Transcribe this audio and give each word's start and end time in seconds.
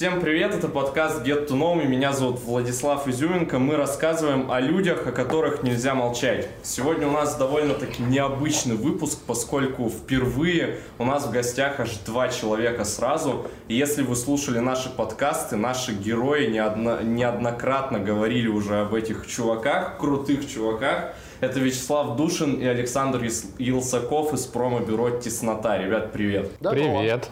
Всем 0.00 0.18
привет, 0.22 0.54
это 0.54 0.68
подкаст 0.68 1.26
Get 1.26 1.46
to 1.46 1.50
Know 1.50 1.76
Me, 1.76 1.86
меня 1.86 2.14
зовут 2.14 2.40
Владислав 2.40 3.06
Изюменко. 3.06 3.58
Мы 3.58 3.76
рассказываем 3.76 4.50
о 4.50 4.58
людях, 4.58 5.06
о 5.06 5.12
которых 5.12 5.62
нельзя 5.62 5.94
молчать. 5.94 6.48
Сегодня 6.62 7.06
у 7.06 7.10
нас 7.10 7.36
довольно-таки 7.36 8.02
необычный 8.02 8.76
выпуск, 8.76 9.18
поскольку 9.26 9.90
впервые 9.90 10.78
у 10.98 11.04
нас 11.04 11.26
в 11.26 11.30
гостях 11.30 11.80
аж 11.80 11.98
два 12.06 12.28
человека 12.28 12.86
сразу. 12.86 13.48
И 13.68 13.74
если 13.74 14.00
вы 14.00 14.16
слушали 14.16 14.58
наши 14.58 14.88
подкасты, 14.88 15.56
наши 15.56 15.92
герои 15.92 16.46
неодно, 16.46 17.02
неоднократно 17.02 17.98
говорили 17.98 18.48
уже 18.48 18.80
об 18.80 18.94
этих 18.94 19.26
чуваках, 19.26 19.98
крутых 19.98 20.50
чуваках. 20.50 21.12
Это 21.40 21.60
Вячеслав 21.60 22.16
Душин 22.16 22.54
и 22.54 22.64
Александр 22.64 23.22
Елсаков 23.58 24.32
из 24.32 24.46
промо-бюро 24.46 25.10
«Теснота». 25.18 25.76
Ребят, 25.76 26.10
привет. 26.10 26.52
Привет. 26.58 27.28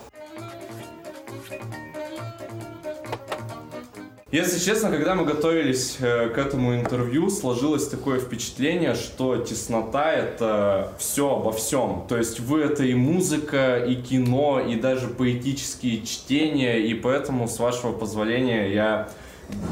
Если 4.31 4.63
честно, 4.63 4.91
когда 4.91 5.15
мы 5.15 5.25
готовились 5.25 5.97
э, 6.01 6.29
к 6.29 6.37
этому 6.37 6.75
интервью, 6.75 7.31
сложилось 7.31 7.89
такое 7.89 8.21
впечатление, 8.21 8.95
что 8.95 9.39
теснота 9.39 10.13
это 10.13 10.93
все 10.99 11.35
обо 11.35 11.51
всем. 11.51 12.05
То 12.11 12.19
есть 12.19 12.39
вы 12.39 12.61
это 12.61 12.85
и 12.85 12.93
музыка, 12.93 13.79
и 13.79 13.95
кино, 13.95 14.61
и 14.61 14.77
даже 14.77 15.09
поэтические 15.09 16.03
чтения, 16.05 16.77
и 16.77 16.93
поэтому, 16.93 17.49
с 17.49 17.59
вашего 17.59 17.93
позволения, 17.93 18.71
я 18.71 19.09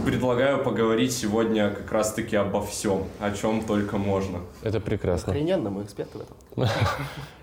предлагаю 0.04 0.62
поговорить 0.62 1.12
сегодня 1.12 1.70
как 1.70 1.90
раз-таки 1.92 2.36
обо 2.36 2.62
всем, 2.62 3.04
о 3.20 3.30
чем 3.32 3.64
только 3.64 3.98
можно. 3.98 4.40
Это 4.62 4.80
прекрасно. 4.80 5.32
Охрененно, 5.32 5.70
мы 5.70 5.82
эксперты 5.82 6.18
в 6.18 6.22
этом. 6.22 6.36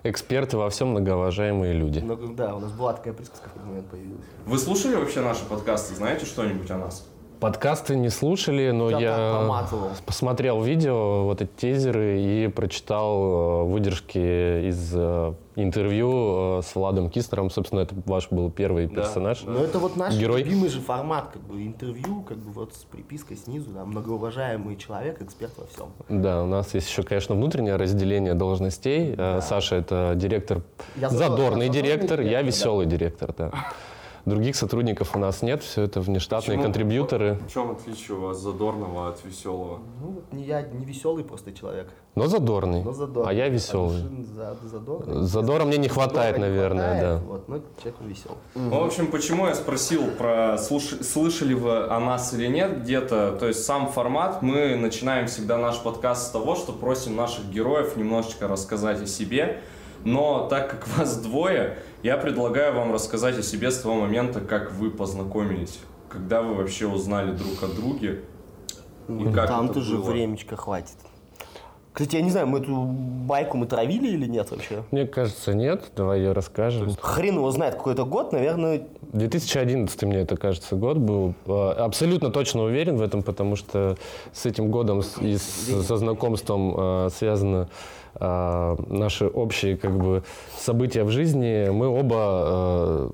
Эксперты 0.03 0.57
во 0.57 0.69
всем, 0.69 0.89
многоуважаемые 0.89 1.73
люди. 1.73 1.99
Ну, 1.99 2.15
да, 2.33 2.55
у 2.55 2.59
нас 2.59 2.71
была 2.71 2.93
такая 2.93 3.13
присказка 3.13 3.49
в 3.53 3.65
момент 3.65 3.87
появилась. 3.87 4.25
Вы 4.45 4.57
слушали 4.57 4.95
вообще 4.95 5.21
наши 5.21 5.45
подкасты? 5.45 5.95
Знаете 5.95 6.25
что-нибудь 6.25 6.69
о 6.71 6.77
нас? 6.77 7.07
Подкасты 7.43 7.97
не 7.97 8.07
слушали, 8.07 8.71
но 8.71 8.89
Я 8.89 8.99
я, 8.99 9.67
посмотрел 10.05 10.61
видео, 10.61 11.25
вот 11.25 11.41
эти 11.41 11.49
тизеры, 11.57 12.21
и 12.21 12.47
прочитал 12.47 13.21
э, 13.21 13.63
выдержки 13.65 14.69
из 14.69 14.93
э, 14.95 15.33
интервью 15.57 16.59
э, 16.59 16.61
с 16.61 16.73
Владом 16.73 17.09
Кистером. 17.09 17.49
Собственно, 17.49 17.81
это 17.81 17.95
ваш 18.05 18.29
был 18.29 18.49
первый 18.49 18.87
Да, 18.87 19.01
персонаж. 19.01 19.41
да. 19.41 19.51
Но 19.51 19.59
это 19.61 19.79
вот 19.79 19.97
наш 19.97 20.15
Герой. 20.15 20.41
любимый 20.41 20.69
же 20.69 20.79
формат, 20.79 21.31
как 21.33 21.41
бы 21.41 21.65
интервью, 21.65 22.21
как 22.21 22.37
бы 22.37 22.53
вот 22.53 22.73
с 22.75 22.85
припиской 22.85 23.35
снизу, 23.35 23.71
да, 23.71 23.83
многоуважаемый 23.83 24.77
человек, 24.77 25.21
эксперт 25.21 25.51
во 25.57 25.67
всем. 25.67 25.91
Да, 26.07 26.43
у 26.43 26.47
нас 26.47 26.73
есть 26.73 26.87
еще, 26.87 27.03
конечно, 27.03 27.35
внутреннее 27.35 27.75
разделение 27.75 28.35
должностей. 28.35 29.15
Э, 29.17 29.41
Саша 29.41 29.75
это 29.75 30.13
директор, 30.15 30.61
Я 30.95 31.09
задорный, 31.09 31.27
задорный 31.35 31.69
директор, 31.69 32.21
я 32.21 32.25
директор, 32.25 32.41
да. 32.41 32.47
веселый 32.47 32.85
директор, 32.85 33.33
да. 33.37 33.51
Других 34.25 34.55
сотрудников 34.55 35.17
у 35.17 35.19
нас 35.19 35.41
нет, 35.41 35.61
все 35.63 35.81
это 35.81 35.99
внештатные 35.99 36.57
Почему? 36.57 36.63
контрибьюторы. 36.63 37.39
В 37.45 37.51
чем 37.51 37.71
отличие 37.71 38.15
у 38.17 38.21
вас 38.21 38.37
задорного 38.39 39.09
от 39.09 39.23
веселого? 39.25 39.79
Ну, 40.01 40.07
вот 40.11 40.31
не 40.31 40.45
я 40.45 40.61
не 40.61 40.85
веселый 40.85 41.25
просто 41.25 41.51
человек, 41.51 41.89
Но 42.15 42.27
задорный. 42.27 42.83
но 42.83 42.93
задорный. 42.93 43.29
А 43.29 43.33
я 43.33 43.49
веселый. 43.49 44.01
За- 44.33 44.55
задорный. 44.63 45.23
Задора 45.23 45.65
мне 45.65 45.75
не 45.77 45.89
хватает, 45.89 46.35
Задора 46.37 46.49
не 46.49 46.55
наверное, 46.55 46.91
хватает, 46.91 47.19
да. 47.21 47.27
Вот, 47.27 47.49
но 47.49 47.59
человек 47.81 47.95
веселый. 48.01 48.37
Ну, 48.55 48.79
в 48.79 48.83
общем, 48.85 49.07
почему 49.07 49.45
я 49.47 49.55
спросил 49.55 50.03
про 50.17 50.55
слуш- 50.57 51.03
слышали 51.03 51.53
вы 51.53 51.83
о 51.87 51.99
нас 51.99 52.33
или 52.33 52.47
нет 52.47 52.81
где-то. 52.83 53.35
То 53.37 53.47
есть 53.49 53.65
сам 53.65 53.89
формат, 53.91 54.41
мы 54.41 54.77
начинаем 54.77 55.27
всегда 55.27 55.57
наш 55.57 55.79
подкаст 55.81 56.27
с 56.27 56.29
того, 56.29 56.55
что 56.55 56.71
просим 56.71 57.17
наших 57.17 57.49
героев 57.49 57.97
немножечко 57.97 58.47
рассказать 58.47 59.01
о 59.01 59.05
себе. 59.05 59.59
Но 60.05 60.47
так 60.49 60.69
как 60.69 60.87
вас 60.97 61.17
двое, 61.17 61.77
я 62.03 62.17
предлагаю 62.17 62.75
вам 62.75 62.93
рассказать 62.93 63.37
о 63.39 63.43
себе 63.43 63.71
с 63.71 63.79
того 63.79 63.95
момента, 63.95 64.39
как 64.41 64.73
вы 64.73 64.91
познакомились. 64.91 65.79
Когда 66.09 66.41
вы 66.41 66.53
вообще 66.53 66.85
узнали 66.87 67.31
друг 67.31 67.63
о 67.63 67.67
друге. 67.67 68.21
И 69.09 69.25
как 69.33 69.47
Там 69.47 69.65
это 69.65 69.75
тоже 69.75 69.97
было? 69.97 70.11
времечко 70.11 70.55
хватит. 70.55 70.95
Кстати, 71.91 72.15
я 72.15 72.21
не 72.23 72.31
знаю, 72.31 72.47
мы 72.47 72.59
эту 72.59 72.75
байку 72.75 73.55
мы 73.55 73.67
травили 73.67 74.07
или 74.07 74.25
нет 74.25 74.49
вообще? 74.49 74.83
Мне 74.91 75.05
кажется, 75.05 75.53
нет. 75.53 75.91
Давай 75.95 76.19
ее 76.19 76.31
расскажем. 76.31 76.89
Хрен 76.99 77.35
его 77.35 77.51
знает, 77.51 77.75
какой 77.75 77.93
это 77.93 78.03
год, 78.03 78.31
наверное, 78.31 78.87
2011 79.11 80.01
мне 80.03 80.17
это 80.21 80.35
кажется 80.35 80.75
год 80.75 80.97
был. 80.97 81.35
Э, 81.45 81.69
Абсолютно 81.77 82.31
точно 82.31 82.63
уверен 82.63 82.97
в 82.97 83.01
этом, 83.01 83.21
потому 83.21 83.55
что 83.55 83.95
с 84.31 84.45
этим 84.47 84.71
годом 84.71 85.01
и 85.21 85.35
с- 85.37 85.85
со 85.85 85.97
знакомством 85.97 86.73
э, 86.75 87.09
связано 87.15 87.69
э, 88.15 88.75
наши 88.87 89.27
общие 89.27 89.77
как 89.77 89.97
бы 89.97 90.23
события 90.57 91.03
в 91.03 91.09
жизни. 91.09 91.69
Мы 91.69 91.87
оба 91.87 92.15
э, 92.15 93.09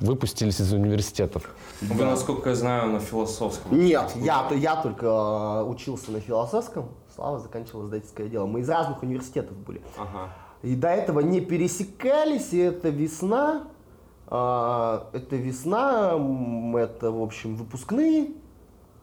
выпустились 0.00 0.60
из 0.60 0.72
университетов. 0.72 1.54
Вы, 1.80 2.04
насколько 2.04 2.50
я 2.50 2.56
знаю, 2.56 2.90
на 2.90 3.00
философском. 3.00 3.78
Нет, 3.78 4.12
я, 4.16 4.48
я 4.54 4.76
только 4.76 5.06
э, 5.06 5.62
учился 5.64 6.10
на 6.12 6.20
философском, 6.20 6.88
Слава 7.14 7.38
заканчивал 7.38 7.84
издательское 7.86 8.28
дело. 8.28 8.46
Мы 8.46 8.60
из 8.60 8.68
разных 8.68 9.02
университетов 9.02 9.56
были. 9.56 9.80
Ага. 9.96 10.30
И 10.62 10.74
до 10.74 10.88
этого 10.88 11.20
не 11.20 11.40
пересекались, 11.40 12.52
и 12.52 12.58
это 12.58 12.88
весна. 12.88 13.68
а, 14.26 15.10
это 15.12 15.36
весна, 15.36 16.14
это, 16.76 17.12
в 17.12 17.22
общем, 17.22 17.54
выпускные. 17.54 18.32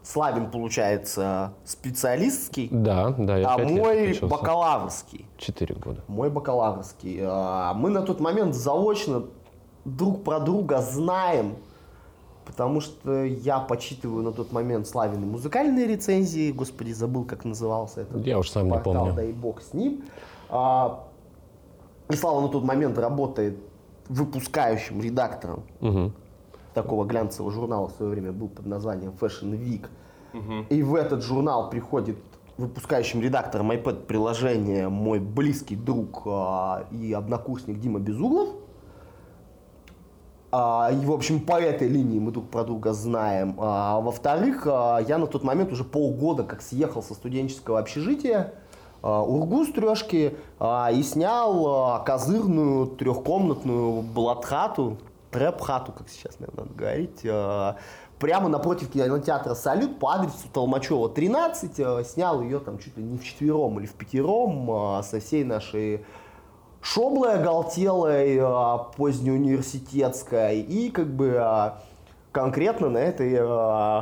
Славин, 0.03 0.49
получается, 0.49 1.53
специалистский, 1.63 2.69
Да, 2.71 3.11
да, 3.17 3.37
я 3.37 3.53
а 3.53 3.59
лет 3.59 3.69
мой 3.71 4.05
учился. 4.11 4.27
бакалаврский. 4.27 5.27
Четыре 5.37 5.75
года. 5.75 6.01
Мой 6.07 6.29
бакалаврский. 6.29 7.19
А, 7.23 7.73
Мы 7.75 7.89
на 7.91 8.01
тот 8.01 8.19
момент 8.19 8.55
заочно 8.55 9.23
друг 9.85 10.23
про 10.23 10.39
друга 10.39 10.81
знаем, 10.81 11.55
потому 12.45 12.81
что 12.81 13.23
я 13.23 13.59
почитываю 13.59 14.23
на 14.23 14.31
тот 14.31 14.51
момент 14.51 14.87
Славины 14.87 15.25
музыкальные 15.27 15.85
рецензии. 15.87 16.51
Господи, 16.51 16.91
забыл, 16.93 17.23
как 17.23 17.45
назывался 17.45 18.01
этот 18.01 18.25
Я 18.25 18.39
уж 18.39 18.49
сам 18.49 18.65
не 18.65 18.71
портал, 18.71 18.93
помню. 18.93 19.13
да 19.13 19.23
и 19.23 19.31
бог 19.31 19.61
с 19.61 19.73
ним. 19.73 20.03
А, 20.49 21.03
И 22.09 22.15
Слава 22.15 22.41
на 22.41 22.47
тот 22.49 22.63
момент 22.63 22.97
работает 22.97 23.57
выпускающим 24.09 24.99
редактором 25.01 25.63
Мгм. 25.79 26.11
Такого 26.73 27.05
глянцевого 27.05 27.51
журнала 27.51 27.87
в 27.87 27.91
свое 27.91 28.11
время 28.11 28.31
был 28.31 28.49
под 28.49 28.65
названием 28.65 29.13
Fashion 29.19 29.51
Week. 29.57 29.87
И 30.69 30.81
в 30.81 30.95
этот 30.95 31.23
журнал 31.23 31.69
приходит 31.69 32.17
выпускающим 32.57 33.21
редактором 33.21 33.71
iPad 33.71 34.05
приложения 34.05 34.87
мой 34.87 35.19
близкий 35.19 35.75
друг 35.75 36.23
а, 36.25 36.85
и 36.91 37.11
однокурсник 37.11 37.79
Дима 37.79 37.99
Безуглов. 37.99 38.49
А, 40.51 40.89
и, 40.91 41.05
в 41.05 41.11
общем, 41.11 41.39
по 41.39 41.59
этой 41.59 41.87
линии 41.87 42.19
мы 42.19 42.31
друг 42.31 42.49
про 42.49 42.63
друга 42.63 42.93
знаем. 42.93 43.55
А, 43.57 43.99
во-вторых, 43.99 44.67
а, 44.67 44.99
я 44.99 45.17
на 45.17 45.27
тот 45.27 45.43
момент 45.43 45.71
уже 45.71 45.83
полгода 45.83 46.43
как 46.43 46.61
съехал 46.61 47.01
со 47.01 47.13
студенческого 47.13 47.79
общежития 47.79 48.53
а, 49.01 49.23
Ургу 49.23 49.65
с 49.65 49.71
трешки 49.71 50.35
а, 50.59 50.91
и 50.91 51.01
снял 51.03 51.67
а, 51.67 51.99
козырную 51.99 52.87
трехкомнатную 52.87 54.01
блатхату, 54.01 54.97
трэп-хату, 55.31 55.91
как 55.93 56.09
сейчас, 56.09 56.39
наверное, 56.39 56.65
надо 56.65 56.77
говорить, 56.77 57.21
а, 57.25 57.77
прямо 58.19 58.49
напротив 58.49 58.91
кинотеатра 58.91 59.55
«Салют» 59.55 59.99
по 59.99 60.13
адресу 60.13 60.47
Толмачева, 60.53 61.09
13. 61.09 61.79
а, 61.79 62.03
Снял 62.03 62.41
ее 62.41 62.59
там 62.59 62.77
чуть 62.77 62.97
ли 62.97 63.03
не 63.03 63.17
в 63.17 63.23
четвером 63.23 63.79
или 63.79 63.87
в 63.87 63.93
пятером 63.93 64.69
а, 64.69 65.03
со 65.03 65.19
всей 65.19 65.43
нашей 65.43 66.05
шоблой 66.81 67.35
оголтелой, 67.35 68.41
позднеуниверситетской, 68.97 70.61
и 70.61 70.89
как 70.89 71.13
бы 71.15 71.73
конкретно 72.31 72.89
на 72.89 72.97
этой 72.97 73.37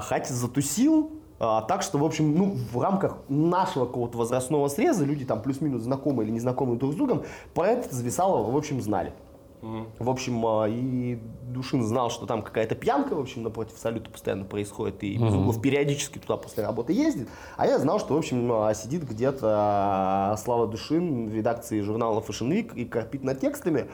хате 0.01 0.34
затусил. 0.34 1.12
Так 1.39 1.81
что, 1.81 1.97
в 1.97 2.06
общем, 2.06 2.34
ну, 2.38 2.56
в 2.72 2.79
рамках 2.79 3.18
нашего 3.28 3.85
какого-то 3.85 4.18
возрастного 4.18 4.69
среза 4.69 5.03
люди 5.03 5.25
там 5.25 5.41
плюс-минус 5.41 5.81
знакомые 5.81 6.27
или 6.27 6.36
незнакомые 6.36 6.80
друг 6.80 6.94
с 6.94 6.95
другом 6.95 7.24
про 7.54 7.68
это 7.68 7.94
Зависалово, 7.94 8.50
в 8.50 8.56
общем, 8.56 8.81
знали. 8.81 9.13
В 9.61 10.09
общем, 10.09 10.45
а, 10.45 10.67
и 10.69 11.17
Душин 11.50 11.83
знал, 11.83 12.09
что 12.09 12.25
там 12.25 12.41
какая-то 12.41 12.75
пьянка, 12.75 13.15
в 13.15 13.19
общем, 13.19 13.44
напротив 13.44 13.77
салюта 13.77 14.09
постоянно 14.09 14.45
происходит, 14.45 15.03
и 15.03 15.17
Безуглов 15.17 15.61
периодически 15.61 16.17
туда 16.19 16.38
после 16.38 16.63
работы 16.63 16.94
ездит. 16.94 17.27
А 17.57 17.67
я 17.67 17.77
знал, 17.77 18.00
что, 18.00 18.13
в 18.13 18.17
общем, 18.17 18.50
а, 18.53 18.73
сидит 18.73 19.03
где-то 19.03 19.47
а, 19.47 20.38
Слава 20.38 20.67
Душин 20.67 21.29
в 21.29 21.33
редакции 21.33 21.81
журнала 21.81 22.21
Fashion 22.21 22.50
Week 22.50 22.73
и 22.75 22.85
корпит 22.85 23.23
над 23.23 23.41
текстами. 23.41 23.88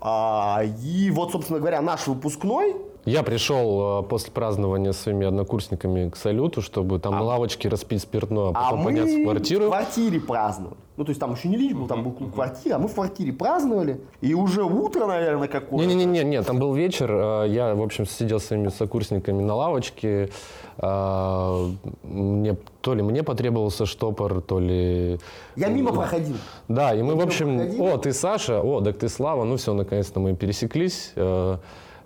А, 0.00 0.62
и 0.82 1.10
вот, 1.10 1.32
собственно 1.32 1.58
говоря, 1.60 1.80
наш 1.80 2.06
выпускной, 2.06 2.76
Я 3.04 3.22
пришел 3.22 4.02
после 4.02 4.32
празднования 4.32 4.90
с 4.92 4.98
своими 4.98 5.26
однокурсниками 5.26 6.10
к 6.10 6.16
салюту, 6.16 6.60
чтобы 6.60 6.98
там 6.98 7.14
на 7.14 7.22
лавочке 7.22 7.68
распить 7.68 8.02
спиртное, 8.02 8.48
а 8.48 8.50
а 8.50 8.64
потом 8.64 8.78
мы 8.80 8.84
подняться 8.86 9.16
в 9.16 9.22
квартиру. 9.22 9.64
в 9.66 9.68
квартире 9.68 10.20
праздновали. 10.20 10.76
Ну, 10.96 11.04
то 11.04 11.10
есть 11.10 11.20
там 11.20 11.34
еще 11.34 11.48
не 11.48 11.56
лич 11.58 11.74
был, 11.74 11.86
там 11.86 12.02
был 12.02 12.12
клуб 12.12 12.32
квартиры, 12.34 12.74
а 12.74 12.78
мы 12.78 12.88
в 12.88 12.94
квартире 12.94 13.32
праздновали. 13.32 14.00
И 14.22 14.32
уже 14.34 14.62
утро, 14.64 15.06
наверное, 15.06 15.46
какое-то. 15.46 15.86
Не-не-не, 15.86 16.24
не, 16.24 16.42
там 16.42 16.58
был 16.58 16.72
вечер. 16.72 17.10
э, 17.12 17.48
Я, 17.48 17.74
в 17.74 17.82
общем, 17.82 18.06
сидел 18.06 18.40
с 18.40 18.46
своими 18.46 18.68
сокурсниками 18.68 19.42
на 19.42 19.54
лавочке. 19.54 20.30
э, 20.78 21.66
Мне, 22.02 22.56
то 22.80 22.94
ли 22.94 23.02
мне 23.02 23.22
потребовался 23.22 23.84
штопор, 23.86 24.40
то 24.40 24.58
ли... 24.58 25.18
Я 25.56 25.68
мимо 25.68 25.92
проходил. 25.92 26.36
Да, 26.68 26.94
и 26.94 27.02
мы, 27.02 27.12
в 27.12 27.16
мимо 27.16 27.24
общем, 27.24 27.56
проходили. 27.58 27.82
о, 27.82 27.98
ты 27.98 28.12
Саша, 28.12 28.62
о, 28.62 28.80
так 28.80 28.96
ты 28.98 29.08
Слава, 29.08 29.44
ну 29.44 29.56
все, 29.56 29.74
наконец-то 29.74 30.20
мы 30.20 30.34
пересеклись. 30.34 31.12
Э, 31.16 31.56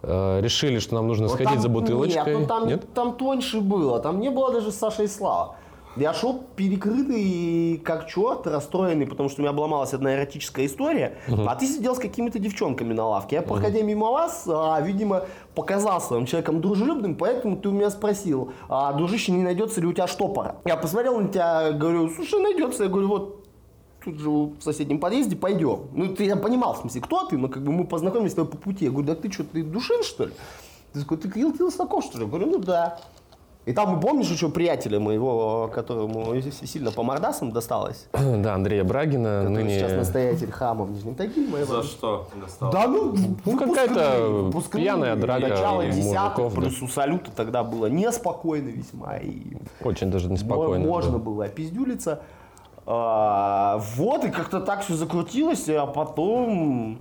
э, 0.03 0.41
решили, 0.43 0.79
что 0.81 0.95
нам 0.97 1.07
нужно 1.07 1.27
Вот 1.27 1.35
сходить 1.35 1.53
там- 1.53 1.63
за 1.63 1.69
бутылочкой. 1.69 2.25
Нет, 2.33 2.41
ну 2.41 2.47
там, 2.47 2.67
Нет? 2.67 2.93
там 2.95 3.13
тоньше 3.15 3.61
было, 3.61 4.01
там 4.01 4.19
не 4.21 4.31
было 4.31 4.53
даже 4.53 4.73
Саша 4.73 5.03
и 5.05 5.07
Слава. 5.07 5.55
Я 6.01 6.15
шел 6.15 6.43
перекрытый, 6.57 7.77
как 7.85 8.09
черт, 8.09 8.47
расстроенный, 8.47 9.07
потому 9.07 9.29
что 9.29 9.41
у 9.41 9.43
меня 9.43 9.51
обломалась 9.51 9.93
одна 9.93 10.15
эротическая 10.15 10.65
история, 10.65 11.19
а 11.29 11.55
ты 11.57 11.67
сидел 11.67 11.95
с 11.95 11.99
какими-то 11.99 12.39
девчонками 12.39 12.95
на 12.95 13.07
лавке. 13.07 13.37
Я, 13.37 13.43
проходя 13.43 13.83
мимо 13.83 14.11
вас, 14.11 14.49
а, 14.49 14.81
видимо, 14.81 15.25
показался 15.55 16.15
вам 16.15 16.25
человеком 16.25 16.63
дружелюбным, 16.63 17.17
поэтому 17.17 17.57
ты 17.59 17.69
у 17.69 17.73
меня 17.73 17.91
спросил, 17.91 18.53
а, 18.71 18.95
дружище, 18.95 19.33
не 19.33 19.43
найдется 19.43 19.83
ли 19.83 19.87
у 19.87 19.93
тебя 19.93 20.07
штопора? 20.07 20.57
Я 20.65 20.79
посмотрел 20.79 21.21
на 21.21 21.29
тебя, 21.29 21.73
говорю, 21.73 22.09
слушай, 22.09 22.41
найдется. 22.41 22.85
Я 22.85 22.89
говорю, 22.89 23.09
вот 23.09 23.45
тут 24.03 24.19
же 24.19 24.31
в 24.31 24.61
соседнем 24.61 25.01
подъезде 25.01 25.37
пойдем. 25.37 25.89
Ну, 25.93 26.15
ты, 26.15 26.25
я 26.25 26.37
понимал, 26.37 26.73
в 26.75 26.79
смысле, 26.79 27.03
кто 27.03 27.27
ты, 27.27 27.37
но 27.37 27.49
как 27.49 27.63
бы 27.63 27.73
мы 27.73 27.87
познакомились 27.87 28.33
с 28.33 28.37
тобой 28.37 28.53
по 28.53 28.57
пути. 28.57 28.87
Я 28.87 28.91
говорю, 28.91 29.07
да 29.07 29.15
ты 29.15 29.31
что, 29.31 29.45
ты 29.45 29.63
душин, 29.63 30.03
что 30.03 30.25
ли? 30.25 30.33
Ты 30.95 31.01
такой, 31.01 31.19
ты 31.19 31.31
Кирилл 31.31 31.53
Килсаков, 31.53 32.05
что 32.05 32.17
ли? 32.17 32.25
Я 32.25 32.31
говорю, 32.31 32.47
ну 32.47 32.59
да. 32.59 32.99
И 33.67 33.73
там, 33.73 34.01
помнишь 34.01 34.29
еще 34.31 34.49
приятеля 34.49 34.99
моего, 34.99 35.71
которому 35.73 36.35
сильно 36.65 36.91
по 36.91 37.03
мордасам 37.03 37.53
досталось? 37.53 38.09
Да, 38.41 38.55
Андрея 38.55 38.85
Брагина, 38.85 39.41
Который 39.41 39.65
ныне... 39.65 39.79
сейчас 39.79 39.93
настоятель 39.93 40.51
хама 40.51 40.87
в 40.87 40.93
Нижнем 40.93 41.15
Тагиле. 41.15 41.65
За 41.67 41.83
что 41.83 42.29
достал? 42.41 42.73
Да 42.73 42.87
ну, 42.87 43.15
Ну, 43.45 43.59
какая-то 43.59 44.51
пьяная 44.73 45.15
драка 45.17 45.49
Начало 45.49 45.87
десятых, 45.87 46.55
плюс 46.55 46.81
у 46.81 46.89
салюта 46.89 47.31
тогда 47.31 47.63
было 47.63 47.87
неспокойно 47.87 48.69
весьма. 48.69 49.19
И 49.19 49.57
Очень 49.83 50.11
даже 50.11 50.31
неспокойно. 50.31 50.87
Можно 50.87 51.13
да. 51.13 51.19
было 51.19 51.45
опиздюлиться. 51.45 52.23
А, 52.87 53.79
вот, 53.97 54.25
и 54.25 54.31
как-то 54.31 54.61
так 54.61 54.83
все 54.83 54.95
закрутилось, 54.95 55.69
а 55.69 55.87
потом 55.87 56.99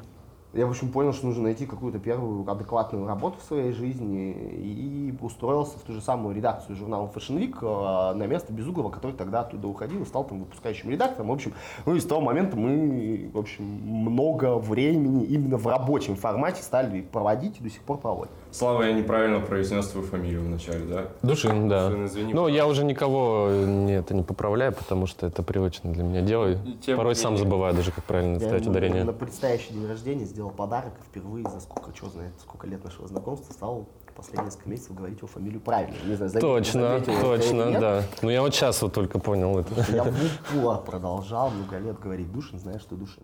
я, 0.53 0.65
в 0.65 0.71
общем, 0.71 0.91
понял, 0.91 1.13
что 1.13 1.27
нужно 1.27 1.43
найти 1.43 1.67
какую-то 1.67 1.99
первую 1.99 2.49
адекватную 2.49 3.05
работу 3.05 3.37
в 3.39 3.43
своей 3.43 3.71
жизни 3.71 4.31
и 4.31 5.13
устроился 5.21 5.77
в 5.77 5.83
ту 5.83 5.93
же 5.93 6.01
самую 6.01 6.35
редакцию 6.35 6.75
журнала 6.75 7.11
Fashion 7.13 7.37
Week 7.37 7.55
а, 7.61 8.15
на 8.15 8.25
место 8.25 8.51
Безуглова, 8.51 8.89
который 8.89 9.15
тогда 9.15 9.41
оттуда 9.41 9.67
уходил 9.67 10.01
и 10.01 10.05
стал 10.05 10.23
там 10.23 10.39
выпускающим 10.39 10.89
редактором. 10.89 11.27
В 11.29 11.33
общем, 11.33 11.53
ну 11.85 11.95
и 11.95 11.99
с 11.99 12.05
того 12.05 12.21
момента 12.21 12.57
мы, 12.57 13.29
в 13.31 13.37
общем, 13.37 13.63
много 13.63 14.57
времени 14.57 15.23
именно 15.25 15.57
в 15.57 15.67
рабочем 15.67 16.15
формате 16.15 16.63
стали 16.63 17.01
проводить 17.01 17.59
и 17.59 17.63
до 17.63 17.69
сих 17.69 17.83
пор 17.83 17.99
проводим. 17.99 18.33
Слава, 18.51 18.83
я 18.83 18.93
неправильно 18.93 19.39
произнес 19.39 19.87
твою 19.89 20.07
фамилию 20.07 20.41
вначале, 20.43 20.83
да? 20.85 21.05
Душин, 21.21 21.69
да. 21.69 21.87
Душин, 21.89 22.05
извини, 22.07 22.33
ну, 22.33 22.47
я 22.47 22.65
уже 22.65 22.83
никого 22.83 23.49
не, 23.51 23.93
это 23.97 24.15
не 24.15 24.23
поправляю, 24.23 24.73
потому 24.73 25.05
что 25.05 25.27
это 25.27 25.43
привычно 25.43 25.93
для 25.93 26.03
меня 26.03 26.21
дело. 26.21 26.55
Тем 26.85 26.97
Порой 26.97 27.13
не 27.13 27.19
сам 27.19 27.33
менее. 27.33 27.45
забываю 27.45 27.75
даже, 27.75 27.91
как 27.91 28.03
правильно 28.05 28.33
Я 28.33 28.39
ставить 28.39 28.61
ему 28.63 28.71
ударение. 28.71 29.03
на 29.03 29.13
предстоящий 29.13 29.73
день 29.73 29.87
рождения 29.87 30.25
сделал 30.25 30.49
подарок 30.49 30.93
и 30.99 31.03
впервые 31.07 31.47
за 31.47 31.59
сколько, 31.59 31.95
что 31.95 32.09
знает, 32.09 32.33
сколько 32.41 32.65
лет 32.65 32.83
нашего 32.83 33.07
знакомства 33.07 33.53
стал 33.53 33.87
последние 34.15 34.45
несколько 34.45 34.69
месяцев 34.69 34.95
говорить 34.95 35.17
его 35.19 35.27
фамилию 35.27 35.61
правильно. 35.61 35.95
Не 36.05 36.15
знаю, 36.15 36.29
заметил- 36.31 36.49
Точно, 36.49 36.81
заметил 36.81 37.21
точно, 37.21 37.63
нет. 37.69 37.79
да. 37.79 38.03
Ну, 38.23 38.29
я 38.31 38.41
вот 38.41 38.53
сейчас 38.55 38.81
вот 38.81 38.93
только 38.93 39.19
понял 39.19 39.59
это. 39.59 39.69
Я 39.93 40.03
в 40.03 40.77
продолжал 40.85 41.51
много 41.51 41.77
лет 41.77 41.99
говорить 41.99 42.31
Душин, 42.31 42.59
знаешь, 42.59 42.81
что 42.81 42.95
Душин. 42.95 43.23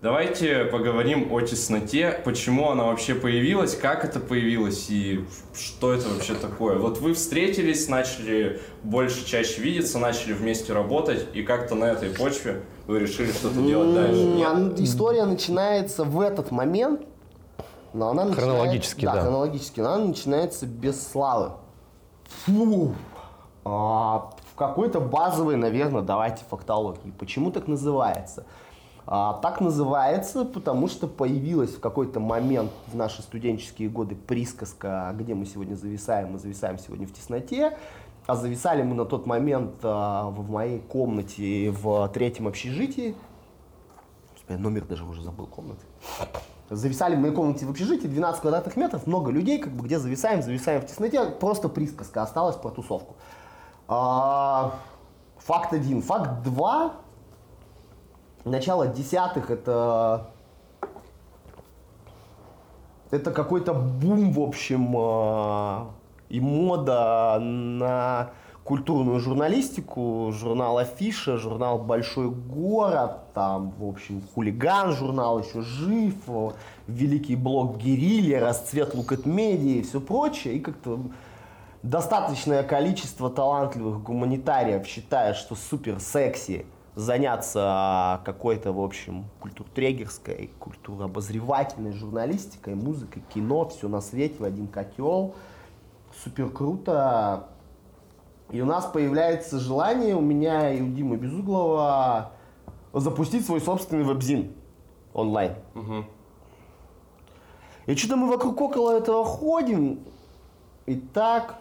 Давайте 0.00 0.64
поговорим 0.66 1.32
о 1.32 1.40
тесноте, 1.40 2.20
почему 2.24 2.70
она 2.70 2.84
вообще 2.84 3.16
появилась, 3.16 3.74
как 3.74 4.04
это 4.04 4.20
появилось 4.20 4.88
и 4.90 5.24
что 5.52 5.92
это 5.92 6.08
вообще 6.08 6.34
такое. 6.34 6.78
Вот 6.78 6.98
вы 6.98 7.14
встретились, 7.14 7.88
начали 7.88 8.60
больше, 8.84 9.26
чаще 9.26 9.60
видеться, 9.60 9.98
начали 9.98 10.34
вместе 10.34 10.72
работать, 10.72 11.26
и 11.34 11.42
как-то 11.42 11.74
на 11.74 11.86
этой 11.86 12.10
почве 12.10 12.62
вы 12.86 13.00
решили 13.00 13.32
что-то 13.32 13.60
делать 13.60 13.92
дальше. 13.92 14.22
Нет? 14.22 14.78
История 14.78 15.24
начинается 15.24 16.04
в 16.04 16.20
этот 16.20 16.52
момент, 16.52 17.00
но 17.92 18.10
она 18.10 18.24
начинается- 18.26 18.50
Хронологически, 18.52 19.04
да. 19.04 19.20
хронологически, 19.20 19.80
но 19.80 19.92
она 19.94 20.04
начинается 20.04 20.66
без 20.66 21.04
славы. 21.08 21.54
Фу. 22.46 22.94
А, 23.64 24.30
в 24.52 24.54
какой-то 24.54 25.00
базовой, 25.00 25.56
наверное, 25.56 26.02
давайте 26.02 26.44
фактологии. 26.48 27.12
Почему 27.18 27.50
так 27.50 27.66
называется? 27.66 28.46
А, 29.10 29.32
так 29.40 29.62
называется, 29.62 30.44
потому 30.44 30.86
что 30.86 31.06
появилась 31.06 31.70
в 31.70 31.80
какой-то 31.80 32.20
момент 32.20 32.70
в 32.88 32.94
наши 32.94 33.22
студенческие 33.22 33.88
годы 33.88 34.14
присказка, 34.14 35.14
где 35.18 35.34
мы 35.34 35.46
сегодня 35.46 35.76
зависаем, 35.76 36.32
мы 36.32 36.38
зависаем 36.38 36.78
сегодня 36.78 37.06
в 37.06 37.12
тесноте. 37.14 37.78
А 38.26 38.36
зависали 38.36 38.82
мы 38.82 38.94
на 38.94 39.06
тот 39.06 39.24
момент 39.24 39.76
а, 39.82 40.28
в 40.28 40.50
моей 40.50 40.80
комнате 40.80 41.70
в 41.70 42.06
третьем 42.08 42.48
общежитии. 42.48 43.14
Я 44.46 44.58
номер 44.58 44.84
даже 44.84 45.06
уже 45.06 45.22
забыл 45.22 45.46
комнаты. 45.46 45.86
Зависали 46.68 47.16
в 47.16 47.18
моей 47.18 47.34
комнате 47.34 47.64
в 47.64 47.70
общежитии 47.70 48.08
12 48.08 48.42
квадратных 48.42 48.76
метров, 48.76 49.06
много 49.06 49.30
людей, 49.30 49.58
как 49.58 49.72
бы 49.72 49.86
где 49.86 49.98
зависаем, 49.98 50.42
зависаем 50.42 50.82
в 50.82 50.86
тесноте. 50.86 51.24
Просто 51.24 51.70
присказка 51.70 52.22
осталась 52.22 52.56
про 52.56 52.68
тусовку. 52.68 53.16
А, 53.88 54.74
факт 55.38 55.72
один. 55.72 56.02
Факт 56.02 56.42
два. 56.42 56.96
Начало 58.48 58.86
десятых 58.86 59.50
это 59.50 60.30
это 63.10 63.30
какой-то 63.30 63.74
бум, 63.74 64.32
в 64.32 64.40
общем, 64.40 64.94
э, 64.96 65.84
и 66.30 66.40
мода 66.40 67.38
на 67.40 68.30
культурную 68.64 69.18
журналистику, 69.20 70.30
журнал 70.32 70.76
Афиша, 70.78 71.38
журнал 71.38 71.78
Большой 71.78 72.30
город, 72.30 73.32
там, 73.32 73.72
в 73.78 73.88
общем, 73.88 74.22
хулиган 74.34 74.92
журнал 74.92 75.40
еще 75.40 75.62
жив, 75.62 76.14
э, 76.26 76.50
великий 76.86 77.36
блог 77.36 77.78
Герилья, 77.78 78.40
расцвет 78.40 78.94
Лукет 78.94 79.26
Медиа 79.26 79.80
и 79.80 79.82
все 79.82 80.00
прочее, 80.00 80.54
и 80.54 80.60
как-то 80.60 81.00
достаточное 81.82 82.62
количество 82.62 83.30
талантливых 83.30 84.02
гуманитариев 84.02 84.86
считает, 84.86 85.36
что 85.36 85.54
супер 85.54 86.00
секси 86.00 86.66
заняться 86.98 88.20
какой-то, 88.24 88.72
в 88.72 88.80
общем, 88.80 89.26
культуртрегерской, 89.38 90.50
культурообозревательной 90.58 91.92
журналистикой, 91.92 92.74
музыкой, 92.74 93.22
кино, 93.32 93.68
все 93.68 93.86
на 93.86 94.00
свете 94.00 94.34
в 94.40 94.44
один 94.44 94.66
котел. 94.66 95.36
Супер 96.24 96.50
круто. 96.50 97.50
И 98.50 98.60
у 98.60 98.66
нас 98.66 98.84
появляется 98.86 99.60
желание, 99.60 100.16
у 100.16 100.20
меня 100.20 100.72
и 100.72 100.82
у 100.82 100.88
Димы 100.88 101.18
Безуглова, 101.18 102.32
запустить 102.92 103.46
свой 103.46 103.60
собственный 103.60 104.02
вебзин 104.02 104.52
онлайн. 105.14 105.54
Мгм. 105.74 106.04
И 107.86 107.94
что-то 107.94 108.16
мы 108.16 108.26
вокруг 108.26 108.60
около 108.60 108.98
этого 108.98 109.24
ходим. 109.24 110.00
И 110.86 110.96
так. 110.96 111.60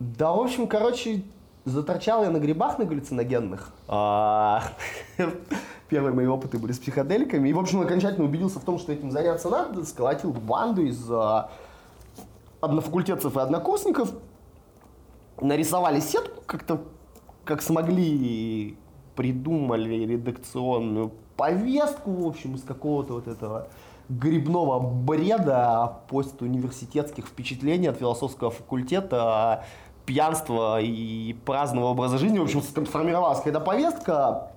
Да, 0.00 0.32
в 0.32 0.40
общем, 0.40 0.66
короче, 0.66 1.22
заторчал 1.64 2.24
я 2.24 2.30
на 2.30 2.38
грибах 2.38 2.78
на 2.78 2.84
галлюциногенных. 2.84 3.72
А, 3.88 4.62
Первые 5.88 6.14
мои 6.14 6.26
опыты 6.26 6.58
были 6.58 6.72
с 6.72 6.78
психоделиками. 6.78 7.48
И, 7.48 7.52
в 7.52 7.58
общем, 7.58 7.80
окончательно 7.80 8.24
убедился 8.24 8.58
в 8.58 8.64
том, 8.64 8.78
что 8.78 8.92
этим 8.92 9.10
заняться 9.10 9.48
надо. 9.48 9.84
Сколотил 9.84 10.32
банду 10.32 10.82
из 10.82 11.10
а, 11.10 11.50
однофакультетцев 12.60 13.36
и 13.36 13.40
однокурсников. 13.40 14.12
Нарисовали 15.40 16.00
сетку 16.00 16.42
как-то, 16.46 16.82
как 17.44 17.60
смогли, 17.60 18.78
придумали 19.16 20.04
редакционную 20.04 21.12
повестку, 21.36 22.12
в 22.12 22.26
общем, 22.26 22.54
из 22.54 22.62
какого-то 22.62 23.14
вот 23.14 23.26
этого 23.26 23.68
грибного 24.08 24.78
бреда, 24.80 26.00
постуниверситетских 26.08 27.26
впечатлений 27.26 27.88
от 27.88 27.98
философского 27.98 28.50
факультета, 28.50 29.64
пьянства 30.06 30.80
и 30.80 31.32
праздного 31.44 31.86
образа 31.86 32.18
жизни. 32.18 32.38
В 32.38 32.42
общем, 32.42 32.62
сформировалась 32.62 33.38
какая-то 33.38 33.60
повестка, 33.60 34.50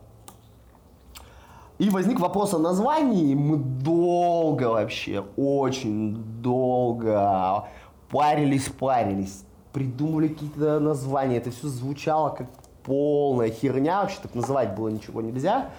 и 1.77 1.91
возник 1.91 2.19
вопрос 2.19 2.55
о 2.55 2.57
названии. 2.57 3.35
Мы 3.35 3.57
долго 3.57 4.63
вообще, 4.63 5.23
очень 5.35 6.15
долго 6.41 7.65
парились, 8.09 8.67
парились, 8.67 9.43
придумывали 9.73 10.29
какие-то 10.29 10.79
названия. 10.79 11.37
Это 11.37 11.51
все 11.51 11.67
звучало 11.67 12.29
как 12.29 12.47
полная 12.83 13.51
херня, 13.51 14.01
вообще 14.01 14.17
так 14.23 14.33
называть 14.33 14.75
было 14.75 14.87
ничего 14.87 15.21
нельзя. 15.21 15.69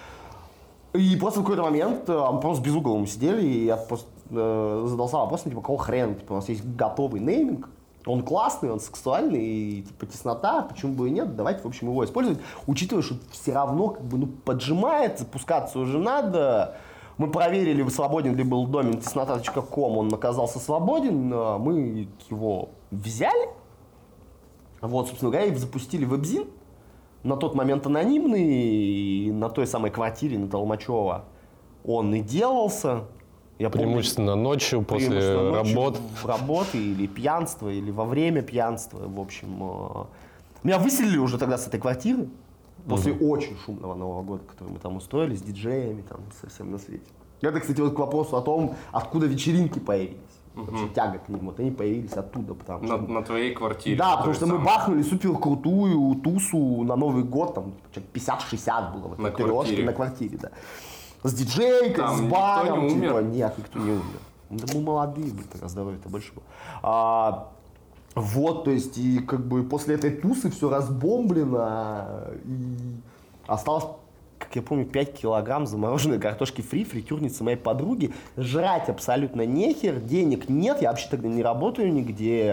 И 0.93 1.17
просто 1.17 1.41
в 1.41 1.43
какой-то 1.43 1.63
момент 1.63 2.09
э, 2.09 2.41
просто 2.41 2.65
без 2.65 2.75
угла 2.75 2.97
мы 2.97 3.07
сидели, 3.07 3.45
и 3.45 3.65
я 3.67 3.77
просто 3.77 4.09
э, 4.31 4.85
задался 4.87 5.17
вопросом, 5.17 5.51
типа, 5.51 5.61
какого 5.61 5.79
хрена? 5.79 6.15
Типа, 6.15 6.33
у 6.33 6.37
нас 6.37 6.49
есть 6.49 6.65
готовый 6.65 7.21
нейминг, 7.21 7.69
он 8.12 8.23
классный, 8.23 8.71
он 8.71 8.81
сексуальный, 8.81 9.45
и 9.45 9.83
типа 9.83 10.07
теснота, 10.07 10.62
почему 10.62 10.95
бы 10.95 11.09
и 11.09 11.11
нет, 11.11 11.37
давайте, 11.37 11.62
в 11.62 11.67
общем, 11.67 11.88
его 11.88 12.05
использовать, 12.05 12.41
учитывая, 12.67 13.03
что 13.03 13.17
все 13.31 13.53
равно 13.53 13.88
как 13.88 14.05
бы, 14.05 14.19
ну, 14.19 14.27
поджимает, 14.27 15.19
запускаться 15.19 15.79
уже 15.79 15.99
надо. 15.99 16.77
Мы 17.17 17.31
проверили, 17.31 17.87
свободен 17.88 18.37
ли 18.37 18.45
был 18.45 18.67
домен 18.67 19.00
теснота.ком, 19.00 19.99
он 19.99 20.15
оказался 20.15 20.59
свободен, 20.59 21.29
мы 21.29 22.09
его 22.31 22.71
взяли, 22.91 23.49
вот, 24.81 25.09
собственно 25.09 25.33
говоря, 25.33 25.49
и 25.49 25.55
запустили 25.55 26.05
вебзин, 26.05 26.47
на 27.25 27.37
тот 27.37 27.55
момент 27.55 27.87
анонимный, 27.87 28.47
и 28.47 29.33
на 29.33 29.50
той 29.50 29.67
самой 29.67 29.91
квартире 29.91 30.38
на 30.38 30.49
Толмачева 30.49 31.25
он 31.85 32.15
и 32.15 32.21
делался. 32.21 33.05
Я 33.59 33.71
преимущественно 33.71 34.33
помню, 34.33 34.49
ночью, 34.49 34.83
после 34.83 35.09
преимущественно 35.09 35.50
ночью, 35.50 35.75
работ. 35.75 36.00
Работы 36.25 36.79
или 36.79 37.07
пьянства, 37.07 37.69
или 37.69 37.91
во 37.91 38.05
время 38.05 38.43
пьянства. 38.43 39.00
В 39.07 39.21
общем, 39.21 39.49
э, 39.61 40.05
меня 40.62 40.79
выселили 40.79 41.19
уже 41.19 41.38
тогда 41.38 41.59
с 41.59 41.67
этой 41.67 41.81
квартиры. 41.81 42.29
После 42.88 43.12
угу. 43.12 43.31
очень 43.31 43.57
шумного 43.65 43.95
Нового 43.95 44.23
года, 44.23 44.43
который 44.45 44.71
мы 44.71 44.79
там 44.79 44.97
устроили 44.97 45.35
с 45.35 45.43
диджеями, 45.43 46.03
там 46.03 46.21
совсем 46.41 46.71
на 46.71 46.79
свете. 46.79 47.05
Это, 47.41 47.61
кстати, 47.61 47.81
вот 47.81 47.95
к 47.95 47.99
вопросу 47.99 48.37
о 48.37 48.41
том, 48.41 48.77
откуда 48.93 49.27
вечеринки 49.27 49.79
появились. 49.79 50.17
Вообще 50.55 50.88
тяга 50.95 51.19
к 51.19 51.29
ним. 51.29 51.41
Вот 51.47 51.61
они 51.61 51.71
появились 51.71 52.12
оттуда. 52.12 52.55
Потому 52.55 52.81
на, 52.81 52.97
что... 52.97 53.12
на 53.12 53.23
твоей 53.23 53.55
квартире. 53.55 53.97
Да, 53.97 54.17
потому 54.17 54.35
что 54.35 54.47
самое. 54.47 54.61
мы 54.61 54.67
бахнули 54.67 55.03
супер 55.03 55.37
крутую 55.37 56.17
тусу 56.17 56.83
на 56.83 56.97
Новый 56.97 57.23
год, 57.23 57.55
там 57.55 57.75
50-60 58.12 58.93
было 58.93 59.09
в 59.09 59.21
на 59.21 59.31
квартире. 59.31 59.85
на 59.85 59.93
квартире, 59.93 60.38
да. 60.38 60.50
С 61.23 61.35
диджейкой, 61.35 61.95
там 61.95 62.17
с 62.17 62.21
баром. 62.23 62.85
Никто 62.85 62.97
не 62.97 63.07
умер? 63.07 63.09
Типа, 63.09 63.19
нет, 63.19 63.59
никто 63.59 63.79
не 63.79 63.91
умер. 63.91 64.21
Да 64.51 64.65
мы 64.75 64.81
молодые 64.81 65.33
были, 65.33 65.47
тогда 65.47 65.69
здоровье-то 65.69 66.09
больше 66.09 66.33
было. 66.33 66.45
А, 66.83 67.49
вот, 68.15 68.65
то 68.65 68.71
есть, 68.71 68.97
и 68.97 69.19
как 69.19 69.47
бы 69.47 69.63
после 69.63 69.97
этой 69.97 70.11
тусы 70.11 70.51
все 70.51 70.71
разбомблено, 70.71 72.07
и 72.45 72.77
осталось 73.47 73.85
как 74.39 74.55
я 74.55 74.63
помню, 74.63 74.87
5 74.87 75.15
килограмм 75.15 75.67
замороженной 75.67 76.19
картошки 76.21 76.63
фри, 76.63 76.85
фритюрницы 76.85 77.43
моей 77.45 77.57
подруги. 77.57 78.15
Жрать 78.37 78.89
абсолютно 78.89 79.45
нехер, 79.45 79.97
денег 79.99 80.49
нет, 80.49 80.81
я 80.81 80.91
вообще 80.91 81.09
тогда 81.11 81.29
не 81.29 81.43
работаю 81.43 81.93
нигде. 81.93 82.47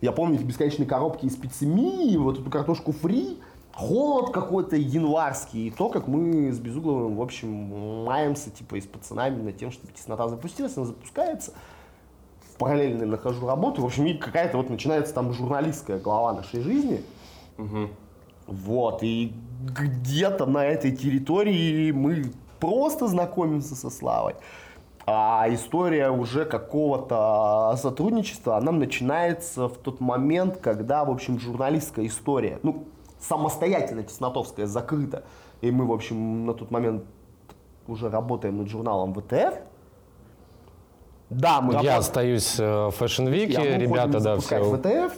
Я 0.00 0.12
помню 0.14 0.36
эти 0.36 0.44
бесконечные 0.44 0.86
коробки 0.86 1.26
из 1.26 1.36
пиццемии, 1.36 2.16
вот 2.16 2.40
эту 2.40 2.50
картошку 2.50 2.92
фри, 2.92 3.38
холод 3.76 4.32
какой-то 4.32 4.74
январский, 4.76 5.68
и 5.68 5.70
то, 5.70 5.90
как 5.90 6.08
мы 6.08 6.50
с 6.50 6.58
Безугловым, 6.58 7.16
в 7.16 7.20
общем, 7.20 8.04
маемся, 8.06 8.50
типа, 8.50 8.76
и 8.76 8.80
с 8.80 8.86
пацанами 8.86 9.42
над 9.42 9.58
тем, 9.58 9.70
чтобы 9.70 9.92
теснота 9.92 10.28
запустилась, 10.28 10.76
она 10.78 10.86
запускается. 10.86 11.52
Параллельно 12.58 13.04
нахожу 13.04 13.46
работу, 13.46 13.82
в 13.82 13.84
общем, 13.84 14.18
какая-то 14.18 14.56
вот 14.56 14.70
начинается 14.70 15.12
там 15.12 15.30
журналистская 15.34 15.98
глава 15.98 16.32
нашей 16.32 16.62
жизни. 16.62 17.02
Угу. 17.58 17.88
Вот, 18.46 19.02
и 19.02 19.34
где-то 19.60 20.46
на 20.46 20.64
этой 20.64 20.96
территории 20.96 21.90
мы 21.90 22.32
просто 22.58 23.08
знакомимся 23.08 23.74
со 23.74 23.90
Славой. 23.90 24.36
А 25.04 25.46
история 25.50 26.08
уже 26.08 26.46
какого-то 26.46 27.76
сотрудничества, 27.76 28.56
она 28.56 28.72
начинается 28.72 29.68
в 29.68 29.76
тот 29.76 30.00
момент, 30.00 30.56
когда, 30.56 31.04
в 31.04 31.10
общем, 31.10 31.38
журналистская 31.38 32.06
история, 32.06 32.58
ну, 32.62 32.86
самостоятельно 33.28 34.02
Теснотовская 34.02 34.66
закрыта. 34.66 35.24
И 35.60 35.70
мы, 35.70 35.86
в 35.86 35.92
общем, 35.92 36.46
на 36.46 36.54
тот 36.54 36.70
момент 36.70 37.04
уже 37.86 38.10
работаем 38.10 38.58
над 38.58 38.68
журналом 38.68 39.14
ВТФ. 39.14 39.54
Да, 41.30 41.60
мы 41.60 41.72
Я 41.72 41.78
работаем. 41.78 41.98
остаюсь 41.98 42.58
в 42.58 42.94
Fashion 42.98 43.28
Week, 43.32 43.78
ребята, 43.78 44.20
да, 44.20 44.36
все. 44.38 44.62
ВТФ, 44.62 45.12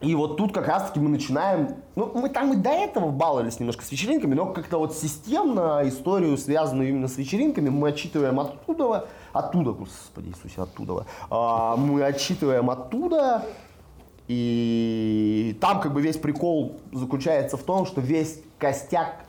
и 0.00 0.14
вот 0.14 0.38
тут 0.38 0.54
как 0.54 0.66
раз-таки 0.66 0.98
мы 0.98 1.10
начинаем, 1.10 1.76
ну, 1.94 2.10
мы 2.14 2.30
там 2.30 2.54
и 2.54 2.56
до 2.56 2.70
этого 2.70 3.10
баловались 3.10 3.60
немножко 3.60 3.84
с 3.84 3.92
вечеринками, 3.92 4.34
но 4.34 4.46
как-то 4.46 4.78
вот 4.78 4.94
системно 4.94 5.82
историю, 5.84 6.38
связанную 6.38 6.88
именно 6.88 7.06
с 7.06 7.18
вечеринками, 7.18 7.68
мы 7.68 7.90
отчитываем 7.90 8.40
оттуда, 8.40 9.08
оттуда, 9.34 9.72
господи 9.72 10.28
Иисусе, 10.28 10.62
оттуда, 10.62 11.04
а, 11.28 11.76
мы 11.76 12.02
отчитываем 12.02 12.70
оттуда, 12.70 13.44
и 14.32 15.58
там 15.60 15.80
как 15.80 15.92
бы 15.92 16.00
весь 16.00 16.16
прикол 16.16 16.76
заключается 16.92 17.56
в 17.56 17.64
том, 17.64 17.84
что 17.84 18.00
весь 18.00 18.40
костяк 18.58 19.24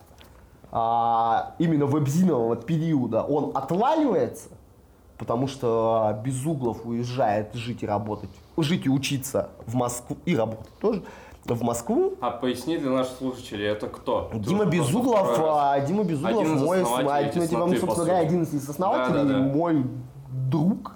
а, 0.72 1.55
именно 1.58 1.88
вебзинового 1.88 2.55
периода, 2.55 3.24
он 3.24 3.50
отваливается, 3.55 4.50
потому 5.17 5.48
что 5.48 6.22
Безуглов 6.24 6.86
уезжает 6.86 7.55
жить 7.55 7.81
и 7.81 7.88
работать 7.88 8.29
жить 8.58 8.86
и 8.86 8.89
учиться 8.89 9.50
в 9.65 9.74
Москву 9.74 10.17
и 10.25 10.36
работать 10.36 10.72
тоже 10.79 11.01
в 11.46 11.63
Москву. 11.63 12.13
А 12.22 12.29
поясни 12.29 12.77
для 12.77 12.91
наших 12.91 13.17
слушателей, 13.17 13.65
это 13.65 13.88
кто? 13.88 14.29
Дима 14.36 14.65
Безуглов, 14.65 15.36
а, 15.39 15.79
Дима 15.79 16.03
Безуглов, 16.03 16.41
один 16.41 16.60
мой, 16.60 16.84
один, 17.08 17.41
тесноты, 17.41 17.79
собственно 17.79 18.05
говоря, 18.05 18.20
один 18.20 18.43
из 18.43 18.70
основателей, 18.70 19.13
да, 19.15 19.24
да, 19.24 19.34
да. 19.34 19.39
мой 19.39 19.84
друг, 20.29 20.96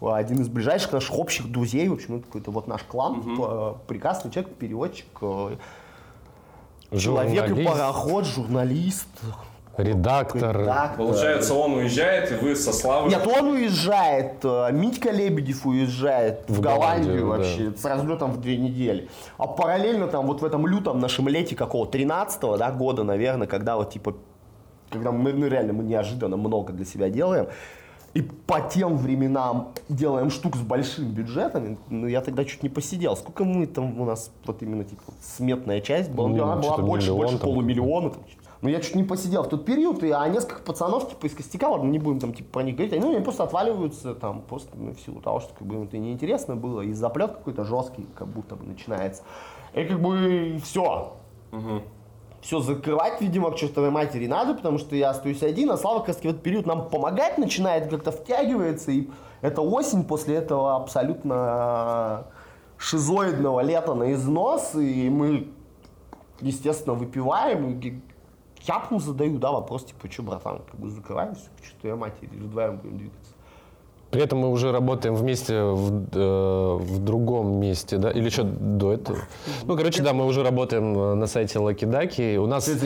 один 0.00 0.40
из 0.40 0.48
ближайших 0.48 0.92
наших 0.92 1.18
общих 1.18 1.50
друзей, 1.50 1.88
в 1.88 1.94
общем, 1.94 2.16
это 2.16 2.26
какой-то 2.26 2.50
вот 2.50 2.68
наш 2.68 2.82
клан, 2.82 3.18
угу. 3.18 3.78
прекрасный 3.86 4.30
человек, 4.30 4.54
переводчик, 4.54 5.06
э, 5.20 5.56
человек 6.96 7.50
и 7.50 7.64
пароход, 7.64 8.26
журналист, 8.26 9.08
Редактор. 9.78 10.62
Редактор. 10.62 10.96
Получается, 10.96 11.54
он 11.54 11.74
уезжает, 11.74 12.32
и 12.32 12.34
вы 12.34 12.56
со 12.56 12.72
Славой... 12.72 13.10
Нет, 13.10 13.24
он 13.24 13.50
уезжает. 13.50 14.44
Э, 14.44 14.72
Митька 14.72 15.12
Лебедев 15.12 15.64
уезжает 15.64 16.42
в, 16.48 16.56
в 16.56 16.60
Голландию, 16.60 17.20
Голландию 17.20 17.26
вообще 17.28 17.70
да. 17.70 17.78
с 17.78 17.84
разлетом 17.84 18.32
в 18.32 18.40
две 18.40 18.56
недели. 18.56 19.08
А 19.36 19.46
параллельно 19.46 20.08
там 20.08 20.26
вот 20.26 20.42
в 20.42 20.44
этом 20.44 20.66
лютом 20.66 20.98
нашем 20.98 21.28
лете 21.28 21.54
какого 21.54 21.86
13-го 21.86 22.56
да, 22.56 22.72
года, 22.72 23.04
наверное, 23.04 23.46
когда 23.46 23.76
вот 23.76 23.92
типа 23.92 24.16
когда 24.90 25.12
мы 25.12 25.32
ну, 25.32 25.46
реально 25.46 25.74
мы 25.74 25.84
неожиданно 25.84 26.36
много 26.36 26.72
для 26.72 26.84
себя 26.84 27.08
делаем, 27.08 27.46
и 28.18 28.22
по 28.22 28.60
тем 28.60 28.96
временам 28.96 29.68
делаем 29.88 30.30
штук 30.30 30.56
с 30.56 30.60
большим 30.60 31.12
бюджетом, 31.12 31.78
ну, 31.88 32.08
я 32.08 32.20
тогда 32.20 32.44
чуть 32.44 32.64
не 32.64 32.68
посидел. 32.68 33.16
Сколько 33.16 33.44
мы 33.44 33.66
там 33.66 34.00
у 34.00 34.04
нас, 34.04 34.32
вот 34.44 34.60
именно, 34.60 34.82
типа, 34.82 35.02
сметная 35.22 35.80
часть 35.80 36.10
была, 36.10 36.28
ну, 36.28 36.42
она 36.42 36.56
была 36.56 36.78
больше, 36.78 37.12
миллион, 37.12 37.20
больше 37.20 37.38
полумиллиона, 37.38 38.10
там, 38.10 38.22
но 38.60 38.68
я 38.68 38.80
чуть 38.80 38.96
не 38.96 39.04
посидел 39.04 39.44
в 39.44 39.48
тот 39.48 39.64
период, 39.64 40.02
и, 40.02 40.10
а 40.10 40.26
несколько 40.26 40.62
пацанов, 40.62 41.08
типа, 41.10 41.26
из 41.26 41.34
костяка, 41.34 41.68
ладно, 41.68 41.88
не 41.88 42.00
будем 42.00 42.18
там, 42.18 42.34
типа, 42.34 42.54
про 42.54 42.62
них 42.64 42.74
говорить, 42.74 42.92
они, 42.92 43.02
ну, 43.02 43.14
они 43.14 43.22
просто 43.22 43.44
отваливаются, 43.44 44.16
там, 44.16 44.42
просто, 44.42 44.76
ну, 44.76 44.94
в 44.94 45.00
силу 45.00 45.20
того, 45.20 45.38
что, 45.38 45.54
как 45.56 45.64
бы, 45.68 45.76
им 45.76 45.82
это 45.84 45.96
неинтересно 45.96 46.56
было, 46.56 46.80
и 46.80 46.92
заплет 46.92 47.30
какой-то 47.34 47.62
жесткий, 47.62 48.04
как 48.16 48.26
будто 48.26 48.56
бы, 48.56 48.64
начинается. 48.64 49.22
И, 49.74 49.84
как 49.84 50.00
бы, 50.00 50.60
все. 50.64 51.12
Угу. 51.52 51.82
Все 52.40 52.60
закрывать, 52.60 53.20
видимо, 53.20 53.50
к 53.50 53.56
чертовой 53.56 53.90
матери 53.90 54.26
надо, 54.26 54.54
потому 54.54 54.78
что 54.78 54.94
я 54.94 55.10
остаюсь 55.10 55.42
один, 55.42 55.70
а 55.70 55.76
Слава 55.76 55.98
как 55.98 56.08
раз 56.08 56.16
в 56.18 56.24
этот 56.24 56.42
период 56.42 56.66
нам 56.66 56.88
помогать 56.88 57.36
начинает, 57.36 57.90
как-то 57.90 58.12
втягивается, 58.12 58.92
и 58.92 59.08
это 59.40 59.60
осень 59.60 60.04
после 60.04 60.36
этого 60.36 60.76
абсолютно 60.76 62.26
шизоидного 62.76 63.60
лета 63.60 63.94
на 63.94 64.12
износ, 64.12 64.74
и 64.76 65.10
мы, 65.10 65.48
естественно, 66.40 66.94
выпиваем, 66.94 67.80
и 67.80 68.00
Тяпну 68.68 68.98
задаю, 69.00 69.38
да, 69.38 69.50
вопрос, 69.50 69.84
типа, 69.84 70.10
что, 70.10 70.22
братан, 70.22 70.60
как 70.70 70.78
бы 70.78 70.90
закрываемся, 70.90 71.48
что 71.62 71.88
я 71.88 71.96
матери, 71.96 72.28
вдвоем 72.32 72.76
будем 72.76 72.98
двигаться. 72.98 73.27
При 74.10 74.22
этом 74.22 74.38
мы 74.38 74.50
уже 74.50 74.72
работаем 74.72 75.14
вместе 75.14 75.62
в, 75.62 76.06
э, 76.14 76.76
в 76.80 76.98
другом 77.04 77.60
месте, 77.60 77.98
да? 77.98 78.10
Или 78.10 78.30
что 78.30 78.44
до 78.44 78.94
этого? 78.94 79.18
Ну, 79.64 79.76
короче, 79.76 80.02
да, 80.02 80.14
мы 80.14 80.24
уже 80.24 80.42
работаем 80.42 80.98
э, 80.98 81.14
на 81.14 81.26
сайте 81.26 81.58
Ducky. 81.58 82.36
У 82.36 82.46
нас 82.46 82.68
есть, 82.68 82.82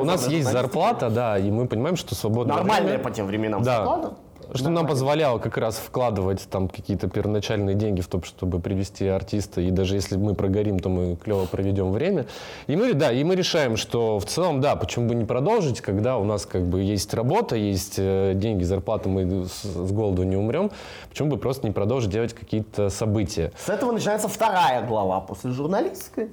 у 0.00 0.04
нас 0.04 0.28
есть 0.28 0.50
зарплата, 0.50 1.10
да, 1.10 1.38
и 1.38 1.50
мы 1.50 1.66
понимаем, 1.66 1.96
что 1.96 2.14
свободное 2.14 2.56
Нормальная 2.56 2.92
время... 2.92 3.04
по 3.04 3.10
тем 3.10 3.26
временам 3.26 3.62
да. 3.62 3.76
зарплата. 3.76 4.14
Что 4.52 4.70
нам 4.70 4.86
позволяло 4.86 5.38
как 5.38 5.56
раз 5.56 5.76
вкладывать 5.76 6.46
там 6.50 6.68
какие-то 6.68 7.08
первоначальные 7.08 7.74
деньги 7.74 8.00
в 8.00 8.08
то, 8.08 8.22
чтобы 8.22 8.60
привести 8.60 9.06
артиста, 9.06 9.60
и 9.60 9.70
даже 9.70 9.94
если 9.94 10.16
мы 10.16 10.34
прогорим, 10.34 10.78
то 10.78 10.88
мы 10.88 11.16
клево 11.16 11.46
проведем 11.46 11.92
время. 11.92 12.26
И 12.66 12.76
мы, 12.76 12.92
да, 12.94 13.12
и 13.12 13.24
мы 13.24 13.34
решаем, 13.34 13.76
что 13.76 14.18
в 14.18 14.26
целом, 14.26 14.60
да, 14.60 14.76
почему 14.76 15.08
бы 15.08 15.14
не 15.14 15.24
продолжить, 15.24 15.80
когда 15.80 16.18
у 16.18 16.24
нас 16.24 16.46
как 16.46 16.62
бы 16.62 16.82
есть 16.82 17.14
работа, 17.14 17.56
есть 17.56 17.94
э, 17.98 18.32
деньги, 18.34 18.64
зарплата, 18.64 19.08
мы 19.08 19.46
с, 19.46 19.62
с 19.62 19.92
голоду 19.92 20.22
не 20.24 20.36
умрем, 20.36 20.70
почему 21.08 21.30
бы 21.30 21.36
просто 21.38 21.66
не 21.66 21.72
продолжить 21.72 22.10
делать 22.10 22.34
какие-то 22.34 22.90
события. 22.90 23.52
С 23.56 23.68
этого 23.68 23.92
начинается 23.92 24.28
вторая 24.28 24.86
глава 24.86 25.20
после 25.20 25.50
журналистской 25.50 26.28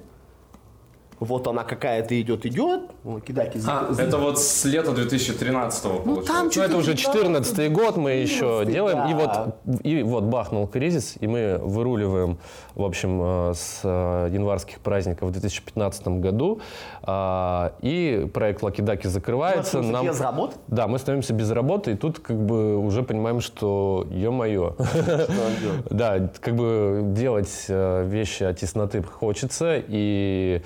вот 1.24 1.46
она 1.46 1.64
какая-то 1.64 2.20
идет, 2.20 2.46
идет, 2.46 2.90
кидать 3.26 3.56
из 3.56 3.68
а, 3.68 3.88
это 3.98 4.18
вот 4.18 4.38
с 4.38 4.64
лета 4.64 4.92
2013 4.92 5.84
го 5.84 6.02
ну, 6.04 6.22
там 6.22 6.50
ну, 6.54 6.62
это 6.62 6.76
уже 6.76 6.96
14 6.96 7.72
год 7.72 7.96
мы 7.96 8.12
еще 8.12 8.64
делаем, 8.66 8.98
да. 8.98 9.10
и 9.10 9.14
вот 9.14 9.82
и 9.82 10.02
вот 10.02 10.24
бахнул 10.24 10.66
кризис, 10.66 11.16
и 11.20 11.26
мы 11.26 11.58
выруливаем, 11.58 12.38
в 12.74 12.82
общем, 12.82 13.20
э, 13.22 13.52
с 13.54 13.80
э, 13.84 14.28
январских 14.32 14.80
праздников 14.80 15.28
в 15.28 15.32
2015 15.32 16.08
году, 16.20 16.60
а, 17.02 17.74
и 17.80 18.28
проект 18.32 18.62
Лакидаки 18.62 19.06
закрывается. 19.06 19.82
Мы 19.82 19.92
Нам... 19.92 20.06
без 20.06 20.20
работы? 20.20 20.56
Да, 20.68 20.88
мы 20.88 20.98
становимся 20.98 21.34
без 21.34 21.50
работы, 21.50 21.92
и 21.92 21.94
тут 21.94 22.18
как 22.18 22.36
бы 22.36 22.78
уже 22.78 23.02
понимаем, 23.02 23.40
что 23.40 24.06
ё-моё. 24.10 24.76
Да, 25.90 26.30
как 26.40 26.54
бы 26.54 27.02
делать 27.04 27.66
э, 27.68 28.04
вещи 28.06 28.44
от 28.44 28.58
тесноты 28.58 29.02
хочется, 29.02 29.82
и 29.86 30.62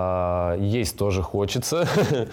а, 0.00 0.56
есть 0.56 0.96
тоже 0.96 1.22
хочется. 1.22 1.86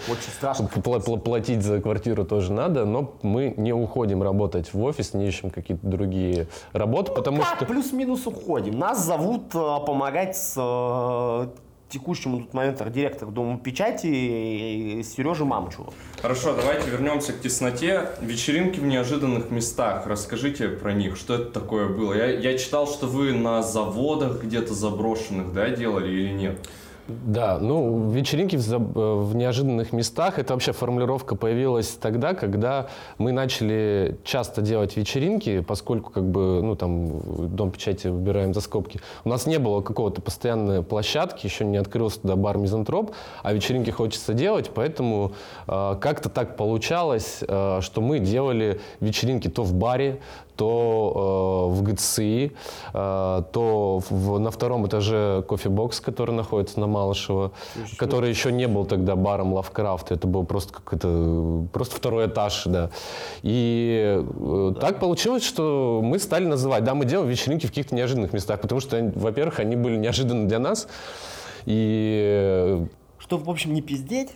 Очень 0.08 0.32
страшно. 0.36 0.68
Платить 1.24 1.62
за 1.62 1.80
квартиру 1.80 2.24
тоже 2.24 2.52
надо, 2.52 2.84
но 2.84 3.14
мы 3.22 3.54
не 3.56 3.72
уходим 3.72 4.22
работать 4.22 4.72
в 4.72 4.82
офис, 4.82 5.14
не 5.14 5.28
ищем 5.28 5.50
какие-то 5.50 5.86
другие 5.86 6.48
работы, 6.72 7.10
ну, 7.10 7.16
потому 7.16 7.42
как 7.42 7.56
что... 7.56 7.66
плюс-минус 7.66 8.26
уходим. 8.26 8.78
Нас 8.78 9.04
зовут 9.04 9.54
э, 9.54 9.76
помогать 9.86 10.36
с 10.36 10.54
э, 10.56 11.48
текущему 11.88 12.38
на 12.38 12.44
тот 12.44 12.54
момент 12.54 12.92
директору 12.92 13.30
Дома 13.30 13.58
печати 13.58 15.02
Сереже 15.02 15.44
Мамчуру. 15.44 15.92
Хорошо, 16.20 16.54
давайте 16.54 16.90
вернемся 16.90 17.32
к 17.32 17.40
тесноте. 17.40 18.10
Вечеринки 18.20 18.80
в 18.80 18.84
неожиданных 18.84 19.50
местах. 19.50 20.06
Расскажите 20.06 20.68
про 20.68 20.92
них, 20.92 21.16
что 21.16 21.34
это 21.34 21.50
такое 21.50 21.88
было. 21.88 22.14
Я, 22.14 22.26
я 22.26 22.56
читал, 22.58 22.86
что 22.86 23.06
вы 23.06 23.32
на 23.32 23.62
заводах 23.62 24.42
где-то 24.42 24.74
заброшенных, 24.74 25.52
да, 25.52 25.70
делали 25.70 26.10
или 26.10 26.32
нет? 26.32 26.68
Да, 27.08 27.58
ну, 27.58 28.10
вечеринки 28.10 28.56
в, 28.56 29.24
в 29.30 29.34
неожиданных 29.34 29.94
местах, 29.94 30.38
это 30.38 30.52
вообще 30.52 30.72
формулировка 30.72 31.36
появилась 31.36 31.88
тогда, 31.88 32.34
когда 32.34 32.88
мы 33.16 33.32
начали 33.32 34.18
часто 34.24 34.60
делать 34.60 34.94
вечеринки, 34.98 35.60
поскольку 35.60 36.10
как 36.10 36.24
бы, 36.24 36.60
ну, 36.62 36.76
там, 36.76 37.48
Дом 37.56 37.70
печати 37.70 38.08
выбираем 38.08 38.52
за 38.52 38.60
скобки. 38.60 39.00
У 39.24 39.30
нас 39.30 39.46
не 39.46 39.58
было 39.58 39.80
какого-то 39.80 40.20
постоянной 40.20 40.82
площадки, 40.82 41.46
еще 41.46 41.64
не 41.64 41.78
открылся 41.78 42.20
туда 42.20 42.36
бар 42.36 42.58
Мизантроп, 42.58 43.12
а 43.42 43.54
вечеринки 43.54 43.88
хочется 43.88 44.34
делать, 44.34 44.70
поэтому 44.74 45.32
э, 45.66 45.96
как-то 45.98 46.28
так 46.28 46.58
получалось, 46.58 47.38
э, 47.40 47.78
что 47.80 48.02
мы 48.02 48.18
делали 48.18 48.82
вечеринки 49.00 49.48
то 49.48 49.62
в 49.62 49.72
баре, 49.72 50.20
то 50.58 51.70
э, 51.70 51.78
в 51.78 51.82
ГЦИ, 51.84 52.52
э, 52.92 53.42
то 53.52 54.02
в, 54.10 54.38
на 54.40 54.50
втором 54.50 54.88
этаже 54.88 55.44
кофебокс, 55.48 56.00
который 56.00 56.32
находится 56.34 56.80
на 56.80 56.88
Малышево, 56.88 57.52
еще? 57.76 57.96
который 57.96 58.28
еще 58.28 58.50
не 58.50 58.66
был 58.66 58.84
тогда 58.84 59.14
баром 59.14 59.52
Лавкрафт, 59.52 60.10
это 60.10 60.26
был 60.26 60.44
просто 60.44 60.72
какой-то, 60.72 61.68
просто 61.72 61.94
второй 61.94 62.26
этаж, 62.26 62.64
да. 62.66 62.90
И 63.42 64.16
э, 64.18 64.72
да. 64.74 64.80
так 64.80 64.98
получилось, 64.98 65.44
что 65.44 66.00
мы 66.02 66.18
стали 66.18 66.46
называть, 66.46 66.82
да, 66.82 66.94
мы 66.94 67.04
делаем 67.04 67.30
вечеринки 67.30 67.66
в 67.66 67.68
каких-то 67.68 67.94
неожиданных 67.94 68.32
местах, 68.32 68.60
потому 68.60 68.80
что, 68.80 69.12
во-первых, 69.14 69.60
они 69.60 69.76
были 69.76 69.96
неожиданны 69.96 70.48
для 70.48 70.58
нас, 70.58 70.88
и... 71.66 72.84
Что, 73.18 73.36
в 73.36 73.48
общем, 73.48 73.74
не 73.74 73.82
пиздеть, 73.82 74.32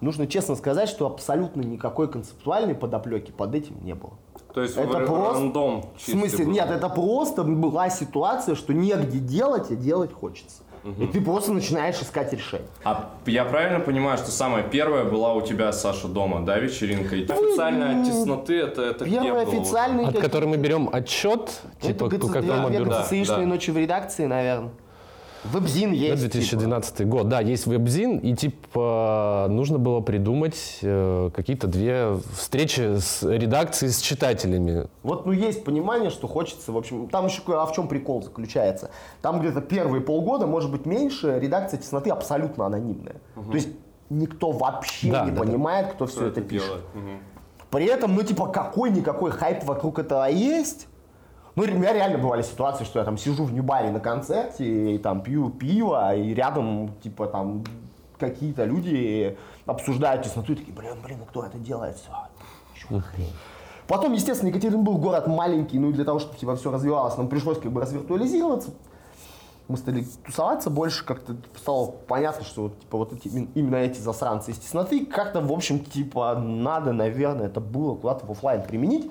нужно 0.00 0.28
честно 0.28 0.54
сказать, 0.54 0.88
что 0.88 1.06
абсолютно 1.06 1.62
никакой 1.62 2.08
концептуальной 2.08 2.76
подоплеки 2.76 3.32
под 3.32 3.56
этим 3.56 3.84
не 3.84 3.94
было. 3.94 4.12
То 4.58 4.62
есть 4.62 4.76
это 4.76 4.98
просто, 5.06 5.34
рандом 5.34 5.84
В 5.96 6.10
смысле, 6.10 6.44
был. 6.44 6.52
нет, 6.52 6.68
это 6.68 6.88
просто 6.88 7.44
была 7.44 7.90
ситуация, 7.90 8.56
что 8.56 8.74
негде 8.74 9.20
делать, 9.20 9.70
а 9.70 9.76
делать 9.76 10.12
хочется. 10.12 10.62
Угу. 10.82 11.04
И 11.04 11.06
ты 11.06 11.20
просто 11.20 11.52
начинаешь 11.52 11.94
искать 12.02 12.32
решение. 12.32 12.66
А 12.82 13.10
я 13.26 13.44
правильно 13.44 13.78
понимаю, 13.78 14.18
что 14.18 14.32
самая 14.32 14.64
первая 14.64 15.04
была 15.04 15.32
у 15.34 15.42
тебя, 15.42 15.70
Саша, 15.70 16.08
дома, 16.08 16.44
да, 16.44 16.58
вечеринка? 16.58 17.14
И 17.14 17.22
официальная 17.22 18.04
тесноты, 18.04 18.58
это, 18.58 18.82
это 18.82 19.04
Первая 19.04 19.46
где 19.46 19.58
официальная... 19.58 20.08
От 20.08 20.18
которой 20.18 20.46
мы 20.46 20.56
берем 20.56 20.90
отчет, 20.92 21.62
типа, 21.80 22.06
это 22.06 22.18
по 22.18 22.26
которому 22.26 22.68
берем... 22.68 22.88
Да, 22.88 23.06
да. 23.08 23.38
ночи 23.46 23.70
в 23.70 23.78
редакции, 23.78 24.26
наверное. 24.26 24.72
Вебзин 25.52 25.92
есть. 25.92 26.20
2012 26.20 26.94
типа. 26.94 27.08
год, 27.08 27.28
да, 27.28 27.40
есть 27.40 27.66
вебзин, 27.66 28.18
и 28.18 28.34
типа 28.34 29.46
нужно 29.48 29.78
было 29.78 30.00
придумать 30.00 30.78
э, 30.82 31.30
какие-то 31.34 31.66
две 31.66 32.16
встречи 32.36 32.98
с 32.98 33.22
редакцией, 33.22 33.92
с 33.92 34.00
читателями. 34.00 34.88
Вот, 35.02 35.26
ну, 35.26 35.32
есть 35.32 35.64
понимание, 35.64 36.10
что 36.10 36.26
хочется, 36.26 36.72
в 36.72 36.76
общем, 36.76 37.08
там 37.08 37.26
еще, 37.26 37.42
а 37.48 37.66
в 37.66 37.72
чем 37.72 37.88
прикол 37.88 38.22
заключается? 38.22 38.90
Там 39.22 39.40
где-то 39.40 39.60
первые 39.60 40.00
полгода, 40.00 40.46
может 40.46 40.70
быть, 40.70 40.86
меньше, 40.86 41.38
редакция 41.40 41.78
тесноты 41.78 42.10
абсолютно 42.10 42.66
анонимная. 42.66 43.16
Угу. 43.36 43.50
То 43.50 43.56
есть 43.56 43.68
никто 44.10 44.52
вообще 44.52 45.10
да, 45.10 45.24
не 45.24 45.30
да, 45.32 45.40
понимает, 45.40 45.86
да. 45.86 45.92
кто, 45.92 46.06
кто 46.06 46.14
все 46.14 46.26
это, 46.26 46.40
это 46.40 46.48
пишет. 46.48 46.82
Угу. 46.94 47.68
При 47.70 47.86
этом, 47.86 48.14
ну, 48.14 48.22
типа, 48.22 48.46
какой-никакой 48.46 49.30
хайп 49.30 49.64
вокруг 49.64 49.98
этого 49.98 50.26
есть, 50.26 50.88
ну, 51.58 51.74
у 51.74 51.76
меня 51.76 51.92
реально 51.92 52.18
бывали 52.18 52.42
ситуации, 52.42 52.84
что 52.84 53.00
я 53.00 53.04
там 53.04 53.18
сижу 53.18 53.44
в 53.44 53.52
Нью-баре 53.52 53.90
на 53.90 53.98
концерте, 53.98 54.94
и 54.94 54.98
там 54.98 55.22
пью 55.22 55.50
пиво, 55.50 56.14
и 56.14 56.32
рядом, 56.32 56.92
типа, 57.02 57.26
там 57.26 57.64
какие-то 58.16 58.64
люди 58.64 59.36
обсуждают 59.66 60.24
и 60.24 60.28
такие, 60.54 60.72
блин, 60.72 60.94
блин, 61.02 61.18
кто 61.28 61.44
это 61.44 61.58
делает? 61.58 61.96
Все. 61.96 62.92
Потом, 63.88 64.12
естественно, 64.12 64.50
Екатеринбург 64.50 65.00
город 65.00 65.26
маленький, 65.26 65.80
ну 65.80 65.90
и 65.90 65.92
для 65.92 66.04
того, 66.04 66.20
чтобы 66.20 66.38
типа, 66.38 66.54
все 66.54 66.70
развивалось, 66.70 67.16
нам 67.16 67.26
пришлось 67.26 67.58
как 67.58 67.72
бы 67.72 67.80
развиртуализироваться. 67.80 68.70
Мы 69.66 69.76
стали 69.78 70.06
тусоваться 70.24 70.70
больше, 70.70 71.04
как-то 71.04 71.36
стало 71.56 71.90
понятно, 72.06 72.44
что 72.44 72.62
вот, 72.64 72.78
типа, 72.78 72.98
вот 72.98 73.12
эти, 73.12 73.28
именно 73.28 73.76
эти 73.76 73.98
засранцы 73.98 74.52
из 74.52 74.58
тесноты 74.58 75.04
как-то, 75.04 75.40
в 75.40 75.52
общем, 75.52 75.80
типа, 75.80 76.36
надо, 76.36 76.92
наверное, 76.92 77.46
это 77.46 77.60
было 77.60 77.96
куда-то 77.96 78.26
в 78.26 78.30
офлайн 78.30 78.62
применить. 78.62 79.10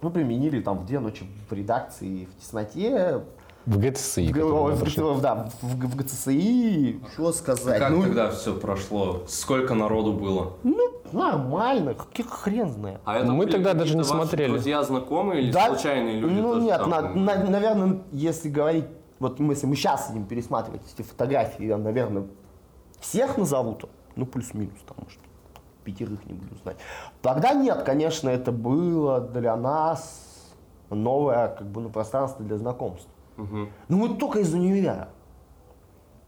Мы 0.00 0.10
применили 0.10 0.60
там 0.60 0.78
в 0.78 0.86
две 0.86 1.00
ночи 1.00 1.24
в 1.48 1.52
редакции, 1.52 2.26
в 2.26 2.40
тесноте. 2.40 3.22
В 3.66 3.78
ГЦСИ. 3.78 4.32
В, 4.32 5.14
в, 5.14 5.20
да, 5.20 5.50
в, 5.60 5.66
в 5.66 5.96
ГЦСИ. 5.96 7.00
Что 7.12 7.32
сказать? 7.32 7.78
Как 7.78 7.90
ну, 7.90 8.02
тогда 8.02 8.30
все 8.30 8.54
прошло? 8.54 9.24
Сколько 9.26 9.74
народу 9.74 10.12
было? 10.12 10.54
Ну, 10.62 10.90
нормально. 11.12 11.94
Каких 11.94 12.30
хрен 12.30 12.70
знает. 12.70 13.00
А 13.04 13.18
это 13.18 13.32
мы 13.32 13.46
тогда 13.46 13.74
даже 13.74 13.96
не 13.96 14.04
смотрели. 14.04 14.52
Друзья, 14.52 14.82
знакомые 14.84 15.42
или 15.42 15.52
да? 15.52 15.66
случайные 15.66 16.20
люди? 16.20 16.34
Ну 16.34 16.60
нет, 16.60 16.86
на, 16.86 17.02
на, 17.02 17.44
наверное, 17.44 17.98
если 18.12 18.48
говорить, 18.48 18.86
вот 19.18 19.40
мы, 19.40 19.54
если 19.54 19.66
мы 19.66 19.74
сейчас 19.74 20.10
идем 20.12 20.26
пересматривать 20.26 20.82
эти 20.94 21.04
фотографии, 21.04 21.66
я, 21.66 21.76
наверное, 21.76 22.28
всех 23.00 23.36
назову, 23.36 23.74
то, 23.74 23.88
ну 24.14 24.24
плюс-минус, 24.24 24.78
там, 24.86 24.96
может 25.02 25.18
пятерых 25.88 26.26
не 26.26 26.34
буду 26.34 26.54
знать. 26.62 26.76
Тогда 27.22 27.54
нет, 27.54 27.82
конечно, 27.82 28.28
это 28.28 28.52
было 28.52 29.20
для 29.20 29.56
нас 29.56 30.54
новое 30.90 31.48
как 31.48 31.66
бы, 31.66 31.80
ну, 31.80 31.88
пространство 31.88 32.44
для 32.44 32.58
знакомств. 32.58 33.08
Угу. 33.38 33.68
Но 33.88 33.96
мы 33.96 34.08
только 34.16 34.40
из 34.40 34.52
универа. 34.52 35.08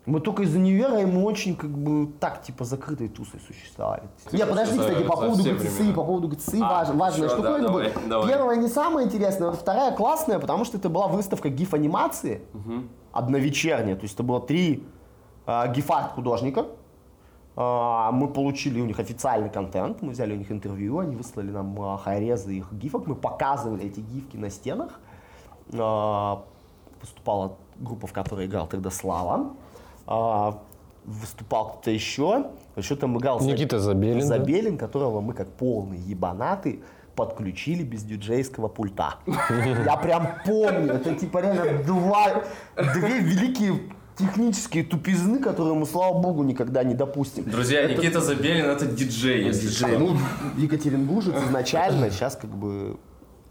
Мы 0.07 0.21
только 0.21 0.45
из 0.45 0.55
универа, 0.57 1.01
и 1.01 1.05
мы 1.05 1.23
очень 1.25 1.55
как 1.55 1.71
бы 1.71 2.11
так, 2.19 2.43
типа, 2.43 2.65
закрытой 2.65 3.09
тусой 3.09 3.41
существовали. 3.47 4.03
Не, 4.33 4.47
подожди, 4.47 4.79
кстати, 4.79 5.05
по 5.05 5.17
поводу 5.17 5.43
ГЦИ, 5.43 5.93
по 5.93 6.05
поводу 6.05 6.29
ГЦИ, 6.29 6.61
а, 6.63 6.69
важ, 6.69 6.89
важная 6.89 7.29
что, 7.29 7.37
штука. 7.37 7.59
Да, 7.59 7.67
давай, 7.67 7.93
давай. 8.09 8.29
Первая 8.29 8.57
не 8.57 8.69
самая 8.69 9.05
интересная, 9.05 9.53
вторая 9.53 9.93
классная, 9.93 10.39
потому 10.39 10.65
что 10.65 10.79
это 10.79 10.89
была 10.89 11.07
выставка 11.09 11.51
гиф-анимации, 11.51 12.41
угу. 12.55 12.85
одновечерняя. 13.13 13.95
То 13.97 14.03
есть 14.03 14.15
это 14.15 14.23
было 14.23 14.41
три 14.41 14.87
э, 15.47 15.73
гиф-арт 15.75 16.13
художника, 16.13 16.67
мы 18.13 18.29
получили 18.29 18.81
у 18.81 18.87
них 18.87 18.99
официальный 18.99 19.51
контент, 19.51 20.03
мы 20.03 20.13
взяли 20.13 20.33
у 20.33 20.37
них 20.37 20.51
интервью, 20.51 20.99
они 20.99 21.17
выслали 21.17 21.51
нам 21.51 21.81
а, 21.81 21.99
хайрезы 21.99 22.55
их 22.55 22.73
гифок, 22.73 23.07
мы 23.07 23.15
показывали 23.15 23.87
эти 23.87 24.01
гифки 24.01 24.37
на 24.37 24.51
стенах. 24.51 24.99
А, 25.75 26.43
выступала 27.01 27.57
группа, 27.79 28.07
в 28.07 28.13
которой 28.13 28.47
играл 28.47 28.67
тогда 28.67 28.91
Слава. 28.91 29.51
Выступал 31.05 31.71
кто-то 31.71 31.91
еще. 31.91 32.47
Еще 32.77 32.95
там 32.95 33.19
играл 33.19 33.41
Никита 33.41 33.81
Забелин. 33.81 34.23
Забелин, 34.23 34.77
да? 34.77 34.87
которого 34.87 35.21
мы 35.21 35.35
как 35.35 35.49
полные 35.49 36.01
ебанаты 36.01 36.81
подключили 37.17 37.83
без 37.83 38.03
диджейского 38.05 38.69
пульта. 38.69 39.17
Я 39.27 39.97
прям 39.97 40.29
помню, 40.47 40.95
это 40.95 41.15
типа 41.15 41.39
реально 41.39 41.83
два, 41.85 42.43
две 42.77 43.19
великие 43.21 43.81
технические 44.21 44.85
тупизны, 44.85 45.39
которые 45.39 45.75
мы, 45.75 45.87
слава 45.87 46.19
богу, 46.19 46.43
никогда 46.43 46.85
не 46.85 46.95
допустим. 46.95 47.45
Друзья, 47.45 47.81
это... 47.81 47.95
Никита 47.95 48.21
Забелин 48.21 48.67
это 48.67 48.87
диджей, 48.87 49.45
если 49.45 49.69
диджей. 49.69 49.99
Ну, 49.99 50.17
Екатеринбуржец 50.57 51.35
изначально, 51.45 52.11
сейчас 52.11 52.37
как 52.37 52.51
бы 52.51 52.97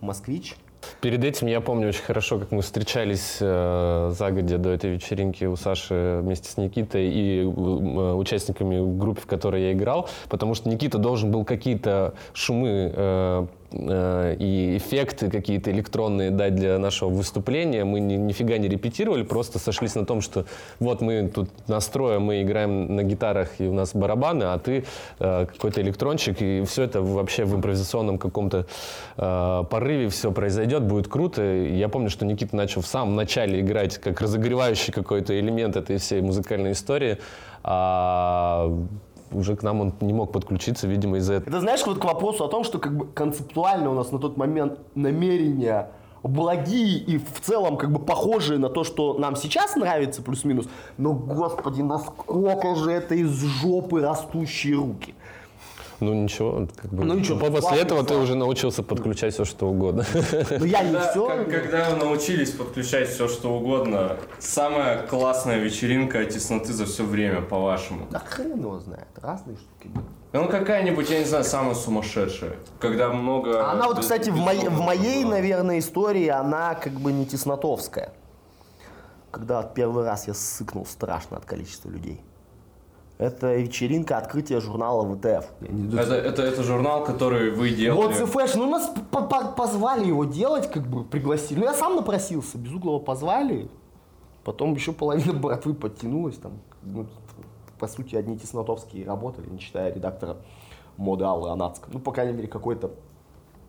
москвич. 0.01 0.55
Перед 1.01 1.23
этим 1.23 1.47
я 1.47 1.61
помню 1.61 1.89
очень 1.89 2.03
хорошо, 2.03 2.39
как 2.39 2.51
мы 2.51 2.61
встречались 2.61 3.37
э, 3.41 4.11
загодя 4.17 4.57
до 4.57 4.69
этой 4.69 4.91
вечеринки 4.91 5.43
у 5.45 5.55
Саши 5.55 6.19
вместе 6.21 6.49
с 6.49 6.57
Никитой 6.57 7.09
и 7.09 7.41
э, 7.41 7.43
участниками 7.45 8.97
группы, 8.97 9.21
в 9.21 9.25
которой 9.25 9.63
я 9.63 9.73
играл, 9.73 10.09
потому 10.29 10.55
что 10.55 10.69
Никита 10.69 10.97
должен 10.97 11.31
был 11.31 11.43
какие-то 11.43 12.13
шумы 12.33 12.93
э, 12.95 13.47
Э, 13.71 14.35
и 14.39 14.77
эффекты 14.77 15.29
какие-то 15.29 15.71
электронные 15.71 16.31
дать 16.31 16.55
для 16.55 16.79
нашего 16.79 17.09
выступления. 17.09 17.83
Мы 17.83 17.99
ни, 17.99 18.15
нифига 18.15 18.57
не 18.57 18.67
репетировали, 18.67 19.23
просто 19.23 19.59
сошлись 19.59 19.95
на 19.95 20.05
том, 20.05 20.21
что 20.21 20.45
вот 20.79 21.01
мы 21.01 21.29
тут 21.33 21.49
настроим, 21.67 22.23
мы 22.23 22.41
играем 22.41 22.95
на 22.95 23.03
гитарах, 23.03 23.49
и 23.59 23.67
у 23.67 23.73
нас 23.73 23.93
барабаны, 23.93 24.45
а 24.45 24.57
ты 24.57 24.85
э, 25.19 25.45
какой-то 25.45 25.81
электрончик, 25.81 26.41
и 26.41 26.63
все 26.65 26.83
это 26.83 27.01
вообще 27.01 27.45
в 27.45 27.55
импровизационном 27.55 28.17
каком-то 28.17 28.65
э, 29.17 29.63
порыве 29.69 30.09
все 30.09 30.31
произойдет, 30.31 30.83
будет 30.83 31.07
круто. 31.07 31.43
Я 31.43 31.89
помню, 31.89 32.09
что 32.09 32.25
Никита 32.25 32.55
начал 32.55 32.81
в 32.81 32.87
самом 32.87 33.15
начале 33.15 33.59
играть 33.59 33.99
как 33.99 34.19
разогревающий 34.19 34.91
какой-то 34.91 35.39
элемент 35.39 35.75
этой 35.75 35.97
всей 35.97 36.21
музыкальной 36.21 36.71
истории. 36.71 37.19
А 37.61 38.71
уже 39.31 39.55
к 39.55 39.63
нам 39.63 39.81
он 39.81 39.93
не 40.01 40.13
мог 40.13 40.31
подключиться, 40.31 40.87
видимо, 40.87 41.17
из-за 41.17 41.35
этого. 41.35 41.49
Это 41.49 41.61
знаешь, 41.61 41.85
вот 41.85 41.99
к 41.99 42.05
вопросу 42.05 42.43
о 42.43 42.47
том, 42.47 42.63
что 42.63 42.79
как 42.79 42.95
бы 42.95 43.07
концептуально 43.07 43.91
у 43.91 43.93
нас 43.93 44.11
на 44.11 44.19
тот 44.19 44.37
момент 44.37 44.79
намерения 44.95 45.89
благие 46.23 46.97
и 46.97 47.17
в 47.17 47.39
целом 47.41 47.77
как 47.77 47.91
бы 47.91 47.99
похожие 47.99 48.59
на 48.59 48.69
то, 48.69 48.83
что 48.83 49.13
нам 49.17 49.35
сейчас 49.35 49.75
нравится, 49.75 50.21
плюс-минус, 50.21 50.67
но, 50.97 51.13
господи, 51.13 51.81
насколько 51.81 52.75
же 52.75 52.91
это 52.91 53.15
из 53.15 53.31
жопы 53.61 54.01
растущие 54.01 54.75
руки. 54.75 55.15
Ну 55.99 56.13
ничего, 56.13 56.67
как 56.75 56.91
бы. 56.91 57.03
Ну, 57.03 57.15
ничего, 57.15 57.39
После 57.39 57.59
классный 57.59 57.79
этого 57.81 58.03
ты 58.03 58.15
уже 58.15 58.35
научился 58.35 58.83
подключать 58.83 59.33
все, 59.33 59.43
что 59.45 59.67
угодно. 59.67 60.05
Ну 60.49 60.65
я 60.65 60.83
не 60.83 60.97
все. 60.97 61.45
когда 61.49 61.89
вы 61.89 61.97
научились 61.97 62.51
подключать 62.51 63.09
все, 63.09 63.27
что 63.27 63.53
угодно, 63.53 64.17
самая 64.39 65.05
классная 65.07 65.57
вечеринка 65.59 66.23
тесноты 66.25 66.73
за 66.73 66.85
все 66.85 67.03
время, 67.03 67.41
по-вашему? 67.41 68.07
Да 68.11 68.19
хрен 68.19 68.59
его 68.59 68.79
знает. 68.79 69.07
Разные 69.21 69.57
штуки 69.57 69.87
были. 69.93 70.05
Ну, 70.31 70.47
какая-нибудь, 70.47 71.09
я 71.09 71.19
не 71.19 71.25
знаю, 71.25 71.43
самая 71.43 71.73
сумасшедшая. 71.73 72.55
Когда 72.79 73.09
много... 73.09 73.69
Она 73.69 73.87
вот, 73.87 73.99
кстати, 73.99 74.29
в, 74.29 74.35
моей- 74.37 74.67
в 74.69 74.79
моей, 74.79 75.23
наверное, 75.25 75.79
истории, 75.79 76.27
она 76.27 76.75
как 76.75 76.93
бы 76.93 77.11
не 77.11 77.25
теснотовская. 77.25 78.13
Когда 79.31 79.61
вот 79.61 79.73
первый 79.73 80.05
раз 80.05 80.27
я 80.27 80.33
сыкнул 80.33 80.85
страшно 80.85 81.37
от 81.37 81.45
количества 81.45 81.89
людей. 81.89 82.21
Это 83.19 83.53
вечеринка 83.53 84.17
открытия 84.17 84.61
журнала 84.61 85.03
ВТФ. 85.13 85.45
Это, 85.93 86.15
это, 86.15 86.41
это 86.41 86.63
журнал, 86.63 87.03
который 87.03 87.51
вы 87.51 87.69
делали. 87.71 88.13
Вот 88.17 88.29
Фэш, 88.29 88.55
ну 88.55 88.69
нас 88.69 88.89
по- 89.11 89.23
по- 89.23 89.51
позвали 89.51 90.07
его 90.07 90.23
делать, 90.23 90.71
как 90.71 90.87
бы 90.87 91.03
пригласили. 91.03 91.59
Ну 91.59 91.65
я 91.65 91.73
сам 91.73 91.97
напросился, 91.97 92.57
без 92.57 92.71
углова 92.71 92.99
позвали. 93.03 93.69
Потом 94.45 94.73
еще 94.73 94.93
половина 94.93 95.33
братвы 95.33 95.73
подтянулась 95.73 96.37
там. 96.37 96.53
Ну, 96.81 97.07
по 97.77 97.87
сути, 97.87 98.15
одни 98.15 98.37
теснотовские 98.39 99.05
работали, 99.05 99.49
не 99.49 99.59
считая 99.59 99.93
редактора 99.93 100.37
моды 100.95 101.25
Аллы 101.25 101.49
Анацка. 101.49 101.89
Ну, 101.91 101.99
по 101.99 102.13
крайней 102.13 102.31
мере, 102.33 102.47
какой-то 102.47 102.91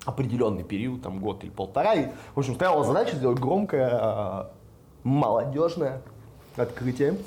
определенный 0.05 0.63
период, 0.63 1.03
там 1.03 1.19
год 1.19 1.43
или 1.43 1.51
полтора. 1.51 1.95
И, 1.95 2.07
в 2.37 2.39
общем, 2.39 2.55
стояла 2.55 2.85
задача 2.85 3.17
сделать 3.17 3.41
громкое, 3.41 3.89
а, 3.93 4.51
молодежное 5.03 6.03
открытие. 6.57 7.19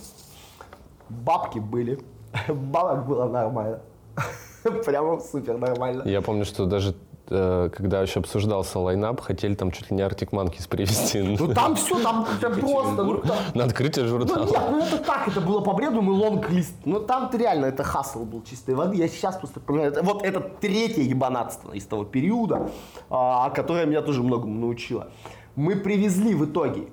Бабки 1.09 1.59
были. 1.59 1.99
Бабок 2.47 3.05
было 3.07 3.27
нормально. 3.27 3.79
Прямо 4.85 5.19
супер 5.19 5.57
нормально. 5.57 6.03
Я 6.05 6.21
помню, 6.21 6.45
что 6.45 6.65
даже 6.65 6.95
э, 7.29 7.69
когда 7.75 8.01
еще 8.01 8.19
обсуждался 8.19 8.79
лайнап, 8.79 9.19
хотели 9.19 9.55
там 9.55 9.71
чуть 9.71 9.91
ли 9.91 9.97
не 9.97 10.03
Артик 10.03 10.31
Манкис 10.31 10.67
привезти 10.67 11.21
Ну 11.21 11.53
там 11.53 11.75
все, 11.75 12.01
там 12.01 12.25
просто. 12.41 13.03
Ну, 13.03 13.17
там- 13.17 13.37
на 13.53 13.65
открытие 13.65 14.05
ну 14.05 14.11
журнала. 14.11 14.45
нет, 14.45 14.61
ну 14.71 14.79
это 14.85 14.97
так, 14.99 15.27
это 15.27 15.41
было 15.41 15.59
по 15.61 15.73
бреду, 15.73 16.01
мы 16.01 16.13
лонг-лист. 16.13 16.75
Ну 16.85 16.99
там-то 16.99 17.37
реально 17.37 17.65
это 17.65 17.83
хасл 17.83 18.23
был 18.23 18.41
чистой 18.43 18.75
воды. 18.75 18.97
Я 18.97 19.07
сейчас 19.07 19.35
просто 19.37 19.59
понимаю, 19.59 19.93
вот 20.01 20.23
это 20.23 20.39
третье 20.39 21.01
ебанатство 21.01 21.71
из 21.73 21.85
того 21.85 22.05
периода, 22.05 22.69
а, 23.09 23.49
которое 23.49 23.85
меня 23.85 24.01
тоже 24.01 24.23
многому 24.23 24.59
научило. 24.59 25.09
Мы 25.55 25.75
привезли 25.75 26.33
в 26.35 26.45
итоге 26.45 26.87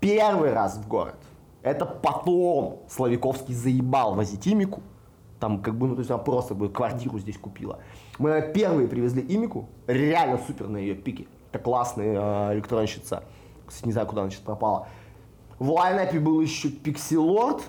первый 0.00 0.52
раз 0.52 0.76
в 0.76 0.88
город. 0.88 1.16
Это 1.62 1.84
потом 1.84 2.82
Славиковский 2.88 3.54
заебал 3.54 4.14
возить 4.14 4.46
Имику. 4.48 4.82
Там 5.38 5.62
как 5.62 5.76
бы, 5.76 5.88
ну 5.88 5.94
то 5.94 6.00
есть 6.00 6.10
она 6.10 6.18
просто 6.18 6.54
бы 6.54 6.68
квартиру 6.68 7.18
здесь 7.18 7.38
купила. 7.38 7.78
Мы 8.18 8.50
первые 8.54 8.88
привезли 8.88 9.22
Имику, 9.22 9.68
реально 9.86 10.38
супер 10.46 10.68
на 10.68 10.76
ее 10.76 10.94
пике. 10.94 11.26
Это 11.50 11.62
классная 11.62 12.50
э, 12.50 12.54
электронщица. 12.54 13.24
Кстати, 13.66 13.86
не 13.86 13.92
знаю, 13.92 14.06
куда 14.06 14.22
она 14.22 14.30
сейчас 14.30 14.42
пропала. 14.42 14.86
В 15.58 15.70
лайнапе 15.70 16.18
был 16.18 16.40
еще 16.40 16.70
Пикселорд, 16.70 17.62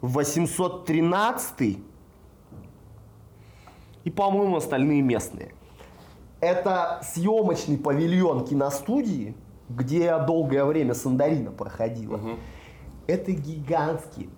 813 0.00 1.78
и, 4.04 4.10
по-моему, 4.10 4.56
остальные 4.56 5.02
местные. 5.02 5.54
Это 6.40 7.00
съемочный 7.02 7.78
павильон 7.78 8.44
киностудии, 8.44 9.34
где 9.68 10.04
я 10.04 10.18
долгое 10.18 10.64
время 10.64 10.94
Сандарина 10.94 11.50
проходила. 11.50 12.20
Это 13.06 13.32
гигантские, 13.32 14.28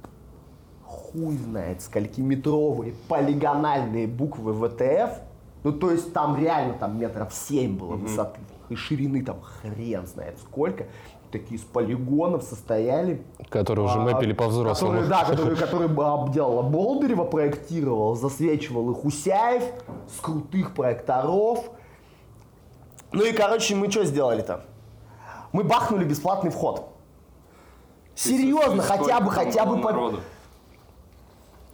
хуй 0.84 1.36
знает, 1.36 1.82
сколькиметровые 1.82 2.94
полигональные 3.08 4.06
буквы 4.06 4.52
ВТФ. 4.54 5.20
Ну, 5.62 5.72
то 5.72 5.90
есть 5.90 6.12
там 6.12 6.36
реально 6.36 6.74
там 6.74 6.98
метров 6.98 7.32
7 7.32 7.76
было 7.76 7.94
высоты. 7.94 8.40
И 8.68 8.74
ширины 8.74 9.24
там 9.24 9.40
хрен 9.40 10.06
знает 10.06 10.38
сколько. 10.40 10.86
Такие 11.30 11.56
из 11.58 11.64
полигонов 11.64 12.42
состояли. 12.42 13.22
Которые 13.48 13.86
уже 13.86 13.98
А, 13.98 14.02
мэпили 14.02 14.32
по-взрослому. 14.32 15.00
Которые, 15.00 15.10
да, 15.10 15.24
которые, 15.24 15.56
которые 15.88 15.90
обделала 15.90 16.62
Болдырева, 16.62 17.24
проектировал, 17.24 18.14
засвечивал 18.14 18.90
их 18.92 19.04
Усяев 19.04 19.62
с 20.08 20.20
крутых 20.20 20.74
проекторов. 20.74 21.70
Ну 23.12 23.24
и, 23.24 23.32
короче, 23.32 23.74
мы 23.74 23.90
что 23.90 24.04
сделали-то? 24.04 24.64
Мы 25.52 25.64
бахнули 25.64 26.04
бесплатный 26.04 26.50
вход. 26.50 26.95
Серьезно, 28.16 28.82
хотя 28.82 29.20
бы, 29.20 29.30
хотя 29.30 29.64
бы 29.64 29.80
по... 29.80 29.90
народу? 29.92 30.20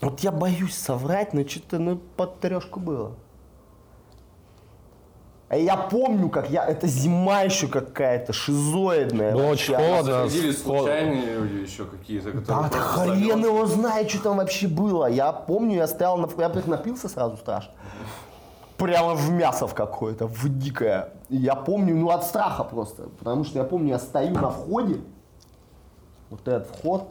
Вот 0.00 0.20
я 0.20 0.32
боюсь 0.32 0.76
соврать, 0.76 1.32
но 1.32 1.46
что-то 1.46 1.78
ну, 1.78 1.96
под 1.96 2.40
трешку 2.40 2.80
было. 2.80 3.12
А 5.48 5.56
я 5.56 5.76
помню, 5.76 6.28
как 6.30 6.50
я... 6.50 6.64
Это 6.64 6.88
зима 6.88 7.42
еще 7.42 7.68
какая-то, 7.68 8.32
шизоидная. 8.32 9.34
Было 9.34 9.48
очень 9.48 9.74
холодно. 9.74 10.22
Ходили 10.22 10.50
Хо- 10.50 10.58
случайные 10.58 11.34
люди 11.36 11.54
еще 11.56 11.84
какие-то, 11.84 12.32
Да, 12.32 12.62
хрен 12.70 13.28
залёт. 13.28 13.44
его 13.44 13.66
знает, 13.66 14.10
что 14.10 14.22
там 14.22 14.38
вообще 14.38 14.66
было. 14.66 15.06
Я 15.06 15.30
помню, 15.30 15.76
я 15.76 15.86
стоял 15.86 16.16
на... 16.16 16.28
Я 16.38 16.48
блядь, 16.48 16.66
напился 16.66 17.08
сразу 17.08 17.36
страшно. 17.36 17.72
Прямо 18.78 19.14
в 19.14 19.30
мясо 19.30 19.68
в 19.68 19.74
какое-то, 19.74 20.26
в 20.26 20.48
дикое. 20.58 21.10
Я 21.28 21.54
помню, 21.54 21.94
ну 21.94 22.08
от 22.10 22.24
страха 22.24 22.64
просто. 22.64 23.10
Потому 23.18 23.44
что 23.44 23.58
я 23.58 23.64
помню, 23.64 23.90
я 23.90 23.98
стою 23.98 24.32
на 24.32 24.50
входе. 24.50 25.00
Вот 26.32 26.48
этот 26.48 26.66
вход. 26.74 27.10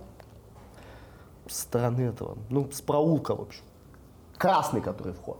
С 1.47 1.59
стороны 1.59 2.01
этого. 2.01 2.37
Ну, 2.49 2.67
с 2.71 2.81
проулка, 2.81 3.35
в 3.35 3.41
общем. 3.41 3.63
Красный, 4.35 4.81
который 4.81 5.13
вход. 5.13 5.39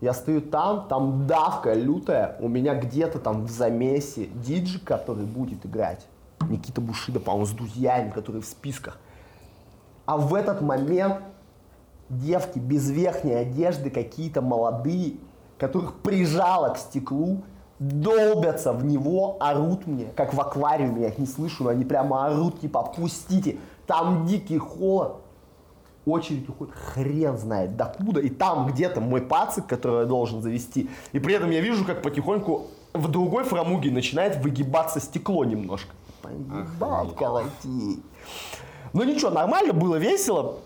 Я 0.00 0.14
стою 0.14 0.40
там, 0.40 0.86
там 0.86 1.26
давка 1.26 1.74
лютая. 1.74 2.36
У 2.38 2.46
меня 2.46 2.76
где-то 2.76 3.18
там 3.18 3.44
в 3.44 3.50
замесе 3.50 4.26
диджей, 4.26 4.80
который 4.80 5.24
будет 5.24 5.66
играть. 5.66 6.06
Никита 6.48 6.80
Бушида, 6.80 7.18
по-моему, 7.18 7.46
с 7.46 7.50
друзьями, 7.50 8.10
которые 8.10 8.40
в 8.40 8.46
списках. 8.46 8.98
А 10.06 10.16
в 10.16 10.32
этот 10.32 10.60
момент 10.60 11.22
девки 12.08 12.60
без 12.60 12.88
верхней 12.88 13.34
одежды, 13.34 13.90
какие-то 13.90 14.42
молодые, 14.42 15.14
которых 15.58 15.94
прижало 15.96 16.72
к 16.74 16.78
стеклу, 16.78 17.42
долбятся 17.80 18.72
в 18.72 18.84
него, 18.84 19.38
орут 19.40 19.86
мне, 19.86 20.06
как 20.14 20.34
в 20.34 20.40
аквариуме, 20.40 21.02
я 21.02 21.08
их 21.08 21.18
не 21.18 21.26
слышу, 21.26 21.64
но 21.64 21.70
они 21.70 21.84
прямо 21.84 22.26
орут, 22.26 22.60
типа, 22.60 22.82
пустите, 22.82 23.56
там 23.86 24.26
дикий 24.26 24.58
холод. 24.58 25.16
Очередь 26.06 26.48
уходит 26.48 26.74
хрен 26.74 27.36
знает 27.36 27.76
докуда, 27.76 28.20
и 28.20 28.30
там 28.30 28.66
где-то 28.66 29.00
мой 29.00 29.20
пацик, 29.20 29.66
который 29.66 30.00
я 30.00 30.06
должен 30.06 30.40
завести, 30.40 30.88
и 31.12 31.18
при 31.18 31.34
этом 31.34 31.50
я 31.50 31.60
вижу, 31.60 31.84
как 31.84 32.02
потихоньку 32.02 32.68
в 32.94 33.08
другой 33.08 33.44
фрамуге 33.44 33.90
начинает 33.90 34.36
выгибаться 34.36 35.00
стекло 35.00 35.44
немножко. 35.44 35.90
Поебал 36.22 37.08
колотить. 37.10 38.02
Ну 38.92 39.04
ничего, 39.04 39.30
нормально 39.30 39.72
было, 39.72 39.96
весело. 39.96 40.58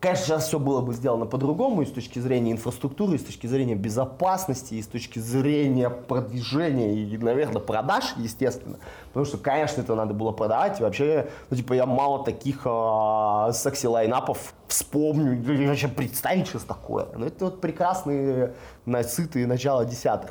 Конечно, 0.00 0.26
сейчас 0.26 0.46
все 0.46 0.60
было 0.60 0.80
бы 0.80 0.94
сделано 0.94 1.26
по-другому 1.26 1.82
и 1.82 1.86
с 1.86 1.90
точки 1.90 2.20
зрения 2.20 2.52
инфраструктуры, 2.52 3.16
и 3.16 3.18
с 3.18 3.24
точки 3.24 3.48
зрения 3.48 3.74
безопасности, 3.74 4.74
и 4.74 4.82
с 4.82 4.86
точки 4.86 5.18
зрения 5.18 5.90
продвижения 5.90 6.94
и, 6.94 7.18
наверное, 7.18 7.60
продаж, 7.60 8.14
естественно. 8.16 8.78
Потому 9.08 9.26
что, 9.26 9.38
конечно, 9.38 9.80
это 9.80 9.96
надо 9.96 10.14
было 10.14 10.30
продавать. 10.30 10.78
И 10.78 10.84
вообще, 10.84 11.28
ну, 11.50 11.56
типа, 11.56 11.72
я 11.72 11.84
мало 11.84 12.24
таких 12.24 12.60
э, 12.64 13.50
секси-лайнапов 13.52 14.54
вспомню, 14.68 15.66
вообще 15.66 15.88
представить, 15.88 16.46
что 16.46 16.64
такое. 16.64 17.08
Но 17.16 17.26
это 17.26 17.46
вот 17.46 17.60
прекрасные, 17.60 18.54
насытые 18.86 19.48
начало 19.48 19.84
десятых. 19.84 20.30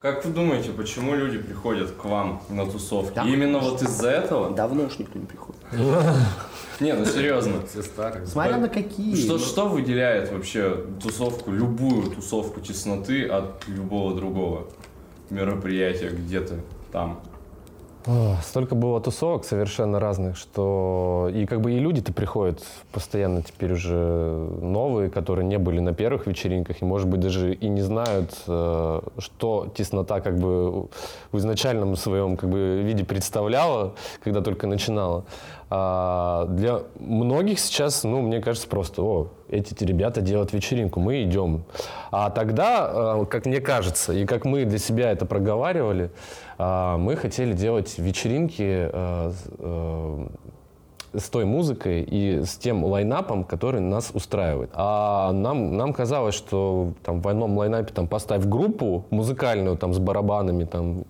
Как 0.00 0.24
вы 0.24 0.32
думаете, 0.32 0.70
почему 0.70 1.16
люди 1.16 1.38
приходят 1.38 1.90
к 1.90 2.04
вам 2.04 2.40
на 2.50 2.64
тусовки? 2.70 3.16
Да. 3.16 3.24
Именно 3.24 3.58
вот 3.58 3.82
из-за 3.82 4.10
этого? 4.10 4.54
Давно 4.54 4.84
уж 4.84 4.96
никто 5.00 5.18
не 5.18 5.26
приходит. 5.26 5.60
Не, 6.80 6.92
ну 6.92 7.04
серьезно. 7.04 7.66
Все 7.66 7.82
старые. 7.82 8.24
Смотря 8.24 8.58
на 8.58 8.68
какие. 8.68 9.16
Что, 9.16 9.40
что 9.40 9.66
выделяет 9.66 10.30
вообще 10.30 10.84
тусовку, 11.02 11.50
любую 11.50 12.12
тусовку 12.12 12.60
тесноты 12.60 13.26
от 13.26 13.66
любого 13.66 14.14
другого 14.14 14.68
мероприятия 15.30 16.10
где-то 16.10 16.60
там? 16.92 17.20
Столько 18.42 18.74
было 18.74 19.00
тусовок 19.02 19.44
совершенно 19.44 20.00
разных, 20.00 20.38
что 20.38 21.30
и 21.34 21.44
как 21.44 21.60
бы 21.60 21.72
и 21.72 21.78
люди-то 21.78 22.10
приходят 22.12 22.62
постоянно 22.90 23.42
теперь 23.42 23.74
уже 23.74 23.94
новые, 24.62 25.10
которые 25.10 25.44
не 25.44 25.58
были 25.58 25.80
на 25.80 25.92
первых 25.92 26.26
вечеринках 26.26 26.80
и, 26.80 26.86
может 26.86 27.06
быть, 27.06 27.20
даже 27.20 27.52
и 27.52 27.68
не 27.68 27.82
знают, 27.82 28.32
э, 28.46 29.00
что 29.18 29.70
теснота 29.74 30.20
как 30.20 30.38
бы 30.38 30.88
в 31.32 31.38
изначальном 31.38 31.96
своем 31.96 32.38
как 32.38 32.48
бы 32.48 32.80
виде 32.82 33.04
представляла, 33.04 33.94
когда 34.24 34.40
только 34.40 34.66
начинала. 34.66 35.24
А 35.70 36.46
для 36.46 36.80
многих 36.98 37.60
сейчас, 37.60 38.02
ну, 38.04 38.22
мне 38.22 38.40
кажется, 38.40 38.68
просто, 38.68 39.02
о, 39.02 39.28
эти 39.50 39.84
ребята 39.84 40.22
делают 40.22 40.54
вечеринку, 40.54 40.98
мы 40.98 41.22
идем. 41.24 41.64
А 42.10 42.30
тогда, 42.30 42.90
э, 43.20 43.26
как 43.26 43.44
мне 43.44 43.60
кажется, 43.60 44.14
и 44.14 44.24
как 44.24 44.46
мы 44.46 44.64
для 44.64 44.78
себя 44.78 45.12
это 45.12 45.26
проговаривали, 45.26 46.10
мы 46.58 47.16
хотели 47.16 47.52
делать 47.52 47.98
вечеринки 47.98 48.90
э, 48.92 49.30
с- 49.32 49.48
э, 49.58 50.26
с 51.14 51.30
той 51.30 51.46
музыкой 51.46 52.02
и 52.02 52.44
с 52.44 52.56
тем 52.58 52.84
лайнапом, 52.84 53.44
который 53.44 53.80
нас 53.80 54.10
устраивает. 54.12 54.70
А 54.74 55.32
нам, 55.32 55.74
нам 55.76 55.92
казалось, 55.94 56.34
что 56.34 56.92
там 57.02 57.22
в 57.22 57.28
одном 57.28 57.56
лайнапе 57.56 57.94
там 57.94 58.06
поставь 58.08 58.44
группу 58.44 59.04
музыкальную 59.10 59.76
там 59.78 59.94
с 59.94 59.98
барабанами, 59.98 60.64
там, 60.64 61.04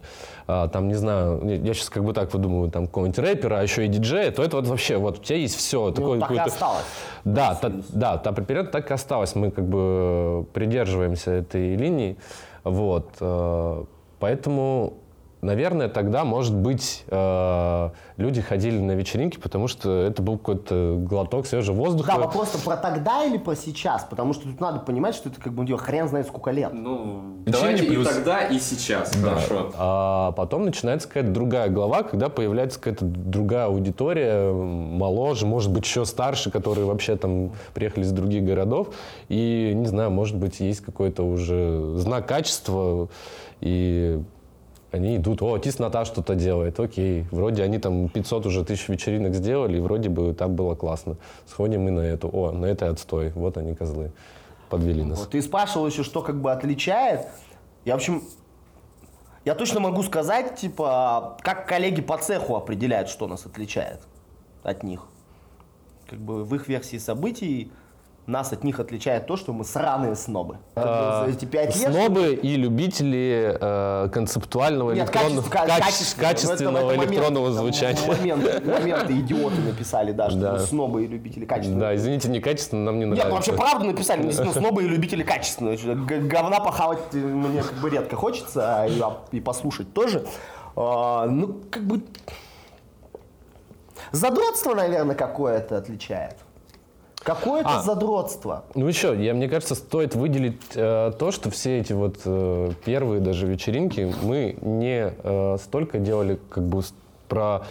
а, 0.47 0.69
там 0.69 0.87
не 0.87 0.95
знаю, 0.95 1.43
я 1.65 1.75
сейчас 1.75 1.91
как 1.91 2.05
бы 2.05 2.13
так 2.13 2.33
выдумываю, 2.33 2.71
там 2.71 2.87
какого-нибудь 2.87 3.19
рэпера, 3.19 3.59
а 3.59 3.63
еще 3.63 3.87
и 3.87 3.89
диджея, 3.89 4.31
то 4.31 4.45
это 4.45 4.57
вот 4.57 4.69
вообще, 4.69 4.99
вот 4.99 5.19
у 5.19 5.23
тебя 5.23 5.39
есть 5.39 5.57
все. 5.57 5.87
Ну, 5.87 5.93
такое, 5.93 6.21
так 6.21 6.31
и 6.31 6.39
осталось. 6.39 6.85
Да, 7.25 7.55
та- 7.57 7.73
да, 7.89 8.19
та 8.19 8.33
примерно 8.33 8.71
так 8.71 8.91
и 8.91 8.95
осталось. 8.95 9.35
Мы 9.35 9.51
как 9.51 9.65
бы 9.67 10.47
придерживаемся 10.53 11.33
этой 11.33 11.75
линии. 11.75 12.17
Вот. 12.63 13.09
э, 13.21 13.85
Поэтому, 14.21 14.95
наверное, 15.41 15.89
тогда, 15.89 16.25
может 16.25 16.55
быть, 16.55 17.05
э, 17.09 17.91
люди 18.17 18.41
ходили 18.41 18.79
на 18.79 18.93
вечеринки, 18.93 19.39
потому 19.39 19.69
что 19.69 20.03
это 20.03 20.23
был 20.23 20.39
какой-то 20.39 20.97
глоток 20.99 21.47
свежего 21.47 21.77
воздуха. 21.77 22.13
Да, 22.13 22.19
вопрос 22.19 22.49
про 22.65 22.77
тогда 22.77 23.25
или 23.25 23.39
про 23.39 23.55
сейчас? 23.55 24.05
Потому 24.09 24.33
что 24.33 24.45
тут 24.45 24.61
надо 24.61 24.81
понимать, 24.81 25.15
что 25.15 25.29
это 25.29 25.41
как 25.41 25.53
бы 25.53 25.71
у 25.73 25.77
хрен 25.77 26.09
знает 26.09 26.27
сколько 26.27 26.51
лет. 26.51 26.73
Ну, 26.73 27.37
давайте 27.47 27.85
плюс. 27.85 28.07
и 28.07 28.15
тогда, 28.15 28.47
и 28.47 28.59
сейчас, 28.59 29.13
Да. 29.17 29.37
хорошо. 29.37 29.73
А 29.77 30.33
потом 30.33 30.65
начинается 30.65 31.09
какая-то 31.09 31.31
другая 31.31 31.69
глава, 31.69 32.03
когда 32.03 32.29
появляется 32.29 32.79
какая-то 32.79 33.05
другая 33.05 33.67
аудитория, 33.67 34.53
моложе, 34.53 35.47
может 35.47 35.73
быть, 35.73 35.85
еще 35.85 36.05
старше, 36.05 36.51
которые 36.51 36.87
вообще 36.87 37.17
там 37.17 37.53
приехали 37.75 38.05
из 38.05 38.13
других 38.13 38.45
городов. 38.45 38.89
И, 39.29 39.73
не 39.75 39.87
знаю, 39.87 40.11
может 40.11 40.37
быть, 40.37 40.61
есть 40.61 40.81
какой-то 40.81 41.23
уже 41.23 41.95
знак 41.97 42.27
качества, 42.27 43.09
и 43.61 44.21
они 44.91 45.17
идут, 45.17 45.43
о, 45.43 45.59
Тис 45.59 45.79
Ната 45.79 46.05
что-то 46.05 46.35
делает, 46.35 46.81
окей. 46.81 47.27
Вроде 47.31 47.63
они 47.63 47.79
там 47.79 48.09
500 48.09 48.47
уже 48.47 48.65
тысяч 48.65 48.89
вечеринок 48.89 49.35
сделали, 49.35 49.77
и 49.77 49.81
вроде 49.81 50.09
бы 50.09 50.33
так 50.33 50.51
было 50.51 50.75
классно. 50.75 51.17
Сходим 51.47 51.83
мы 51.83 51.91
на 51.91 52.01
эту, 52.01 52.29
о, 52.29 52.53
на 52.53 52.67
этой 52.67 52.89
отстой, 52.89 53.31
вот 53.35 53.59
они 53.59 53.75
козлы, 53.75 54.13
подвели 54.71 55.05
нас. 55.05 55.19
Вот 55.19 55.31
ты 55.31 55.43
спрашивал 55.43 55.87
еще, 55.87 56.03
что 56.05 56.23
как 56.23 56.41
бы 56.41 56.51
отличает. 56.53 57.27
Я, 57.85 57.95
в 57.95 57.97
общем, 57.97 58.23
я 59.45 59.55
точно 59.55 59.81
могу 59.81 60.03
сказать, 60.03 60.57
типа, 60.57 61.37
как 61.43 61.69
коллеги 61.69 62.01
по 62.01 62.17
цеху 62.17 62.57
определяют, 62.57 63.09
что 63.09 63.27
нас 63.27 63.45
отличает 63.45 64.01
от 64.63 64.83
них. 64.83 65.03
Как 66.09 66.19
бы 66.19 66.45
в 66.45 66.55
их 66.55 66.69
версии 66.69 66.97
событий 66.97 67.71
нас 68.29 68.53
от 68.53 68.63
них 68.63 68.79
отличает 68.79 69.27
то, 69.27 69.37
что 69.37 69.53
мы 69.53 69.65
сраные 69.65 70.15
снобы. 70.15 70.59
А, 70.77 71.25
за 71.25 71.33
эти 71.33 71.45
пять 71.47 71.75
лет... 71.77 71.91
Снобы 71.93 72.35
и 72.35 72.57
любители 72.57 73.57
э, 73.61 74.09
концептуального 74.13 74.93
Нет, 74.93 75.07
электронного, 75.07 75.49
качество- 75.49 76.21
каче- 76.21 76.21
качественного. 76.21 76.79
Ну, 76.81 76.91
это- 76.91 77.03
это 77.03 77.05
электронного 77.13 77.45
момент, 77.49 77.61
звучания. 77.61 78.07
Момент, 78.07 78.67
моменты 78.67 79.19
идиоты 79.19 79.61
написали, 79.63 80.13
да, 80.13 80.29
что 80.31 80.39
Да. 80.41 80.59
снобы 80.59 81.05
и 81.05 81.07
любители 81.07 81.47
качественного. 81.47 81.87
Да, 81.89 81.97
извините, 81.97 82.29
некачественно, 82.29 82.85
нам 82.85 82.99
не 82.99 83.07
Нет, 83.07 83.11
нравится. 83.17 83.29
ну 83.29 83.35
вообще 83.37 83.53
правду 83.55 83.85
написали, 83.87 84.31
снобы 84.31 84.85
и 84.85 84.89
любители 84.89 85.23
качественного. 85.23 85.77
Говна 86.05 86.61
похавать 86.61 86.99
э, 87.15 87.17
мне 87.17 87.63
как 87.63 87.75
бы 87.75 87.89
редко 87.91 88.17
хочется, 88.17 88.83
а 88.83 88.87
и, 88.87 89.01
а, 89.01 89.19
и 89.33 89.41
послушать 89.41 89.93
тоже. 89.95 90.27
А, 90.77 91.27
ну, 91.27 91.61
как 91.71 91.83
бы... 91.85 92.03
Задротство, 94.13 94.75
наверное, 94.75 95.15
какое-то 95.17 95.77
отличает. 95.77 96.37
Какое-то 97.23 97.79
А. 97.79 97.83
задротство. 97.83 98.65
Ну 98.75 98.87
еще, 98.87 99.15
я, 99.23 99.35
мне 99.35 99.49
кажется, 99.49 99.75
стоит 99.75 100.15
выделить 100.15 100.63
э, 100.75 101.13
то, 101.19 101.31
что 101.31 101.51
все 101.51 101.81
эти 101.81 101.93
вот 101.93 102.21
э, 102.25 102.71
первые 102.85 103.21
даже 103.21 103.47
вечеринки 103.47 104.15
мы 104.23 104.57
не 104.61 105.13
э, 105.17 105.57
столько 105.63 105.99
делали 105.99 106.39
как 106.49 106.65
бы 106.65 106.83
про 107.29 107.63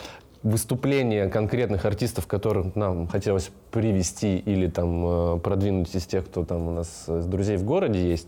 выступления 0.44 1.28
конкретных 1.28 1.86
артистов, 1.86 2.28
которых 2.28 2.76
нам 2.76 3.08
хотелось 3.08 3.50
привести 3.72 4.38
или 4.38 4.68
там 4.68 5.36
э, 5.36 5.40
продвинуть 5.40 5.94
из 5.96 6.06
тех, 6.06 6.26
кто 6.26 6.46
там 6.46 6.68
у 6.68 6.72
нас 6.72 7.06
с 7.08 7.26
друзей 7.26 7.58
в 7.58 7.64
городе 7.64 8.08
есть, 8.08 8.28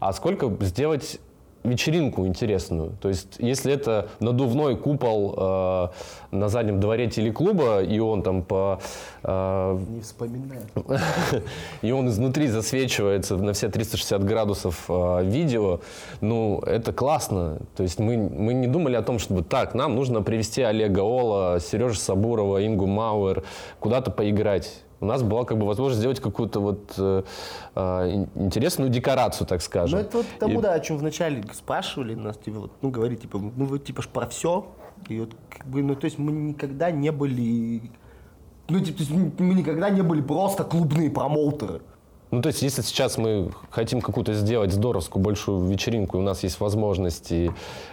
а 0.00 0.12
сколько 0.12 0.50
сделать 0.64 1.18
вечеринку 1.64 2.26
интересную. 2.26 2.92
То 3.00 3.08
есть, 3.08 3.36
если 3.38 3.72
это 3.72 4.08
надувной 4.20 4.76
купол 4.76 5.34
э, 5.36 5.88
на 6.30 6.48
заднем 6.48 6.80
дворе 6.80 7.08
телеклуба, 7.08 7.82
и 7.82 7.98
он 7.98 8.22
там 8.22 8.42
по 8.42 8.80
э, 9.22 9.78
Не 9.88 10.00
вспоминаю. 10.00 10.62
и 11.82 11.92
он 11.92 12.08
изнутри 12.08 12.48
засвечивается 12.48 13.36
на 13.36 13.52
все 13.52 13.68
360 13.68 14.24
градусов 14.24 14.84
э, 14.88 15.24
видео, 15.24 15.80
ну, 16.20 16.60
это 16.60 16.92
классно. 16.92 17.58
То 17.76 17.82
есть 17.82 17.98
мы, 17.98 18.16
мы 18.16 18.54
не 18.54 18.66
думали 18.66 18.96
о 18.96 19.02
том, 19.02 19.18
чтобы 19.18 19.42
так, 19.42 19.74
нам 19.74 19.94
нужно 19.94 20.22
привести 20.22 20.62
Олега 20.62 21.00
Ола, 21.00 21.60
Сережу 21.60 21.96
Сабурова, 21.96 22.64
Ингу 22.64 22.86
Мауэр 22.86 23.42
куда-то 23.80 24.10
поиграть. 24.10 24.82
У 25.00 25.06
нас 25.06 25.22
была 25.22 25.44
как 25.44 25.58
бы 25.58 25.66
возможность 25.66 25.98
сделать 26.00 26.20
какую-то 26.20 26.60
вот 26.60 26.94
э, 26.98 27.22
ин- 27.76 28.28
интересную 28.34 28.90
декорацию, 28.90 29.46
так 29.46 29.60
Ну, 29.60 29.64
скажем. 29.64 29.98
это 30.00 30.16
вот 30.18 30.26
тому, 30.40 30.58
И- 30.58 30.62
да, 30.62 30.72
о 30.74 30.80
чем 30.80 30.98
вначале 30.98 31.42
спрашивали 31.52 32.14
нас, 32.14 32.36
типа, 32.36 32.58
вот, 32.60 32.72
ну, 32.82 32.90
говорит, 32.90 33.20
типа, 33.20 33.38
ну, 33.38 33.64
вы, 33.66 33.78
типа, 33.78 34.02
ж 34.02 34.08
про 34.08 34.26
все. 34.26 34.66
И 35.08 35.20
вот, 35.20 35.30
как 35.50 35.66
бы, 35.66 35.82
ну, 35.82 35.94
то 35.94 36.06
есть 36.06 36.18
мы 36.18 36.32
никогда 36.32 36.90
не 36.90 37.12
были... 37.12 37.90
Ну, 38.68 38.80
типа, 38.80 38.98
то 38.98 39.04
есть 39.04 39.10
мы 39.38 39.54
никогда 39.54 39.88
не 39.90 40.02
были 40.02 40.20
просто 40.20 40.64
клубные 40.64 41.10
промоутеры. 41.10 41.80
Ну, 42.30 42.42
то 42.42 42.48
есть, 42.48 42.60
если 42.60 42.82
сейчас 42.82 43.16
мы 43.16 43.50
хотим 43.70 44.02
какую-то 44.02 44.34
сделать 44.34 44.70
здоровскую 44.70 45.22
большую 45.22 45.66
вечеринку, 45.66 46.18
и 46.18 46.20
у 46.20 46.22
нас 46.22 46.42
есть 46.42 46.60
возможности, 46.60 47.52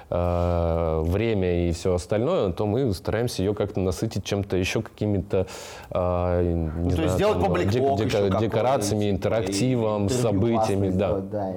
э, 0.09 1.01
время 1.05 1.69
и 1.69 1.71
все 1.71 1.93
остальное, 1.95 2.51
то 2.51 2.65
мы 2.65 2.93
стараемся 2.93 3.43
ее 3.43 3.53
как-то 3.55 3.79
насытить 3.79 4.25
чем-то 4.25 4.57
еще 4.57 4.81
какими-то, 4.81 5.47
э, 5.89 6.41
не 6.43 6.69
Ну, 6.83 6.89
то 6.89 6.95
знаю, 6.95 7.03
есть 7.03 7.15
сделать 7.15 7.39
там, 7.39 7.53
дек- 7.55 7.71
какой-нибудь, 7.71 8.39
декорациями, 8.41 9.03
типа, 9.05 9.15
интерактивом, 9.15 10.09
событиями, 10.09 10.89
да. 10.89 10.95
сделать, 11.21 11.29
да, 11.29 11.53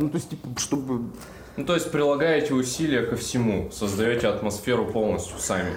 Ну, 0.00 0.08
то 0.08 0.16
есть, 0.16 0.30
типа, 0.30 0.48
чтобы... 0.58 1.00
Ну, 1.58 1.66
то 1.66 1.74
есть 1.74 1.92
прилагаете 1.92 2.54
усилия 2.54 3.02
ко 3.02 3.16
всему, 3.16 3.70
создаете 3.70 4.28
атмосферу 4.28 4.86
полностью 4.86 5.38
сами. 5.38 5.72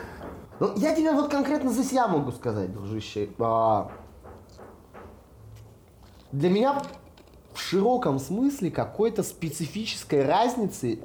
Ну, 0.61 0.71
я 0.77 0.95
тебе 0.95 1.11
вот 1.11 1.29
конкретно 1.29 1.69
за 1.69 1.83
себя 1.83 2.07
могу 2.07 2.31
сказать, 2.31 2.71
дружище. 2.73 3.27
А, 3.39 3.89
Для 6.31 6.49
меня 6.49 6.81
в 7.53 7.59
широком 7.59 8.19
смысле 8.19 8.71
какой-то 8.71 9.23
специфической 9.23 10.25
разницы, 10.25 10.99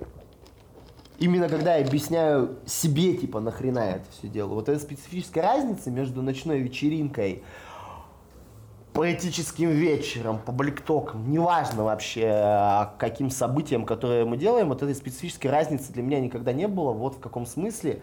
именно 1.18 1.48
когда 1.48 1.76
я 1.76 1.86
объясняю 1.86 2.58
себе, 2.66 3.14
типа, 3.16 3.40
нахрена 3.40 3.78
я 3.78 3.90
это 3.96 4.10
все 4.10 4.28
делаю, 4.28 4.54
вот 4.54 4.68
эта 4.68 4.80
специфическая 4.80 5.44
разница 5.44 5.90
между 5.90 6.22
ночной 6.22 6.60
вечеринкой, 6.60 7.42
поэтическим 8.92 9.70
вечером, 9.70 10.38
пабликтоком, 10.38 11.30
неважно 11.30 11.84
вообще, 11.84 12.26
а, 12.26 12.94
каким 12.98 13.30
событием, 13.30 13.86
которое 13.86 14.24
мы 14.24 14.36
делаем, 14.36 14.68
вот 14.68 14.82
этой 14.82 14.94
специфической 14.94 15.46
разницы 15.46 15.92
для 15.92 16.02
меня 16.02 16.20
никогда 16.20 16.52
не 16.52 16.66
было. 16.66 16.92
Вот 16.92 17.16
в 17.16 17.20
каком 17.20 17.46
смысле. 17.46 18.02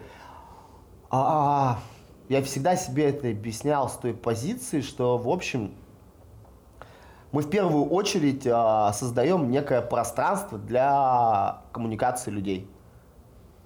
А, 1.10 1.78
я 2.28 2.42
всегда 2.42 2.76
себе 2.76 3.10
это 3.10 3.28
объяснял 3.28 3.88
с 3.88 3.92
той 3.92 4.14
позиции, 4.14 4.80
что, 4.80 5.18
в 5.18 5.28
общем, 5.28 5.72
мы 7.32 7.42
в 7.42 7.50
первую 7.50 7.84
очередь 7.86 8.46
а, 8.46 8.92
создаем 8.92 9.50
некое 9.50 9.82
пространство 9.82 10.58
для 10.58 11.62
коммуникации 11.72 12.30
людей. 12.30 12.68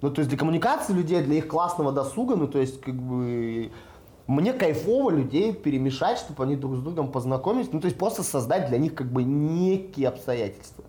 Ну, 0.01 0.11
то 0.11 0.19
есть 0.19 0.29
для 0.29 0.37
коммуникации 0.37 0.91
людей, 0.91 1.21
для 1.21 1.37
их 1.37 1.47
классного 1.47 1.93
досуга, 1.93 2.35
ну, 2.35 2.47
то 2.47 2.59
есть, 2.59 2.81
как 2.81 2.95
бы, 2.95 3.71
мне 4.27 4.51
кайфово 4.51 5.11
людей 5.11 5.53
перемешать, 5.53 6.17
чтобы 6.17 6.43
они 6.43 6.57
друг 6.57 6.75
с 6.75 6.79
другом 6.79 7.09
познакомились, 7.09 7.69
ну, 7.71 7.79
то 7.79 7.85
есть 7.85 7.97
просто 7.97 8.21
создать 8.21 8.67
для 8.67 8.77
них, 8.77 8.95
как 8.95 9.07
бы, 9.11 9.23
некие 9.23 10.09
обстоятельства. 10.09 10.83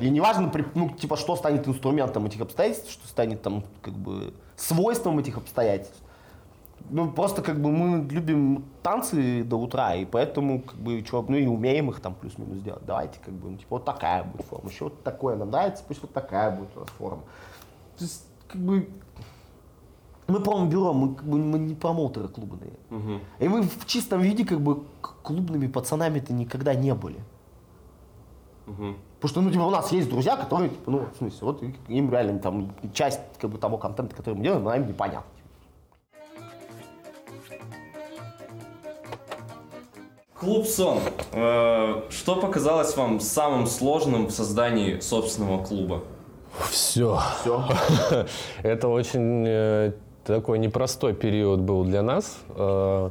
И 0.00 0.08
неважно, 0.08 0.52
ну, 0.74 0.88
типа, 0.88 1.16
что 1.16 1.34
станет 1.36 1.66
инструментом 1.66 2.24
этих 2.26 2.40
обстоятельств, 2.40 2.92
что 2.92 3.06
станет, 3.08 3.42
там, 3.42 3.64
как 3.82 3.94
бы, 3.94 4.32
свойством 4.56 5.18
этих 5.18 5.36
обстоятельств. 5.36 6.00
Ну, 6.90 7.10
просто 7.10 7.42
как 7.42 7.60
бы 7.60 7.70
мы 7.70 8.06
любим 8.10 8.64
танцы 8.82 9.42
до 9.42 9.56
утра, 9.56 9.94
и 9.94 10.04
поэтому, 10.04 10.60
как 10.60 10.76
бы, 10.76 11.02
чё, 11.02 11.24
ну 11.26 11.36
и 11.36 11.46
умеем 11.46 11.90
их 11.90 12.00
там 12.00 12.14
плюс-минус 12.14 12.58
делать. 12.58 12.84
Давайте, 12.84 13.18
как 13.24 13.32
бы, 13.34 13.50
ну, 13.50 13.56
типа, 13.56 13.76
вот 13.76 13.84
такая 13.84 14.22
будет 14.24 14.46
форма, 14.46 14.68
еще 14.70 14.84
вот 14.84 15.02
такое 15.02 15.36
нам 15.36 15.50
нравится, 15.50 15.82
пусть 15.88 16.02
вот 16.02 16.12
такая 16.12 16.50
будет 16.50 16.76
у 16.76 16.80
нас 16.80 16.88
форма. 16.90 17.22
То 17.96 18.04
есть, 18.04 18.26
как 18.48 18.60
бы, 18.60 18.88
мы 20.26 20.40
промо-бюро, 20.40 20.92
мы, 20.92 21.14
как 21.14 21.24
бы, 21.24 21.38
мы 21.38 21.58
не 21.58 21.74
промоутеры 21.74 22.28
клубные. 22.28 22.72
И 23.38 23.48
мы 23.48 23.62
в 23.62 23.86
чистом 23.86 24.20
виде, 24.20 24.44
как 24.44 24.60
бы, 24.60 24.84
клубными 25.00 25.66
пацанами-то 25.66 26.32
никогда 26.34 26.74
не 26.74 26.94
были. 26.94 27.18
Потому 28.66 29.28
что, 29.28 29.40
ну, 29.40 29.50
типа, 29.50 29.62
у 29.62 29.70
нас 29.70 29.90
есть 29.90 30.10
друзья, 30.10 30.36
которые, 30.36 30.68
типа, 30.68 30.90
ну, 30.90 31.06
в 31.12 31.16
смысле, 31.16 31.38
вот 31.40 31.62
им 31.88 32.10
реально 32.10 32.38
там 32.40 32.74
часть, 32.92 33.20
как 33.40 33.50
бы, 33.50 33.58
того 33.58 33.78
контента, 33.78 34.14
который 34.14 34.34
мы 34.34 34.42
делаем, 34.42 34.66
она 34.66 34.76
им 34.76 34.86
непонятна. 34.86 35.30
Клуб 40.44 40.66
Сон. 40.66 40.98
Э, 41.32 42.02
Что 42.10 42.36
показалось 42.36 42.94
вам 42.96 43.18
самым 43.20 43.66
сложным 43.66 44.26
в 44.26 44.30
создании 44.30 45.00
собственного 45.00 45.64
клуба? 45.64 46.02
Все. 46.70 47.18
Все. 47.40 47.64
Это 48.62 48.88
очень 48.88 49.44
э, 49.46 49.92
такой 50.24 50.58
непростой 50.58 51.14
период 51.14 51.60
был 51.60 51.84
для 51.84 52.02
нас. 52.02 52.36
Э, 52.50 53.08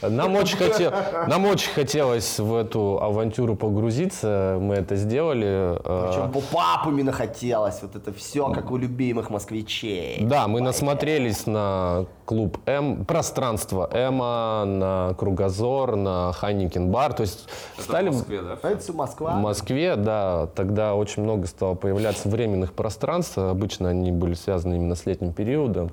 нам 0.00 0.36
очень, 0.36 0.56
хотел, 0.56 0.90
нам 1.28 1.44
очень 1.44 1.70
хотелось 1.70 2.38
в 2.38 2.54
эту 2.54 2.98
авантюру 3.00 3.56
погрузиться, 3.56 4.58
мы 4.60 4.74
это 4.74 4.96
сделали. 4.96 5.78
Причем 5.82 6.32
по 6.32 6.40
папу 6.40 6.90
именно 6.90 7.12
хотелось, 7.12 7.80
вот 7.82 7.96
это 7.96 8.12
все, 8.12 8.48
как 8.50 8.70
у 8.70 8.76
любимых 8.76 9.30
москвичей. 9.30 10.18
Да, 10.22 10.46
мы 10.48 10.60
насмотрелись 10.60 11.46
на 11.46 12.06
клуб 12.24 12.58
М, 12.66 13.04
пространство 13.04 13.88
Эма, 13.92 14.64
на 14.66 15.14
Кругозор, 15.18 15.96
на 15.96 16.32
Хайникин 16.32 16.90
бар, 16.90 17.12
то 17.12 17.22
есть 17.22 17.48
Это 17.76 17.82
стали... 17.84 18.08
в 18.08 18.14
Москве, 18.14 18.42
да? 18.42 18.68
Это 18.68 18.92
Москва. 18.92 19.30
В 19.32 19.42
Москве, 19.42 19.96
да, 19.96 20.48
тогда 20.54 20.94
очень 20.94 21.22
много 21.22 21.46
стало 21.46 21.74
появляться 21.74 22.28
временных 22.28 22.72
пространств. 22.72 23.38
Обычно 23.38 23.90
они 23.90 24.12
были 24.12 24.34
связаны 24.34 24.74
именно 24.74 24.94
с 24.94 25.06
летним 25.06 25.32
периодом, 25.32 25.90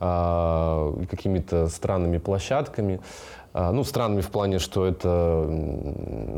а, 0.00 0.92
какими-то 1.10 1.68
странными 1.68 2.18
площадками. 2.18 3.00
А, 3.54 3.70
Ну, 3.70 3.84
странными 3.84 4.22
в 4.22 4.30
плане, 4.30 4.58
что 4.58 4.86
это 4.86 5.44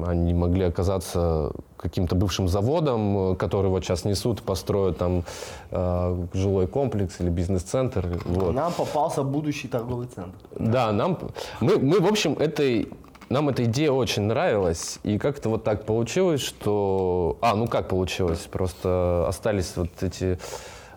они 0.06 0.34
могли 0.34 0.64
оказаться 0.64 1.52
каким-то 1.76 2.16
бывшим 2.16 2.48
заводом, 2.48 3.36
который 3.36 3.68
вот 3.70 3.84
сейчас 3.84 4.04
несут, 4.04 4.42
построят 4.42 4.98
там 4.98 5.22
э, 5.70 6.26
жилой 6.32 6.66
комплекс 6.66 7.20
или 7.20 7.28
бизнес-центр. 7.28 8.18
Вот. 8.24 8.54
Нам 8.54 8.72
попался 8.72 9.22
будущий 9.34 9.68
торговый 9.68 10.06
центр. 10.06 10.38
Да, 10.58 10.92
нам, 10.92 11.18
мы, 11.60 11.78
мы, 11.78 12.00
в 12.00 12.06
общем, 12.06 12.34
этой, 12.34 12.88
нам 13.28 13.48
эта 13.48 13.64
идея 13.64 13.90
очень 13.90 14.22
нравилась, 14.22 14.98
и 15.02 15.18
как-то 15.18 15.48
вот 15.48 15.64
так 15.64 15.84
получилось, 15.84 16.40
что... 16.40 17.36
А, 17.40 17.54
ну 17.56 17.66
как 17.66 17.88
получилось, 17.88 18.46
просто 18.50 19.26
остались 19.28 19.76
вот 19.76 19.90
эти 20.02 20.38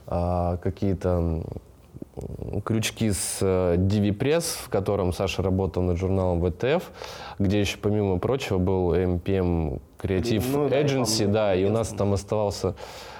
а, 0.06 0.58
какие-то 0.58 1.41
крючки 2.65 3.12
с 3.12 3.39
э, 3.41 3.76
DV 3.78 4.17
Press, 4.17 4.43
в 4.63 4.69
котором 4.69 5.13
Саша 5.13 5.43
работал 5.43 5.84
над 5.84 5.97
журналом 5.97 6.43
VTF, 6.43 6.84
где 7.38 7.60
еще, 7.60 7.78
помимо 7.78 8.17
прочего, 8.17 8.58
был 8.58 8.93
MPM 8.93 9.80
Creative 10.00 10.43
Ну, 10.52 10.69
да, 10.69 10.82
Agency, 10.82 11.19
помню, 11.19 11.34
да, 11.34 11.56
и 11.56 11.65
у 11.65 11.69
нас 11.69 11.89
там 11.89 12.13
оставался 12.13 12.76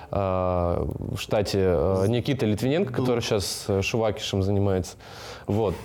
в 0.10 1.18
штате 1.18 1.60
э, 1.60 2.06
Никита 2.08 2.46
Литвиненко, 2.46 2.94
который 2.94 3.22
сейчас 3.22 3.66
э, 3.68 3.82
Шувакишем 3.82 4.42
занимается. 4.42 4.96
Вот. 5.48 5.76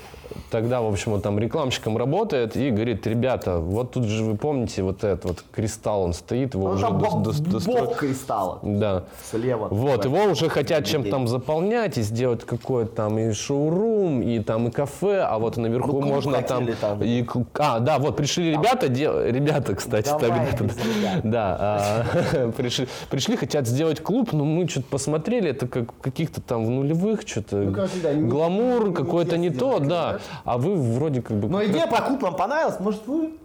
Тогда, 0.51 0.81
в 0.81 0.87
общем, 0.87 1.13
он 1.13 1.21
там 1.21 1.39
рекламщиком 1.39 1.97
работает 1.97 2.57
и 2.57 2.71
говорит, 2.71 3.07
ребята, 3.07 3.59
вот 3.59 3.93
тут 3.93 4.05
же 4.05 4.23
вы 4.25 4.37
помните 4.37 4.83
вот 4.83 5.05
этот 5.05 5.25
вот 5.25 5.45
кристалл, 5.53 6.03
он 6.03 6.13
стоит, 6.13 6.55
его 6.55 6.69
Ну, 6.69 6.75
уже 6.75 6.87
там 6.87 6.99
бок, 6.99 7.15
дос- 7.27 7.43
достро- 7.43 7.85
бок 7.85 7.97
кристалла 7.97 8.59
Да. 8.63 9.05
слева. 9.31 9.69
Вот, 9.71 10.05
его 10.05 10.25
уже 10.25 10.49
хотят 10.49 10.85
чем-то 10.87 11.11
там 11.11 11.29
заполнять 11.29 11.99
и 11.99 12.03
сделать 12.03 12.45
какой-то 12.45 12.93
там 12.95 13.19
и 13.19 13.33
шоурум, 13.33 14.23
и 14.23 14.39
там 14.41 14.69
и 14.69 14.71
кафе, 14.71 15.21
а 15.23 15.39
вот 15.39 15.57
наверху 15.57 16.01
Ну, 16.01 16.07
можно 16.07 16.43
там... 16.43 16.67
там. 16.81 17.03
И, 17.03 17.25
а, 17.59 17.79
да, 17.81 17.99
вот 17.99 18.17
пришли 18.17 18.53
ребята, 18.53 18.89
дел- 18.89 19.25
ребята, 19.25 19.75
кстати, 19.75 20.09
Давай, 20.09 20.49
тогда. 20.57 20.75
Да, 21.23 21.57
а, 21.61 22.51
пришли, 22.57 22.89
пришли, 23.11 23.37
хотят 23.37 23.67
сделать 23.67 24.01
клуб, 24.01 24.33
но 24.33 24.45
мы 24.45 24.69
что-то 24.69 24.87
посмотрели, 24.91 25.51
это 25.51 25.67
как 25.67 25.95
каких-то 26.01 26.41
там 26.41 26.65
в 26.67 26.71
нулевых, 26.71 27.23
что-то 27.27 27.57
Ну, 27.57 27.77
да, 28.03 28.13
не- 28.13 28.23
гламур 28.29 28.89
не 28.89 28.95
какой-то 28.95 29.37
не 29.39 29.49
детство, 29.49 29.79
то, 29.81 29.85
да. 29.85 30.19
А 30.45 30.59
вы 30.59 30.75
вроде 30.77 31.23
как 31.23 31.39
бы... 31.39 31.49
Но 31.49 31.65
идея 31.65 31.87
раз- 31.87 31.91
про 31.91 32.03
клуб 32.03 32.23
нам 32.23 32.37
понравилась, 32.37 32.79
может 32.81 33.07
вы? 33.07 33.39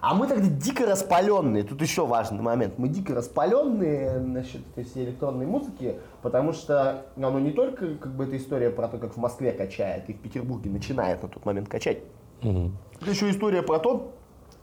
А 0.00 0.14
мы 0.14 0.28
тогда 0.28 0.46
дико 0.46 0.86
распаленные. 0.86 1.64
Тут 1.64 1.82
еще 1.82 2.06
важный 2.06 2.40
момент. 2.40 2.74
Мы 2.78 2.88
дико 2.88 3.14
распаленные 3.14 4.20
насчет 4.20 4.60
этой 4.70 4.84
всей 4.84 5.06
электронной 5.06 5.46
музыки, 5.46 5.96
потому 6.22 6.52
что 6.52 7.04
оно 7.16 7.40
не 7.40 7.50
только 7.50 7.96
как 7.96 8.12
бы 8.14 8.24
эта 8.24 8.36
история 8.36 8.70
про 8.70 8.86
то, 8.88 8.98
как 8.98 9.14
в 9.14 9.16
Москве 9.16 9.50
качает, 9.52 10.08
и 10.08 10.12
в 10.12 10.20
Петербурге 10.20 10.70
начинает 10.70 11.22
на 11.22 11.28
тот 11.28 11.44
момент 11.44 11.68
качать. 11.68 11.98
Это 12.40 13.10
еще 13.10 13.28
история 13.30 13.62
про 13.62 13.80
то, 13.80 14.12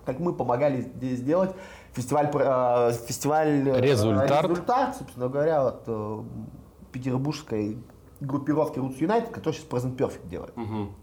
как 0.06 0.20
мы 0.20 0.32
помогали 0.34 0.82
здесь 0.82 1.20
сделать 1.20 1.52
фестиваль, 1.92 2.30
э, 2.34 2.94
фестиваль 3.06 3.68
э, 3.68 3.82
Результат. 3.82 4.44
результат, 4.44 4.96
собственно 4.98 5.28
говоря, 5.28 5.68
от 5.68 5.84
э, 5.88 6.20
петербургской 6.92 7.78
группировки 8.22 8.80
Roots 8.80 9.00
United, 9.00 9.32
которая 9.32 9.54
сейчас 9.54 9.68
Present 9.70 9.98
Perfect 9.98 10.28
делает. 10.30 10.54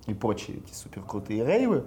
И 0.07 0.15
прочие 0.15 0.59
эти 0.59 0.73
супер 0.75 1.03
крутые 1.03 1.45
рейвы. 1.45 1.85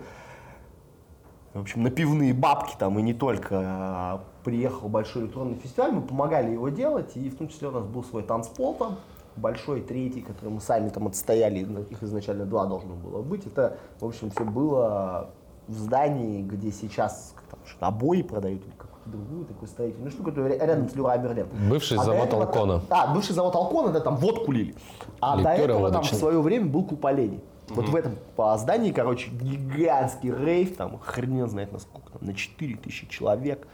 В 1.53 1.61
общем, 1.61 1.83
на 1.83 1.89
пивные 1.89 2.33
бабки 2.33 2.75
там 2.77 2.99
и 2.99 3.01
не 3.01 3.13
только 3.13 3.61
а, 3.63 4.23
приехал 4.43 4.89
большой 4.89 5.23
электронный 5.23 5.55
фестиваль, 5.55 5.93
мы 5.93 6.01
помогали 6.01 6.51
его 6.51 6.67
делать, 6.67 7.15
и 7.15 7.29
в 7.29 7.38
том 7.38 7.47
числе 7.47 7.69
у 7.69 7.71
нас 7.71 7.85
был 7.85 8.03
свой 8.03 8.23
танцпол 8.23 8.73
там, 8.73 8.97
большой, 9.38 9.79
третий, 9.79 10.21
который 10.21 10.49
мы 10.49 10.59
сами 10.59 10.89
там 10.89 11.07
отстояли, 11.07 11.59
их 11.59 12.03
изначально 12.03 12.45
два 12.45 12.65
должно 12.65 12.95
было 12.95 13.21
быть. 13.21 13.47
Это, 13.47 13.77
в 14.01 14.05
общем, 14.05 14.31
все 14.31 14.43
было 14.43 15.29
в 15.69 15.73
здании, 15.73 16.41
где 16.41 16.71
сейчас 16.73 17.33
там, 17.49 17.59
обои 17.79 18.21
продают 18.21 18.61
или 18.63 18.71
какую-то 18.71 18.94
другую 19.06 19.46
такую 19.46 19.68
строительную 19.68 20.12
штуку, 20.12 20.32
которая 20.32 20.58
рядом 20.58 20.89
с 20.89 20.96
Леруа 20.96 21.18
Мерлен. 21.18 21.48
Бывший 21.70 21.98
А 21.98 22.00
до 22.00 22.06
завод 22.06 22.28
этого 22.28 22.44
Алкона. 22.46 22.82
Да, 22.89 23.08
бывший 23.08 23.34
завод 23.34 23.56
Алкона, 23.56 23.91
да, 23.91 24.00
там 24.00 24.18
водку 24.18 24.52
лили. 24.52 24.76
А 25.20 25.38
до 25.38 25.52
Ликеры 25.52 25.74
этого 25.74 25.80
там 25.80 25.80
в 25.80 25.94
водочные. 25.94 26.20
свое 26.20 26.41
время 26.41 26.65
был 26.65 26.84
клуб 26.84 27.06
оленей. 27.06 27.41
Вот 27.70 27.89
в 27.89 27.96
этом 27.96 28.15
по 28.36 28.56
здании, 28.58 28.91
короче, 28.91 29.30
гигантский 29.32 30.32
рейв, 30.32 30.78
там 30.78 31.00
хрен 31.00 31.48
знает 31.50 31.72
на 31.72 31.80
сколько, 31.80 32.12
там, 32.12 32.28
на 32.28 32.34
4000 32.34 33.08
человек. 33.08 33.68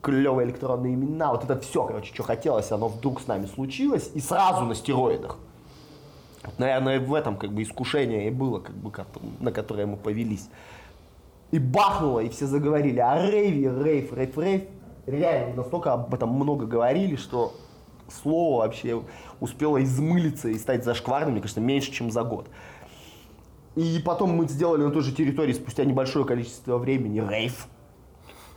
Клевые 0.00 0.46
электронные 0.46 0.94
имена, 0.94 1.30
вот 1.30 1.44
это 1.44 1.60
все, 1.60 1.84
короче, 1.84 2.14
что 2.14 2.22
хотелось, 2.22 2.72
оно 2.72 2.88
вдруг 2.88 3.20
с 3.20 3.26
нами 3.26 3.44
случилось, 3.44 4.10
и 4.14 4.20
сразу 4.20 4.64
на 4.64 4.74
стероидах. 4.74 5.36
Вот, 6.42 6.58
Наверное, 6.58 6.98
в 7.00 7.12
этом 7.12 7.36
как 7.36 7.52
бы 7.52 7.62
искушение 7.62 8.28
и 8.28 8.30
было, 8.30 8.60
как 8.60 8.74
бы, 8.74 8.90
на 9.40 9.52
которое 9.52 9.84
мы 9.84 9.98
повелись. 9.98 10.48
И 11.50 11.58
бахнуло, 11.58 12.20
и 12.20 12.28
все 12.28 12.46
заговорили 12.46 13.00
о 13.00 13.30
рейве, 13.30 13.72
рейв, 13.82 14.12
рейв, 14.12 14.38
рейв. 14.38 14.62
Реально, 15.06 15.56
настолько 15.56 15.92
об 15.92 16.14
этом 16.14 16.30
много 16.30 16.66
говорили, 16.66 17.16
что 17.16 17.52
слово 18.22 18.62
вообще 18.62 19.02
успело 19.40 19.82
измылиться 19.82 20.48
и 20.48 20.58
стать 20.58 20.84
зашкварным, 20.84 21.32
мне 21.32 21.40
кажется, 21.40 21.60
меньше, 21.60 21.90
чем 21.90 22.10
за 22.10 22.22
год. 22.22 22.46
И 23.76 24.00
потом 24.04 24.30
мы 24.30 24.46
сделали 24.48 24.82
на 24.82 24.90
той 24.90 25.02
же 25.02 25.12
территории 25.12 25.52
спустя 25.52 25.84
небольшое 25.84 26.24
количество 26.24 26.78
времени 26.78 27.20
рейв. 27.26 27.66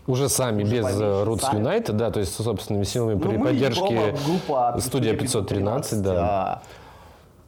Уже 0.06 0.28
сами, 0.28 0.64
Уже 0.64 0.72
без 0.74 0.84
поменьше, 0.84 1.04
э, 1.04 1.24
Roots 1.24 1.40
сами. 1.40 1.60
United, 1.66 1.94
да, 1.94 2.12
то 2.12 2.20
есть 2.20 2.34
собственными 2.36 2.84
силами 2.84 3.18
при 3.18 3.30
Ну, 3.30 3.40
мы 3.40 3.46
и 3.46 3.54
поддержке 3.54 3.82
промо-группа 3.82 4.76
студия 4.80 5.16
513, 5.16 6.02
да. 6.02 6.14
а, 6.18 6.62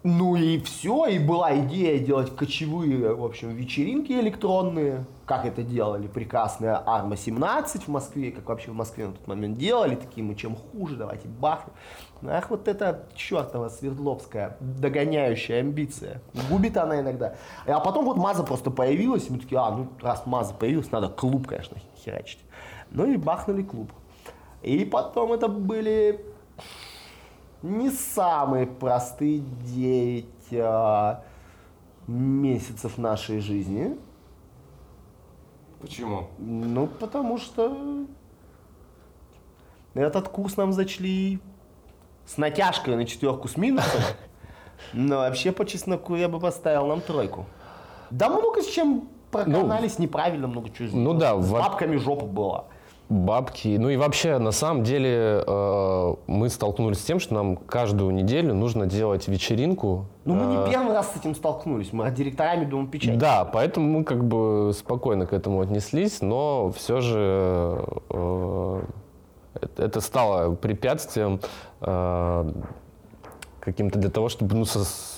Ну 0.08 0.36
и 0.36 0.60
все, 0.60 1.08
и 1.08 1.18
была 1.18 1.58
идея 1.62 1.98
делать 1.98 2.36
кочевые, 2.36 3.16
в 3.16 3.26
общем, 3.26 3.56
вечеринки 3.56 4.12
электронные, 4.12 5.04
как 5.26 5.48
это 5.48 5.64
делали 5.64 6.06
прекрасная 6.06 6.78
Арма 6.78 7.18
17 7.18 7.88
в 7.88 7.88
Москве, 7.88 8.30
как 8.32 8.48
вообще 8.48 8.70
в 8.70 8.76
Москве 8.76 9.08
на 9.08 9.14
тот 9.14 9.26
момент 9.26 9.58
делали, 9.58 9.96
такие 9.96 10.24
мы 10.24 10.36
чем 10.36 10.58
хуже, 10.58 10.96
давайте 10.96 11.28
бахнем. 11.28 11.74
Ах, 12.22 12.52
вот 12.52 12.68
это 12.68 13.08
чертова 13.16 13.70
Свердловская 13.70 14.58
догоняющая 14.60 15.62
амбиция. 15.62 16.22
Губит 16.52 16.78
она 16.78 17.00
иногда. 17.00 17.34
А 17.66 17.80
потом 17.80 18.06
вот 18.06 18.18
Маза 18.18 18.44
просто 18.44 18.70
появилась, 18.70 19.28
и 19.28 19.34
мы 19.34 19.40
такие, 19.40 19.60
а, 19.60 19.72
ну 19.72 19.88
раз 20.04 20.28
Маза 20.28 20.54
появилась, 20.54 20.92
надо 20.92 21.10
клуб, 21.10 21.48
конечно, 21.48 21.78
херачить. 21.98 22.42
Ну 22.92 23.12
и 23.12 23.18
бахнули 23.18 23.64
клуб. 23.64 23.92
И 24.62 24.86
потом 24.86 25.34
это 25.34 25.48
были 25.48 26.35
не 27.62 27.90
самые 27.90 28.68
простые 28.68 29.40
9 29.40 30.26
а, 30.54 31.24
месяцев 32.08 32.98
нашей 32.98 33.40
жизни. 33.40 33.98
Почему? 35.80 36.28
Ну, 36.38 36.88
потому 36.88 37.38
что 37.38 38.06
этот 39.94 40.30
курс 40.30 40.58
нам 40.58 40.74
зачли 40.74 41.40
с 42.26 42.38
натяжкой 42.38 42.96
на 42.96 43.06
четверку 43.06 43.48
с 43.48 43.58
минусом. 43.58 44.02
Но 44.94 45.18
вообще, 45.18 45.52
по 45.52 45.66
чесноку, 45.66 46.16
я 46.16 46.28
бы 46.28 46.40
поставил 46.40 46.88
нам 46.88 47.02
тройку. 47.02 47.46
Да 48.12 48.30
много 48.30 48.62
с 48.62 48.68
чем 48.68 49.08
проканались 49.32 50.00
неправильно, 50.00 50.48
много 50.48 50.70
чего. 50.70 50.96
ну 50.98 51.14
да, 51.14 51.40
С 51.42 51.50
во- 51.50 51.60
бабками 51.60 51.98
жопа 51.98 52.26
была. 52.26 52.66
Бабки. 53.10 53.78
Ну 53.80 53.90
и 53.90 53.98
вообще, 53.98 54.38
на 54.40 54.52
самом 54.52 54.84
деле, 54.84 55.44
э, 55.46 56.16
мы 56.28 56.50
столкнулись 56.50 57.00
с 57.00 57.04
тем, 57.04 57.20
что 57.20 57.34
нам 57.36 57.56
каждую 57.58 58.12
неделю 58.14 58.54
нужно 58.54 58.86
делать 58.88 59.28
вечеринку. 59.28 60.06
Ну, 60.26 60.34
мы 60.36 60.44
э, 60.56 60.58
не 60.66 60.72
первый 60.72 60.94
раз 60.94 61.12
с 61.14 61.18
этим 61.18 61.36
столкнулись. 61.36 61.94
Мы 61.94 62.10
директорами 62.12 62.66
Дома 62.66 62.88
печати. 62.88 63.16
Да, 63.18 63.46
поэтому 63.46 64.00
мы 64.00 64.04
как 64.04 64.24
бы 64.24 64.72
спокойно 64.74 65.26
к 65.28 65.34
этому 65.34 65.62
отнеслись, 65.62 66.22
но 66.22 66.72
все 66.76 67.02
же 67.02 67.80
э, 68.10 68.82
это- 69.62 69.84
это 69.84 70.02
стало 70.02 70.56
препятствием 70.56 71.40
э, 71.82 72.52
каким-то 73.60 74.00
для 74.00 74.10
того, 74.10 74.30
чтобы 74.30 74.56
ну, 74.56 74.66
со- 74.66 75.15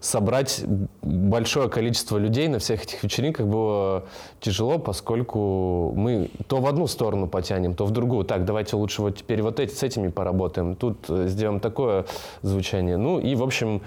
собрать 0.00 0.64
большое 1.02 1.68
количество 1.68 2.16
людей 2.16 2.48
на 2.48 2.58
всех 2.58 2.82
этих 2.84 3.02
вечеринках 3.02 3.46
было 3.46 4.04
тяжело, 4.40 4.78
поскольку 4.78 5.92
мы 5.94 6.30
то 6.48 6.60
в 6.60 6.66
одну 6.66 6.86
сторону 6.86 7.28
потянем, 7.28 7.74
то 7.74 7.84
в 7.84 7.90
другую. 7.90 8.24
Так, 8.24 8.44
давайте 8.44 8.76
лучше 8.76 9.02
вот 9.02 9.18
теперь 9.18 9.42
вот 9.42 9.60
эти, 9.60 9.72
с 9.72 9.82
этими 9.82 10.08
поработаем. 10.08 10.74
Тут 10.74 10.98
э, 11.08 11.26
сделаем 11.28 11.60
такое 11.60 12.06
звучание. 12.42 12.96
Ну 12.96 13.20
и, 13.20 13.34
в 13.34 13.42
общем, 13.42 13.82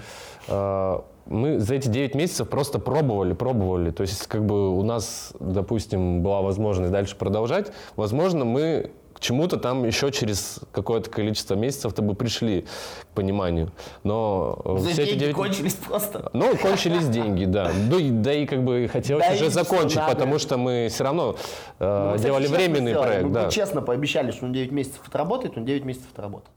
э, 0.48 1.00
мы 1.26 1.58
за 1.58 1.74
эти 1.74 1.88
9 1.88 2.14
месяцев 2.14 2.48
просто 2.48 2.78
пробовали, 2.78 3.32
пробовали. 3.32 3.90
То 3.90 4.02
есть, 4.02 4.26
как 4.26 4.44
бы 4.44 4.76
у 4.76 4.82
нас, 4.82 5.32
допустим, 5.40 6.22
была 6.22 6.42
возможность 6.42 6.92
дальше 6.92 7.16
продолжать, 7.16 7.72
возможно, 7.96 8.44
мы 8.44 8.90
к 9.14 9.20
чему-то 9.20 9.56
там 9.56 9.84
еще 9.84 10.10
через 10.12 10.60
какое-то 10.72 11.08
количество 11.08 11.54
месяцев-то 11.54 12.02
бы 12.02 12.14
пришли 12.14 12.62
к 12.62 13.14
пониманию. 13.14 13.70
Но 14.02 14.60
э, 14.64 14.78
За 14.78 14.88
все 14.90 15.02
эти 15.02 15.10
деньги 15.10 15.20
9 15.24 15.34
кончились 15.36 15.74
просто. 15.74 16.30
ну, 16.32 16.56
кончились 16.56 17.08
деньги, 17.08 17.44
да. 17.44 17.70
Да 17.88 17.96
и, 18.00 18.10
да 18.10 18.32
и 18.34 18.44
как 18.46 18.64
бы 18.64 18.88
хотелось 18.92 19.24
Да 19.26 19.34
уже 19.34 19.50
закончить, 19.50 19.96
надо. 19.96 20.12
потому 20.12 20.38
что 20.38 20.56
мы 20.58 20.88
все 20.90 21.04
равно 21.04 21.36
э, 21.78 21.84
Ну, 22.10 22.16
кстати, 22.16 22.22
делали 22.22 22.46
временный 22.48 22.90
сделали. 22.90 23.06
проект, 23.06 23.24
Мы 23.28 23.34
да. 23.34 23.50
честно 23.50 23.80
пообещали, 23.82 24.30
что 24.32 24.46
он 24.46 24.52
9 24.52 24.72
месяцев 24.72 25.00
отработает, 25.06 25.56
он 25.56 25.64
9 25.64 25.84
месяцев 25.84 26.08
отработал. 26.12 26.50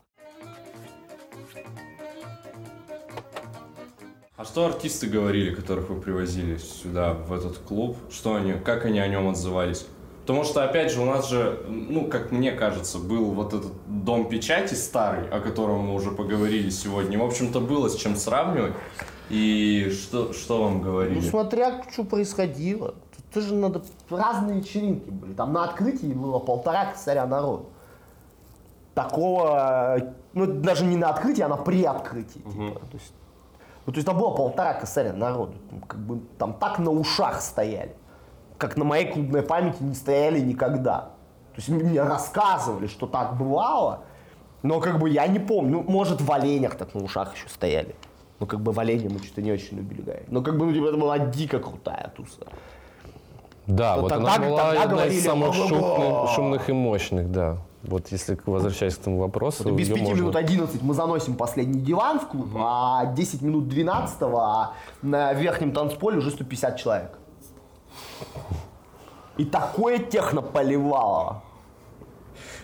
А 4.35 4.45
что 4.45 4.65
артисты 4.67 5.07
говорили, 5.07 5.53
которых 5.53 5.89
вы 5.89 5.99
привозили 5.99 6.57
сюда, 6.57 7.13
в 7.13 7.33
этот 7.33 7.57
клуб? 7.57 7.97
Что 8.11 8.35
они, 8.35 8.53
как 8.53 8.85
они 8.85 8.99
о 8.99 9.07
нем 9.07 9.27
отзывались? 9.29 9.87
Потому 10.27 10.43
что, 10.43 10.61
опять 10.65 10.91
же, 10.91 10.99
у 10.99 11.05
нас 11.05 11.29
же, 11.29 11.63
ну, 11.69 12.05
как 12.05 12.33
мне 12.33 12.51
кажется, 12.51 12.99
был 12.99 13.31
вот 13.31 13.53
этот 13.53 13.71
дом 13.87 14.27
печати 14.27 14.73
старый, 14.73 15.29
о 15.29 15.39
котором 15.39 15.87
мы 15.87 15.93
уже 15.95 16.11
поговорили 16.11 16.69
сегодня. 16.69 17.17
В 17.17 17.23
общем-то, 17.23 17.61
было 17.61 17.87
с 17.87 17.95
чем 17.95 18.17
сравнивать. 18.17 18.73
И 19.29 19.89
что, 19.89 20.33
что 20.33 20.63
вам 20.63 20.79
Ну, 20.79 20.83
говорили? 20.83 21.21
смотря, 21.21 21.81
что 21.93 22.03
происходило. 22.03 22.95
Тут 23.15 23.25
тоже 23.33 23.55
надо... 23.55 23.81
Разные 24.09 24.59
вечеринки 24.59 25.09
были. 25.09 25.31
Там 25.33 25.53
на 25.53 25.63
открытии 25.63 26.07
было 26.07 26.39
полтора 26.39 26.87
косаря 26.91 27.25
народу. 27.25 27.67
Такого... 28.95 30.13
Ну, 30.33 30.45
даже 30.45 30.83
не 30.85 30.97
на 30.97 31.09
открытии, 31.11 31.41
а 31.41 31.47
на 31.47 31.55
приоткрытии. 31.57 32.39
типа. 32.39 32.79
То 32.79 32.97
есть, 32.97 33.13
ну, 33.85 33.93
то 33.93 33.97
есть 33.97 34.05
там 34.05 34.17
было 34.17 34.31
полтора 34.31 34.73
косаря 34.73 35.13
народу. 35.13 35.53
Ну, 35.71 35.79
Как 35.87 35.99
бы 35.99 36.19
там 36.37 36.53
так 36.53 36.79
на 36.79 36.91
ушах 36.91 37.41
стояли. 37.41 37.95
Как 38.57 38.77
на 38.77 38.83
моей 38.85 39.11
клубной 39.11 39.41
памяти 39.43 39.83
не 39.83 39.93
стояли 39.95 40.39
никогда. 40.39 41.09
То 41.55 41.57
есть 41.57 41.69
мне 41.69 42.01
рассказывали, 42.01 42.87
что 42.87 43.07
так 43.07 43.37
бывало. 43.37 44.01
Но 44.63 44.79
как 44.79 44.99
бы 44.99 45.09
я 45.09 45.27
не 45.27 45.39
помню. 45.39 45.83
Ну, 45.85 45.91
может, 45.91 46.21
в 46.21 46.31
оленях 46.31 46.75
так 46.75 46.93
на 46.95 47.03
ушах 47.03 47.35
еще 47.35 47.47
стояли. 47.49 47.95
Ну, 48.39 48.45
как 48.45 48.61
бы 48.61 48.71
в 48.71 48.79
олене 48.79 49.09
мы 49.09 49.19
что-то 49.19 49.41
не 49.41 49.51
очень 49.51 49.77
любили 49.77 50.01
гонять. 50.01 50.31
Но 50.31 50.41
как 50.41 50.57
бы, 50.57 50.65
ну, 50.65 50.73
типа, 50.73 50.85
это 50.87 50.97
была 50.97 51.17
дико 51.19 51.59
крутая 51.59 52.11
туса. 52.15 52.45
Да, 53.65 53.95
То 53.95 54.01
вот 54.01 54.09
тогда- 54.09 54.35
она 54.35 54.47
была 54.47 54.61
тогда 54.63 54.81
одна 54.83 54.95
говорили, 54.95 55.15
из 55.15 55.23
самых 55.23 55.53
шумных, 55.53 56.29
шумных 56.35 56.69
и 56.69 56.73
мощных, 56.73 57.31
да. 57.31 57.57
Вот 57.83 58.07
если 58.11 58.37
возвращаясь 58.45 58.95
к 58.95 59.01
этому 59.01 59.19
вопросу, 59.19 59.63
Это 59.63 59.71
без 59.71 59.87
её 59.87 59.95
5 59.95 60.07
можно- 60.07 60.21
минут 60.21 60.35
11 60.35 60.81
мы 60.81 60.93
заносим 60.93 61.35
последний 61.35 61.79
диван 61.81 62.19
в 62.19 62.27
клуб, 62.27 62.49
а 62.57 63.05
10 63.07 63.41
минут 63.41 63.67
12 63.67 64.37
а 64.39 64.73
на 65.01 65.33
верхнем 65.33 65.71
танцполе 65.71 66.17
уже 66.17 66.31
150 66.31 66.77
человек. 66.77 67.17
И 69.37 69.45
такое 69.45 69.99
техно 69.99 70.41
поливало. 70.41 71.43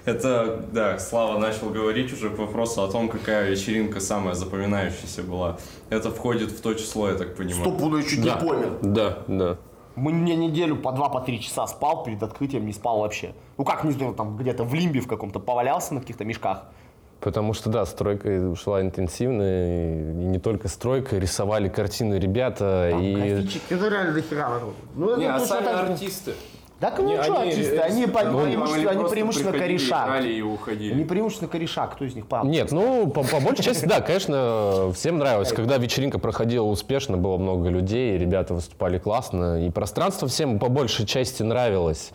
Это, 0.05 0.65
да, 0.71 0.99
Слава 0.99 1.37
начал 1.39 1.69
говорить 1.69 2.11
уже 2.11 2.29
к 2.29 2.37
вопросу 2.37 2.83
о 2.83 2.87
том, 2.91 3.07
какая 3.07 3.49
вечеринка 3.49 3.99
самая 4.01 4.35
запоминающаяся 4.35 5.23
была. 5.23 5.57
Это 5.89 6.11
входит 6.11 6.51
в 6.51 6.61
то 6.61 6.73
число, 6.73 7.09
я 7.09 7.15
так 7.15 7.35
понимаю. 7.35 7.63
Стопудово 7.63 8.03
чуть 8.03 8.21
Да, 8.21 8.35
не 8.35 8.47
помер. 8.47 8.77
да, 8.81 9.17
да. 9.27 9.57
Мы 9.95 10.11
мне 10.11 10.35
неделю 10.35 10.75
по 10.75 10.91
2 10.91 11.09
по 11.09 11.21
3 11.21 11.39
часа 11.39 11.67
спал 11.67 12.03
перед 12.03 12.21
открытием, 12.23 12.65
не 12.65 12.73
спал 12.73 12.99
вообще. 12.99 13.33
Ну 13.57 13.63
как, 13.63 13.83
не 13.83 13.91
знаю, 13.91 14.13
там 14.15 14.35
где-то 14.35 14.63
в 14.63 14.73
лимбе 14.73 14.99
в 14.99 15.07
каком-то 15.07 15.39
повалялся 15.39 15.93
на 15.93 16.01
каких-то 16.01 16.25
мешках. 16.25 16.63
Потому 17.23 17.53
что, 17.53 17.69
да, 17.69 17.85
стройка 17.85 18.53
шла 18.55 18.81
интенсивно, 18.81 19.43
и 19.43 19.93
не 20.13 20.39
только 20.39 20.67
стройка, 20.67 21.17
рисовали 21.17 21.69
картины 21.69 22.15
ребята, 22.15 22.91
и... 23.01 23.15
Графичики, 23.15 23.61
ну 23.69 23.89
реально 23.89 24.11
дохера 24.13 24.49
народу. 24.49 24.73
Ну, 24.95 25.15
Не, 25.15 25.25
это 25.25 25.35
а 25.35 25.39
сами 25.39 25.63
так 25.63 25.89
артисты. 25.89 26.33
Так 26.81 26.99
ну 26.99 27.07
Не, 27.07 27.23
что, 27.23 27.39
артисты, 27.39 27.77
они, 27.77 28.07
по- 28.07 28.23
ну, 28.23 28.43
преимущественно, 28.43 28.91
они 28.91 29.09
преимущественно 29.09 29.55
играли 29.55 30.33
и 30.33 30.41
уходили. 30.41 30.93
Они 30.93 31.05
преимущественно 31.05 31.49
корешак, 31.49 31.93
кто 31.95 32.03
из 32.03 32.13
них 32.13 32.27
правда? 32.27 32.49
Нет, 32.51 32.73
ну, 32.73 33.07
по, 33.07 33.23
по 33.23 33.39
большей 33.39 33.63
части, 33.63 33.85
да, 33.85 34.01
конечно, 34.01 34.91
всем 34.93 35.17
нравилось. 35.17 35.53
Когда 35.53 35.77
вечеринка 35.77 36.19
проходила 36.19 36.65
успешно, 36.65 37.15
было 37.15 37.37
много 37.37 37.69
людей, 37.69 38.17
ребята 38.17 38.53
выступали 38.53 38.97
классно, 38.97 39.65
и 39.65 39.69
пространство 39.69 40.27
всем 40.27 40.59
по 40.59 40.67
большей 40.67 41.05
части 41.05 41.41
нравилось. 41.41 42.11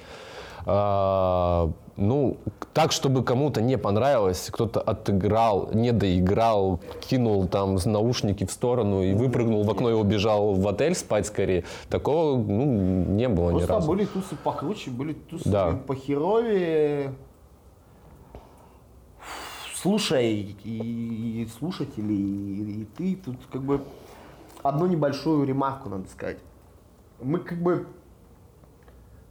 А, 0.71 1.71
ну, 1.97 2.37
так, 2.75 2.93
чтобы 2.93 3.25
кому-то 3.25 3.63
не 3.63 3.79
понравилось, 3.79 4.51
кто-то 4.53 4.83
отыграл, 4.83 5.71
не 5.73 5.93
доиграл, 5.93 6.79
кинул 7.01 7.49
там 7.49 7.79
наушники 7.87 8.45
в 8.45 8.51
сторону 8.53 9.03
и 9.03 9.15
выпрыгнул 9.15 9.63
в 9.65 9.71
окно 9.71 9.89
и 9.89 9.95
убежал 9.95 10.53
в 10.53 10.69
отель 10.69 10.95
спать 10.95 11.27
скорее. 11.27 11.65
Такого, 11.89 12.37
ну, 12.37 12.65
не 12.67 13.29
было 13.29 13.49
ни 13.51 13.57
Просто 13.57 13.73
разу. 13.73 13.89
были 13.89 14.05
тусы 14.05 14.37
покруче, 14.45 14.91
были 14.91 15.15
тусы 15.15 15.49
Да. 15.49 15.73
похеровее. 15.87 17.15
Слушай, 19.75 20.55
и, 20.65 21.43
и 21.45 21.49
слушатели, 21.59 22.13
и, 22.13 22.83
и 22.83 22.85
ты, 22.97 23.17
тут 23.25 23.37
как 23.51 23.63
бы 23.63 23.81
одну 24.63 24.85
небольшую 24.87 25.47
ремарку 25.47 25.89
надо 25.89 26.09
сказать. 26.11 26.39
Мы 27.23 27.39
как 27.39 27.59
бы 27.63 27.87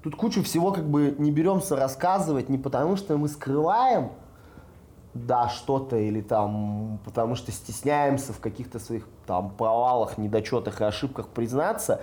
тут 0.03 0.15
кучу 0.15 0.43
всего 0.43 0.71
как 0.71 0.89
бы 0.89 1.15
не 1.17 1.31
беремся 1.31 1.75
рассказывать 1.75 2.49
не 2.49 2.57
потому, 2.57 2.95
что 2.95 3.17
мы 3.17 3.27
скрываем, 3.27 4.11
да, 5.13 5.49
что-то, 5.49 5.97
или 5.97 6.21
там, 6.21 6.99
потому 7.03 7.35
что 7.35 7.51
стесняемся 7.51 8.33
в 8.33 8.39
каких-то 8.39 8.79
своих 8.79 9.07
там 9.25 9.49
провалах, 9.49 10.17
недочетах 10.17 10.81
и 10.81 10.83
ошибках 10.83 11.27
признаться, 11.27 12.01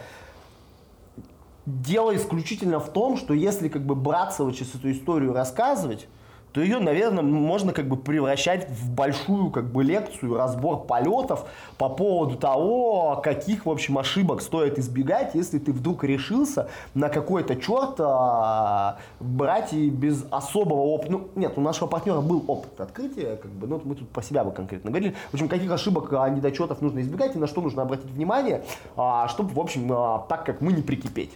Дело 1.67 2.15
исключительно 2.15 2.79
в 2.79 2.93
том, 2.93 3.17
что 3.17 3.33
если 3.33 3.69
как 3.69 3.87
бы 3.87 3.95
браться 3.95 4.45
вот 4.45 4.55
сейчас 4.55 4.75
эту 4.75 4.93
историю 4.93 5.33
рассказывать, 5.33 6.09
то 6.55 6.61
ее, 6.61 6.79
наверное, 6.79 7.25
можно 7.25 7.73
как 7.73 7.89
бы 7.89 7.97
превращать 7.97 8.69
в 8.71 8.89
большую 8.89 9.51
как 9.51 9.73
бы 9.73 9.83
лекцию, 9.83 10.37
разбор 10.37 10.85
полетов 10.85 11.47
по 11.79 11.89
поводу 11.89 12.37
того, 12.37 13.21
каких, 13.25 13.67
в 13.67 13.71
общем, 13.71 13.99
ошибок 13.99 14.41
стоит 14.41 14.79
избегать, 14.79 15.35
если 15.35 15.59
ты 15.59 15.73
вдруг 15.73 16.05
решился 16.05 16.69
на 16.95 17.09
какой-то 17.09 17.57
черт 17.57 17.97
а, 17.99 18.99
брать 19.19 19.73
и 19.73 19.91
без 19.91 20.25
особого 20.31 20.83
опыта. 20.83 21.11
Ну, 21.11 21.29
нет, 21.35 21.55
у 21.57 21.61
нашего 21.61 21.89
партнера 21.89 22.21
был 22.21 22.45
опыт 22.47 22.81
открытия, 22.81 23.35
как 23.35 23.51
бы, 23.51 23.67
ну, 23.67 23.81
мы 23.85 23.97
тут 23.97 24.09
про 24.11 24.23
себя 24.23 24.45
бы 24.45 24.53
конкретно 24.53 24.91
говорили. 24.91 25.17
В 25.33 25.35
общем, 25.35 25.49
каких 25.49 25.73
ошибок, 25.73 26.13
а, 26.13 26.29
недочетов 26.29 26.81
нужно 26.81 27.01
избегать 27.01 27.35
и 27.35 27.39
на 27.41 27.49
что 27.49 27.63
нужно 27.63 27.83
обратить 27.83 28.13
внимание, 28.13 28.63
а, 28.97 29.27
чтобы, 29.27 29.53
в 29.53 29.59
общем, 29.59 29.91
а, 29.93 30.25
так 30.29 30.47
как 30.47 30.61
мы 30.61 30.73
не 30.73 30.83
прикипеть. 30.83 31.33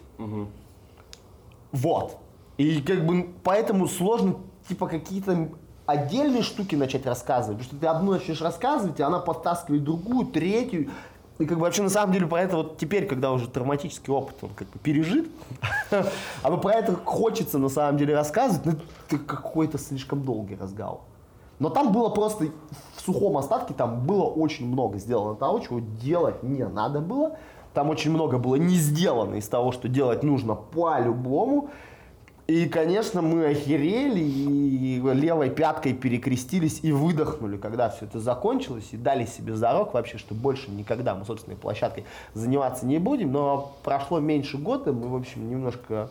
Вот. 1.72 2.18
И 2.56 2.80
как 2.82 3.04
бы 3.04 3.28
поэтому 3.42 3.88
сложно 3.88 4.36
типа 4.68 4.86
какие-то 4.86 5.48
отдельные 5.86 6.42
штуки 6.42 6.76
начать 6.76 7.06
рассказывать. 7.06 7.58
Потому 7.58 7.64
что 7.64 7.80
ты 7.80 7.86
одну 7.86 8.12
начнешь 8.12 8.40
рассказывать, 8.40 9.00
и 9.00 9.02
она 9.02 9.18
подтаскивает 9.18 9.84
другую, 9.84 10.26
третью. 10.26 10.90
И 11.38 11.46
как 11.46 11.56
бы 11.56 11.62
вообще 11.62 11.82
на 11.82 11.88
самом 11.88 12.12
деле 12.12 12.26
про 12.26 12.42
это 12.42 12.56
вот 12.56 12.78
теперь, 12.78 13.06
когда 13.06 13.32
уже 13.32 13.48
травматический 13.48 14.12
опыт 14.12 14.36
он 14.42 14.50
как 14.50 14.68
бы 14.68 14.78
пережит, 14.80 15.30
а 16.42 16.56
про 16.56 16.72
это 16.72 16.96
хочется 16.96 17.58
на 17.58 17.68
самом 17.68 17.96
деле 17.96 18.14
рассказывать, 18.14 18.66
но 18.66 18.72
это 19.08 19.24
какой-то 19.24 19.78
слишком 19.78 20.22
долгий 20.22 20.56
разговор. 20.56 21.00
Но 21.60 21.70
там 21.70 21.92
было 21.92 22.08
просто 22.08 22.48
в 22.96 23.00
сухом 23.00 23.36
остатке, 23.36 23.72
там 23.72 24.04
было 24.04 24.24
очень 24.24 24.66
много 24.66 24.98
сделано 24.98 25.34
того, 25.36 25.60
чего 25.60 25.80
делать 25.80 26.42
не 26.42 26.64
надо 26.64 27.00
было. 27.00 27.36
Там 27.74 27.90
очень 27.90 28.10
много 28.10 28.38
было 28.38 28.56
не 28.56 28.76
сделано 28.76 29.36
из 29.36 29.48
того, 29.48 29.72
что 29.72 29.88
делать 29.88 30.22
нужно 30.22 30.54
по-любому. 30.54 31.70
И, 32.48 32.66
конечно, 32.66 33.20
мы 33.20 33.44
охерели 33.44 34.20
и 34.20 35.02
левой 35.12 35.50
пяткой 35.50 35.92
перекрестились 35.92 36.80
и 36.82 36.92
выдохнули, 36.92 37.58
когда 37.58 37.90
все 37.90 38.06
это 38.06 38.20
закончилось, 38.20 38.88
и 38.92 38.96
дали 38.96 39.26
себе 39.26 39.54
зарок 39.54 39.92
вообще, 39.92 40.16
что 40.16 40.32
больше 40.34 40.70
никогда 40.70 41.14
мы 41.14 41.26
собственной 41.26 41.58
площадкой 41.58 42.06
заниматься 42.32 42.86
не 42.86 42.96
будем. 42.96 43.32
Но 43.32 43.76
прошло 43.84 44.18
меньше 44.18 44.56
года, 44.56 44.94
мы, 44.94 45.08
в 45.08 45.16
общем, 45.16 45.50
немножко 45.50 46.08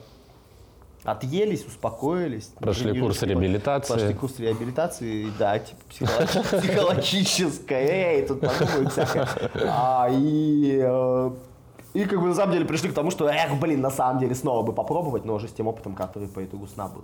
отъелись, 1.03 1.65
успокоились. 1.65 2.51
Прошли 2.59 2.99
курс 2.99 3.23
реабилитации. 3.23 3.93
Прошли 3.93 4.13
курс 4.13 4.37
реабилитации, 4.37 5.27
да, 5.39 5.57
типа 5.57 5.81
психологи- 5.89 6.61
психологическое, 6.61 7.87
эй, 7.87 8.27
тут 8.27 8.41
подумают 8.41 8.91
всякое. 8.91 9.27
А, 9.65 10.07
и, 10.11 10.81
э, 10.83 11.31
и 11.93 12.05
как 12.05 12.19
бы 12.21 12.27
на 12.27 12.35
самом 12.35 12.53
деле 12.53 12.65
пришли 12.65 12.89
к 12.89 12.93
тому, 12.93 13.11
что, 13.11 13.27
эх, 13.27 13.59
блин, 13.59 13.81
на 13.81 13.89
самом 13.89 14.19
деле 14.19 14.35
снова 14.35 14.61
бы 14.63 14.73
попробовать, 14.73 15.25
но 15.25 15.35
уже 15.35 15.47
с 15.47 15.51
тем 15.53 15.67
опытом, 15.67 15.95
который 15.95 16.27
по 16.27 16.43
итогу 16.43 16.67
сна 16.67 16.87
был. 16.87 17.03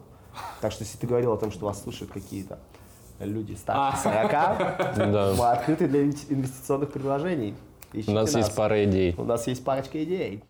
Так 0.62 0.72
что 0.72 0.84
если 0.84 0.98
ты 0.98 1.08
говорил 1.08 1.34
о 1.34 1.38
том, 1.38 1.52
что 1.52 1.66
вас 1.66 1.82
слушают 1.82 2.12
какие-то 2.12 2.60
люди 3.20 3.54
старше 3.56 4.04
40, 4.04 4.32
Да. 4.32 5.34
мы 5.38 5.52
открыты 5.52 5.88
для 5.88 6.04
инвести- 6.04 6.32
инвестиционных 6.34 6.92
предложений. 6.92 7.56
У 8.08 8.12
нас 8.12 8.36
есть 8.36 8.56
пара 8.56 8.84
идей. 8.84 9.16
У 9.18 9.24
нас 9.24 9.48
есть 9.48 9.64
парочка 9.64 10.04
идей. 10.04 10.44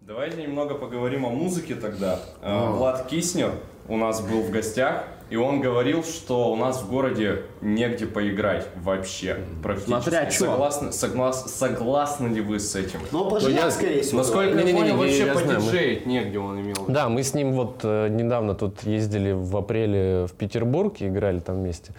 Давайте 0.00 0.42
немного 0.42 0.74
поговорим 0.74 1.26
о 1.26 1.30
музыке 1.30 1.74
тогда. 1.74 2.18
Э, 2.40 2.70
Влад 2.70 3.06
Киснер 3.06 3.52
у 3.88 3.96
нас 3.96 4.20
был 4.20 4.42
в 4.42 4.50
гостях, 4.50 5.04
и 5.28 5.36
он 5.36 5.60
говорил, 5.60 6.04
что 6.04 6.52
у 6.52 6.56
нас 6.56 6.82
в 6.82 6.88
городе 6.90 7.42
негде 7.60 8.06
поиграть 8.06 8.68
вообще 8.76 9.38
практически. 9.62 9.90
Смотря 9.90 10.26
чё. 10.26 10.44
Согласны, 10.46 10.88
соглас- 10.88 11.48
согласны 11.48 12.28
ли 12.28 12.40
вы 12.40 12.60
с 12.60 12.74
этим? 12.76 13.00
Ну, 13.12 13.28
про 13.28 13.38
я- 13.38 13.40
женят, 13.40 13.72
скорее 13.72 14.02
всего. 14.02 14.18
Насколько 14.18 14.50
я 14.50 14.62
Не-не-не, 14.62 14.78
понял, 14.80 14.92
я- 14.94 14.96
вообще 14.96 15.26
я 15.26 15.34
знаю, 15.34 15.46
мы- 15.48 15.54
подиджеить 15.66 16.06
негде 16.06 16.38
он 16.38 16.60
имел. 16.60 16.84
Да, 16.88 17.08
мы 17.08 17.22
с 17.22 17.34
ним 17.34 17.52
вот 17.52 17.80
э, 17.82 18.08
недавно 18.08 18.54
тут 18.54 18.82
ездили 18.84 19.32
в 19.32 19.56
апреле 19.56 20.26
в 20.26 20.32
Петербург 20.32 20.94
и 21.00 21.06
играли 21.08 21.40
там 21.40 21.56
вместе. 21.56 21.92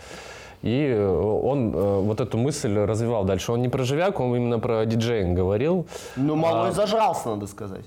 И 0.64 0.88
э, 0.88 1.08
он 1.08 1.74
э, 1.76 2.00
вот 2.02 2.20
эту 2.20 2.38
мысль 2.38 2.76
развивал 2.80 3.26
дальше. 3.26 3.52
Он 3.52 3.62
не 3.62 3.70
про 3.70 3.84
живяк, 3.84 4.20
он 4.20 4.36
именно 4.36 4.58
про 4.60 4.86
диджеинг 4.86 5.36
говорил. 5.38 5.86
Ну, 6.16 6.36
малой 6.36 6.70
А. 6.70 6.72
зажрался, 6.72 7.30
надо 7.30 7.46
сказать. 7.48 7.86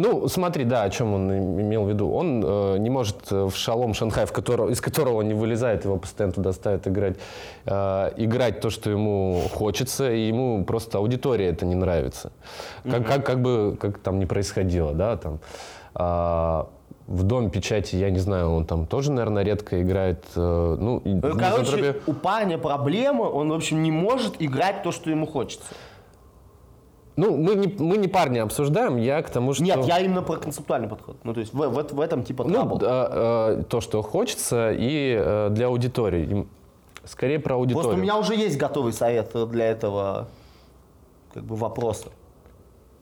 Ну, 0.00 0.28
смотри, 0.28 0.64
да, 0.64 0.82
о 0.84 0.90
чем 0.90 1.14
он 1.14 1.32
им- 1.32 1.60
имел 1.60 1.84
в 1.84 1.88
виду. 1.88 2.10
Он 2.10 2.42
э, 2.44 2.78
не 2.78 2.90
может 2.90 3.16
э, 3.32 3.44
в 3.44 3.54
шалом 3.56 3.92
Шанхай, 3.94 4.24
в 4.24 4.32
которого, 4.32 4.70
из 4.70 4.80
которого 4.80 5.16
он 5.18 5.28
не 5.28 5.34
вылезает, 5.34 5.84
его 5.84 5.96
постоянно 5.98 6.32
туда 6.32 6.52
ставят 6.52 6.86
играть, 6.88 7.16
э, 7.66 8.10
играть 8.16 8.60
то, 8.60 8.70
что 8.70 8.90
ему 8.90 9.42
хочется, 9.54 10.10
и 10.10 10.28
ему 10.28 10.64
просто 10.64 10.98
аудитория 10.98 11.48
это 11.48 11.66
не 11.66 11.74
нравится. 11.74 12.30
Как, 12.90 13.06
как, 13.06 13.26
как 13.26 13.42
бы 13.42 13.76
как 13.80 13.98
там 13.98 14.18
не 14.18 14.26
происходило, 14.26 14.92
да, 14.92 15.16
там. 15.16 15.38
А, 15.94 16.66
в 17.06 17.24
Дом 17.24 17.50
печати, 17.50 17.96
я 17.96 18.10
не 18.10 18.20
знаю, 18.20 18.52
он 18.52 18.64
там 18.64 18.86
тоже, 18.86 19.10
наверное, 19.10 19.42
редко 19.44 19.82
играет. 19.82 20.24
э, 20.36 20.76
ну, 20.80 21.02
Ну, 21.04 21.20
Короче, 21.38 21.96
у 22.06 22.12
парня 22.12 22.56
проблемы, 22.56 23.28
он, 23.28 23.48
в 23.50 23.52
общем, 23.52 23.82
не 23.82 23.90
может 23.90 24.36
играть 24.38 24.82
то, 24.84 24.92
что 24.92 25.10
ему 25.10 25.26
хочется. 25.26 25.66
Ну 27.16 27.36
мы, 27.36 27.54
не, 27.54 27.68
мы 27.78 27.96
не 27.96 28.08
парни 28.08 28.38
обсуждаем, 28.38 28.96
я 28.96 29.22
к 29.22 29.30
тому, 29.30 29.54
что... 29.54 29.64
Нет, 29.64 29.84
я 29.84 29.98
именно 30.00 30.22
про 30.22 30.36
концептуальный 30.36 30.88
подход. 30.88 31.16
Ну, 31.24 31.34
то 31.34 31.40
есть 31.40 31.52
в, 31.52 31.58
в- 31.58 31.92
в 31.92 32.00
этом 32.00 32.22
типа 32.22 32.44
Ну, 32.44 32.76
да, 32.78 33.08
э, 33.10 33.62
то, 33.68 33.80
что 33.80 34.02
хочется, 34.02 34.72
и 34.72 35.16
э, 35.18 35.48
для 35.50 35.66
аудитории. 35.66 36.46
Скорее 37.04 37.38
про 37.38 37.54
аудиторию. 37.56 37.82
Просто 37.82 37.98
у 37.98 38.02
меня 38.02 38.16
уже 38.18 38.34
есть 38.34 38.58
готовый 38.58 38.92
совет 38.92 39.32
для 39.50 39.66
этого 39.66 40.28
как 41.34 41.44
бы 41.44 41.56
вопроса 41.56 42.08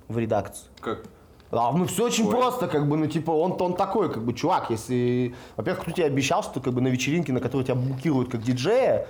в 0.08 0.18
редакцию. 0.18 0.68
Как? 0.80 1.02
А, 1.50 1.72
ну 1.72 1.86
все 1.86 2.04
очень 2.04 2.26
Ой. 2.26 2.30
просто, 2.30 2.66
как 2.68 2.86
бы, 2.88 2.96
ну 2.96 3.06
типа 3.06 3.30
он, 3.30 3.56
он 3.60 3.74
такой, 3.74 4.12
как 4.12 4.22
бы, 4.22 4.34
чувак, 4.34 4.70
если, 4.70 5.34
во-первых, 5.56 5.82
кто 5.82 5.92
тебе 5.92 6.06
обещал, 6.06 6.42
что 6.42 6.60
как 6.60 6.74
бы 6.74 6.80
на 6.80 6.88
вечеринке, 6.88 7.32
на 7.32 7.40
которой 7.40 7.64
тебя 7.64 7.74
букируют 7.74 8.30
как 8.30 8.42
диджея, 8.42 9.06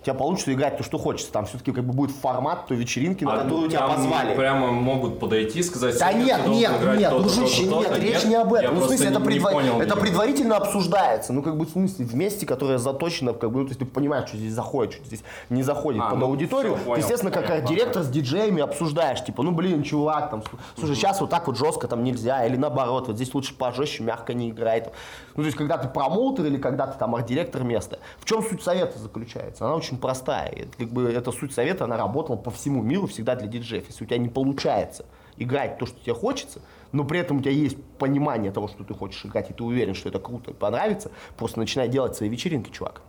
у 0.00 0.02
тебя 0.02 0.14
получится 0.14 0.52
играть 0.52 0.78
то, 0.78 0.82
что 0.82 0.96
хочется. 0.98 1.30
Там 1.30 1.44
все-таки 1.46 1.72
как 1.72 1.84
бы 1.84 1.92
будет 1.92 2.10
формат 2.16 2.66
той 2.66 2.76
вечеринки, 2.78 3.24
на 3.24 3.34
А 3.34 3.38
которую 3.44 3.68
тебя 3.68 3.86
позвали. 3.86 4.34
Прямо 4.34 4.68
могут 4.72 5.18
подойти 5.20 5.58
и 5.58 5.62
сказать... 5.62 5.98
Да 5.98 6.10
«Сегодня 6.10 6.24
нет, 6.24 6.46
нет, 6.46 6.72
нет, 6.98 7.10
то-то, 7.10 7.40
нет, 7.40 7.70
то-то». 7.70 8.00
речь 8.00 8.24
не 8.24 8.34
об 8.34 8.52
этом. 8.54 8.74
Ну, 8.76 8.80
в 8.80 8.86
смысле, 8.86 9.08
это, 9.08 9.18
предва- 9.20 9.52
понял, 9.52 9.80
это 9.80 9.96
предварительно 9.96 10.56
обсуждается. 10.56 11.32
Ну, 11.32 11.42
как 11.42 11.56
бы, 11.58 11.66
в 11.66 11.70
смысле, 11.70 12.06
в 12.06 12.14
месте, 12.14 12.46
которое 12.46 12.78
заточено, 12.78 13.34
как 13.34 13.50
бы, 13.52 13.58
ну, 13.60 13.64
то 13.66 13.70
есть 13.70 13.80
ты 13.80 13.84
понимаешь, 13.84 14.28
что 14.28 14.38
здесь 14.38 14.52
заходит, 14.52 14.94
что 14.94 15.04
здесь 15.04 15.22
не 15.50 15.62
заходит 15.62 16.00
А, 16.02 16.10
под 16.10 16.18
ну, 16.18 16.26
аудиторию. 16.26 16.76
всё, 16.76 16.84
понял, 16.84 16.94
ты, 16.94 17.00
естественно, 17.00 17.30
как 17.30 17.46
понял, 17.48 17.66
директор 17.66 18.02
с 18.02 18.08
диджеями 18.08 18.62
обсуждаешь, 18.62 19.22
типа, 19.22 19.42
ну, 19.42 19.50
блин, 19.52 19.82
чувак, 19.82 20.30
там, 20.30 20.42
слушай, 20.78 20.94
сейчас 20.96 21.20
вот 21.20 21.28
так 21.30 21.46
вот 21.46 21.58
жестко 21.58 21.88
там 21.88 22.02
нельзя, 22.04 22.46
или 22.46 22.56
наоборот, 22.56 23.08
вот 23.08 23.16
здесь 23.16 23.34
лучше 23.34 23.54
пожестче, 23.54 24.02
мягко 24.02 24.32
не 24.32 24.50
играй. 24.50 24.80
там. 24.80 24.92
Ну, 25.36 25.42
то 25.42 25.46
есть, 25.46 25.56
когда 25.56 25.78
ты 25.78 25.88
промоутер 25.88 26.46
или 26.46 26.56
когда 26.56 26.86
ты 26.86 26.98
там 26.98 27.14
арт-директор 27.14 27.62
места. 27.64 27.98
В 28.18 28.24
чем 28.24 28.42
суть 28.42 28.62
совета 28.62 28.98
заключается? 28.98 29.64
Она 29.64 29.74
очень 29.74 29.89
простая. 29.98 30.48
И, 30.50 30.64
как 30.78 30.88
бы, 30.88 31.10
эта 31.10 31.32
суть 31.32 31.52
совета, 31.52 31.84
она 31.84 31.96
работала 31.96 32.36
по 32.36 32.50
всему 32.50 32.82
миру 32.82 33.06
всегда 33.06 33.34
для 33.34 33.48
диджеев. 33.48 33.86
Если 33.86 34.04
у 34.04 34.06
тебя 34.06 34.18
не 34.18 34.28
получается 34.28 35.06
играть 35.36 35.78
то, 35.78 35.86
что 35.86 35.98
тебе 36.00 36.14
хочется, 36.14 36.60
но 36.92 37.04
при 37.04 37.20
этом 37.20 37.38
у 37.38 37.40
тебя 37.40 37.52
есть 37.52 37.76
понимание 37.98 38.52
того, 38.52 38.68
что 38.68 38.84
ты 38.84 38.94
хочешь 38.94 39.24
играть, 39.24 39.50
и 39.50 39.54
ты 39.54 39.64
уверен, 39.64 39.94
что 39.94 40.08
это 40.08 40.18
круто 40.18 40.50
и 40.50 40.54
понравится, 40.54 41.10
просто 41.36 41.58
начинай 41.58 41.88
делать 41.88 42.16
свои 42.16 42.28
вечеринки, 42.28 42.70
чувак. 42.70 43.02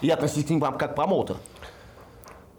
И 0.00 0.10
относись 0.10 0.44
к 0.44 0.48
прям 0.48 0.78
как 0.78 0.94
промоутер. 0.94 1.36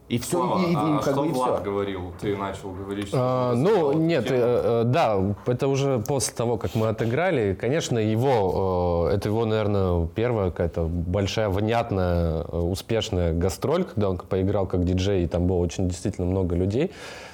И 0.09 0.17
все, 0.19 0.37
Слава, 0.37 0.59
и, 0.59 0.71
и- 0.71 0.75
а 0.75 0.99
как 0.99 1.13
что 1.13 1.21
бы 1.21 1.27
и 1.27 1.31
Влад 1.31 1.55
все. 1.55 1.63
говорил? 1.63 2.01
Ты 2.19 2.35
начал 2.37 2.71
говорить, 2.71 3.07
что... 3.07 3.17
А, 3.19 3.53
ну, 3.55 3.69
сказал 3.69 3.93
нет, 3.93 4.25
э, 4.29 4.81
э, 4.81 4.83
да, 4.85 5.35
это 5.47 5.67
уже 5.67 5.99
после 5.99 6.35
того, 6.35 6.57
как 6.57 6.75
мы 6.75 6.89
отыграли. 6.89 7.53
Конечно, 7.59 7.97
его, 7.97 9.07
э, 9.09 9.15
это 9.15 9.29
его, 9.29 9.45
наверное, 9.45 10.07
первая 10.13 10.51
какая-то 10.51 10.83
большая, 10.83 11.49
внятная, 11.49 12.43
э, 12.43 12.57
успешная 12.59 13.33
гастроль, 13.33 13.85
когда 13.85 14.09
он 14.09 14.17
поиграл 14.17 14.67
как 14.67 14.83
диджей, 14.83 15.23
и 15.23 15.27
там 15.27 15.47
было 15.47 15.57
очень 15.57 15.87
действительно 15.87 16.27
много 16.27 16.55
людей 16.55 16.91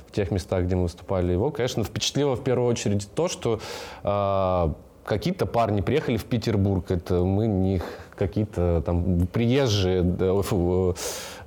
в 0.07 0.11
тех 0.11 0.32
местах, 0.32 0.63
где 0.63 0.76
мы 0.76 0.84
выступали. 0.84 1.32
Его, 1.32 1.49
конечно, 1.51 1.84
впечатлило 1.84 2.36
в 2.36 2.43
первую 2.43 2.70
очередь 2.70 3.09
то, 3.13 3.28
что 3.28 3.59
э, 4.03 4.74
какие-то 5.05 5.47
парни 5.47 5.82
приехали 5.82 6.17
в 6.17 6.26
Петербург. 6.26 6.91
Это 6.91 7.15
мы 7.24 7.47
не 7.47 7.82
какие-то 8.20 8.84
там 8.86 9.26
приезжие, 9.28 10.03
да, 10.03 10.39
фу, 10.43 10.95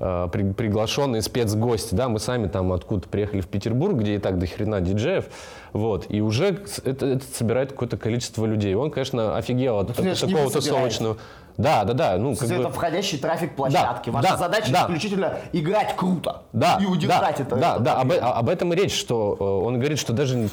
э, 0.00 0.28
при- 0.32 0.52
приглашенные 0.52 1.22
спецгости, 1.22 1.94
да, 1.94 2.08
мы 2.08 2.18
сами 2.18 2.48
там 2.48 2.72
откуда 2.72 3.06
приехали 3.08 3.40
в 3.40 3.46
Петербург, 3.46 3.94
где 3.94 4.16
и 4.16 4.18
так 4.18 4.38
до 4.38 4.46
хрена 4.46 4.80
диджеев, 4.80 5.26
вот, 5.72 6.06
и 6.08 6.20
уже 6.20 6.58
это, 6.84 7.06
это 7.06 7.24
собирает 7.32 7.72
какое-то 7.72 7.96
количество 7.96 8.44
людей. 8.46 8.74
Он, 8.74 8.90
конечно, 8.90 9.36
офигел 9.36 9.78
от, 9.78 9.88
Ну, 9.88 9.92
от 9.92 9.96
такого 10.32 10.44
вы 10.46 10.50
собираете. 10.62 10.94
Да, 11.56 11.84
да, 11.84 11.92
да, 11.92 12.16
ну, 12.18 12.34
как 12.34 12.50
это 12.50 12.68
бы... 12.68 12.70
входящий 12.70 13.18
трафик 13.18 13.54
площадки. 13.54 14.10
Да, 14.10 14.16
Ваша 14.16 14.28
да, 14.30 14.36
задача 14.36 14.72
да. 14.72 14.82
исключительно 14.82 15.36
играть 15.52 15.94
круто 15.96 16.42
Да, 16.52 16.78
и 16.80 16.86
удержать 16.86 17.36
да, 17.36 17.42
это. 17.42 17.56
Да, 17.56 17.74
это 17.74 17.84
да, 17.84 18.00
об, 18.00 18.12
об 18.12 18.48
этом 18.48 18.72
и 18.72 18.76
речь, 18.76 18.94
что 18.94 19.36
э, 19.38 19.44
он 19.44 19.78
говорит, 19.78 19.98
что 19.98 20.12
даже 20.12 20.36
не, 20.36 20.48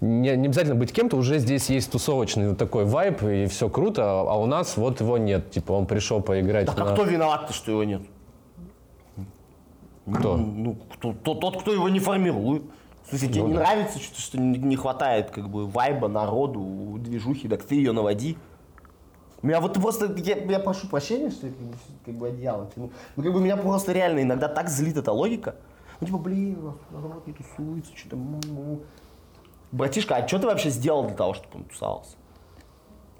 не 0.00 0.46
обязательно 0.46 0.74
быть 0.74 0.92
кем-то, 0.92 1.16
уже 1.16 1.38
здесь 1.38 1.70
есть 1.70 1.90
тусовочный 1.90 2.50
вот 2.50 2.58
такой 2.58 2.84
вайб, 2.84 3.22
и 3.22 3.46
все 3.46 3.68
круто, 3.68 4.04
а 4.04 4.34
у 4.34 4.46
нас 4.46 4.76
вот 4.76 5.00
его 5.00 5.16
нет. 5.18 5.50
Типа 5.50 5.72
он 5.72 5.86
пришел 5.86 6.20
поиграть 6.20 6.66
Так 6.66 6.76
на... 6.76 6.90
а 6.90 6.92
кто 6.94 7.04
виноват, 7.04 7.50
что 7.52 7.70
его 7.70 7.84
нет? 7.84 8.02
Кто? 10.12 10.36
Ну, 10.36 10.76
кто, 10.94 11.12
то- 11.12 11.34
тот, 11.34 11.62
кто 11.62 11.72
его 11.72 11.88
не 11.88 12.00
формирует. 12.00 12.64
Смысле, 13.08 13.28
тебе 13.28 13.42
не 13.42 13.52
нравится, 13.54 13.98
что, 13.98 14.20
что 14.20 14.38
не 14.38 14.58
не 14.58 14.76
хватает 14.76 15.30
как 15.30 15.48
бы 15.48 15.66
вайба, 15.66 16.08
народу, 16.08 16.96
движухи, 16.98 17.48
так 17.48 17.62
ты 17.62 17.74
ее 17.74 17.92
наводи. 17.92 18.38
Меня 19.42 19.60
вот 19.60 19.74
просто, 19.74 20.14
я, 20.18 20.36
я 20.36 20.58
прошу 20.60 20.86
прощения, 20.86 21.30
что 21.30 21.48
я 21.48 21.52
как 22.04 22.14
бы, 22.14 22.28
одеяло 22.28 22.70
тяну. 22.74 22.92
Ну, 23.16 23.22
как 23.22 23.32
бы 23.32 23.40
меня 23.40 23.56
просто 23.56 23.92
реально 23.92 24.20
иногда 24.20 24.48
так 24.48 24.68
злит 24.68 24.96
эта 24.96 25.10
логика. 25.10 25.56
Ну, 26.00 26.06
типа, 26.06 26.18
блин, 26.18 26.74
народ 26.90 27.26
не 27.26 27.32
тусуется, 27.32 27.92
что-то... 27.96 28.16
Братишка, 29.72 30.16
а 30.16 30.28
что 30.28 30.38
ты 30.38 30.46
вообще 30.46 30.70
сделал 30.70 31.06
для 31.06 31.16
того, 31.16 31.34
чтобы 31.34 31.48
он 31.54 31.64
тусовался? 31.64 32.16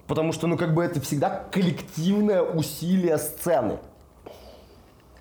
Потому 0.06 0.32
что, 0.32 0.46
ну, 0.46 0.56
как 0.56 0.74
бы 0.74 0.84
это 0.84 1.00
всегда 1.00 1.44
коллективное 1.50 2.42
усилие 2.42 3.18
сцены. 3.18 3.78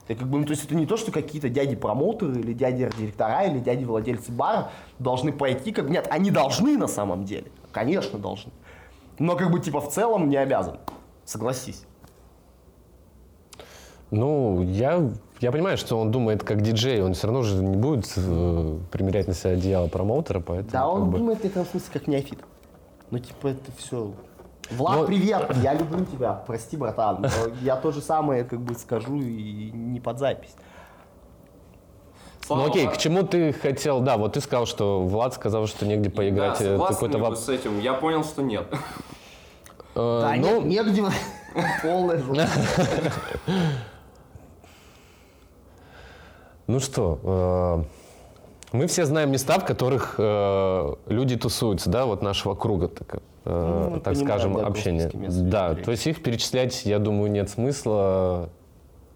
Это 0.08 0.20
как 0.20 0.30
бы, 0.30 0.40
ну, 0.40 0.46
то 0.46 0.52
есть 0.52 0.66
это 0.66 0.76
не 0.76 0.86
то, 0.86 0.98
что 0.98 1.12
какие-то 1.12 1.50
дяди-промоутеры 1.50 2.40
или 2.40 2.54
дяди-директора 2.54 3.46
или 3.46 3.60
дяди-владельцы 3.60 4.32
бара 4.32 4.72
должны 5.00 5.32
пойти, 5.32 5.72
как 5.72 5.90
нет, 5.90 6.08
они 6.12 6.32
должны 6.32 6.78
на 6.78 6.88
самом 6.88 7.24
деле, 7.24 7.52
конечно 7.72 8.20
должны, 8.20 8.52
но 9.20 9.36
как 9.36 9.52
бы 9.52 9.60
типа 9.60 9.82
в 9.82 9.90
целом 9.90 10.30
не 10.30 10.38
обязаны, 10.38 10.80
согласись. 11.26 11.86
Ну, 14.10 14.62
я, 14.64 15.10
я 15.40 15.52
понимаю, 15.52 15.78
что 15.78 15.98
он 15.98 16.12
думает 16.12 16.44
как 16.44 16.62
диджей, 16.62 17.02
он 17.02 17.14
все 17.14 17.28
равно 17.28 17.44
же 17.44 17.64
не 17.64 17.78
будет 17.78 18.12
э, 18.18 18.78
примерять 18.92 19.28
на 19.28 19.34
себя 19.34 19.52
одеяло 19.52 19.88
промоутера, 19.88 20.42
поэтому... 20.42 20.72
Да, 20.72 20.88
он 20.88 21.10
бы- 21.10 21.18
думает 21.20 21.40
в 21.40 21.46
этом 21.46 21.66
смысле 21.66 21.90
как 21.94 22.08
неофит. 22.08 22.40
Ну 23.10 23.20
типа 23.20 23.48
это 23.48 23.72
все. 23.78 24.12
Влад, 24.70 25.00
Но- 25.00 25.06
привет, 25.06 25.56
я 25.64 25.74
люблю 25.74 26.06
тебя, 26.06 26.34
прости, 26.34 26.76
братан, 26.76 27.22
но 27.22 27.30
я 27.62 27.78
то 27.78 27.92
же 27.92 28.02
самое 28.02 28.44
как 28.44 28.60
бы 28.60 28.76
скажу 28.76 29.16
и 29.18 29.72
не 29.72 30.00
под 30.02 30.20
запись. 30.20 30.56
Ну 32.50 32.66
окей, 32.66 32.88
к 32.88 32.98
чему 32.98 33.24
ты 33.24 33.54
хотел, 33.54 34.02
да, 34.02 34.18
вот 34.18 34.34
ты 34.34 34.42
сказал, 34.42 34.66
что 34.66 35.04
Влад 35.04 35.34
сказал, 35.34 35.68
что 35.68 35.86
негде 35.86 36.10
поиграть. 36.10 36.60
Да, 36.60 36.66
э, 36.66 36.68
согласны 36.70 36.96
какой-то 36.96 37.18
ли 37.18 37.24
вы 37.24 37.36
с 37.36 37.50
этим? 37.50 37.80
Я 37.80 37.94
понял, 37.94 38.24
что 38.24 38.42
нет. 38.42 38.66
Э, 39.96 40.20
Да, 40.22 40.34
ну, 40.38 40.62
нет, 40.62 40.88
негде, 40.88 41.04
полная 41.82 42.18
жопа. 42.18 42.48
Ну 46.68 46.80
что, 46.80 47.86
э, 48.72 48.78
мы 48.78 48.88
все 48.88 49.06
знаем 49.06 49.32
места, 49.32 49.60
в 49.60 49.66
которых 49.66 50.16
люди 50.18 51.36
тусуются, 51.38 51.90
да, 51.90 52.06
вот 52.06 52.22
нашего 52.22 52.56
круга, 52.56 52.88
так, 52.88 53.22
Ну, 53.46 54.00
так 54.04 54.16
скажем, 54.16 54.58
общения. 54.58 55.10
Да, 55.14 55.76
то 55.76 55.92
есть 55.92 56.08
их 56.08 56.24
перечислять, 56.24 56.86
я 56.86 57.00
думаю, 57.00 57.32
нет 57.32 57.50
смысла, 57.50 58.50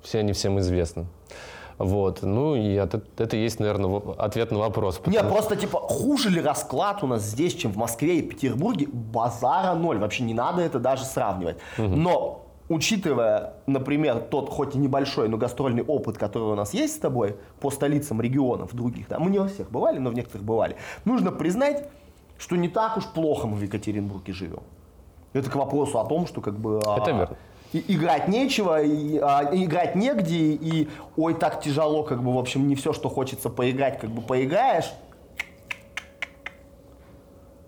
все 0.01 0.19
они 0.19 0.33
всем 0.33 0.59
известны. 0.59 1.05
Вот, 1.77 2.23
ну 2.23 2.55
и 2.55 2.77
от- 2.77 3.19
это 3.19 3.35
есть, 3.35 3.59
наверное, 3.59 4.01
ответ 4.17 4.51
на 4.51 4.59
вопрос. 4.59 4.97
Потому 4.97 5.29
просто 5.29 5.55
типа 5.55 5.79
хуже 5.79 6.29
ли 6.29 6.41
расклад 6.41 7.03
у 7.03 7.07
нас 7.07 7.21
здесь, 7.23 7.53
чем 7.53 7.71
в 7.71 7.77
Москве 7.77 8.19
и 8.19 8.21
Петербурге? 8.21 8.87
Базара 8.91 9.73
ноль. 9.75 9.97
Вообще 9.97 10.23
не 10.23 10.33
надо 10.33 10.61
это 10.61 10.79
даже 10.79 11.03
сравнивать. 11.03 11.57
Но 11.77 12.45
учитывая, 12.69 13.53
например, 13.67 14.19
тот, 14.19 14.49
хоть 14.49 14.75
и 14.75 14.77
небольшой, 14.77 15.27
но 15.27 15.37
гастрольный 15.37 15.83
опыт, 15.83 16.17
который 16.17 16.51
у 16.51 16.55
нас 16.55 16.73
есть 16.73 16.95
с 16.95 16.99
тобой 16.99 17.35
по 17.59 17.69
столицам 17.69 18.21
регионов 18.21 18.73
других, 18.73 19.07
да, 19.07 19.19
мы 19.19 19.29
не 19.29 19.39
во 19.39 19.47
всех 19.47 19.69
бывали, 19.69 19.99
но 19.99 20.09
в 20.09 20.13
некоторых 20.13 20.45
бывали, 20.45 20.75
нужно 21.03 21.31
признать, 21.31 21.89
что 22.37 22.55
не 22.55 22.69
так 22.69 22.97
уж 22.97 23.05
плохо 23.05 23.47
мы 23.47 23.57
в 23.57 23.61
Екатеринбурге 23.61 24.33
живем. 24.33 24.63
Это 25.33 25.49
к 25.49 25.55
вопросу 25.55 25.99
о 25.99 26.05
том, 26.05 26.27
что 26.27 26.41
как 26.41 26.57
бы... 26.57 26.77
Это 26.77 26.93
а, 26.93 27.11
верно. 27.11 27.37
Играть 27.87 28.27
нечего, 28.27 28.81
и, 28.81 29.17
а, 29.17 29.49
играть 29.51 29.95
негде, 29.95 30.53
и 30.53 30.89
ой, 31.15 31.33
так 31.33 31.61
тяжело, 31.61 32.03
как 32.03 32.23
бы, 32.23 32.33
в 32.33 32.37
общем, 32.37 32.67
не 32.67 32.75
все, 32.75 32.93
что 32.93 33.09
хочется 33.09 33.49
поиграть, 33.49 33.99
как 33.99 34.09
бы 34.09 34.21
поиграешь. 34.21 34.91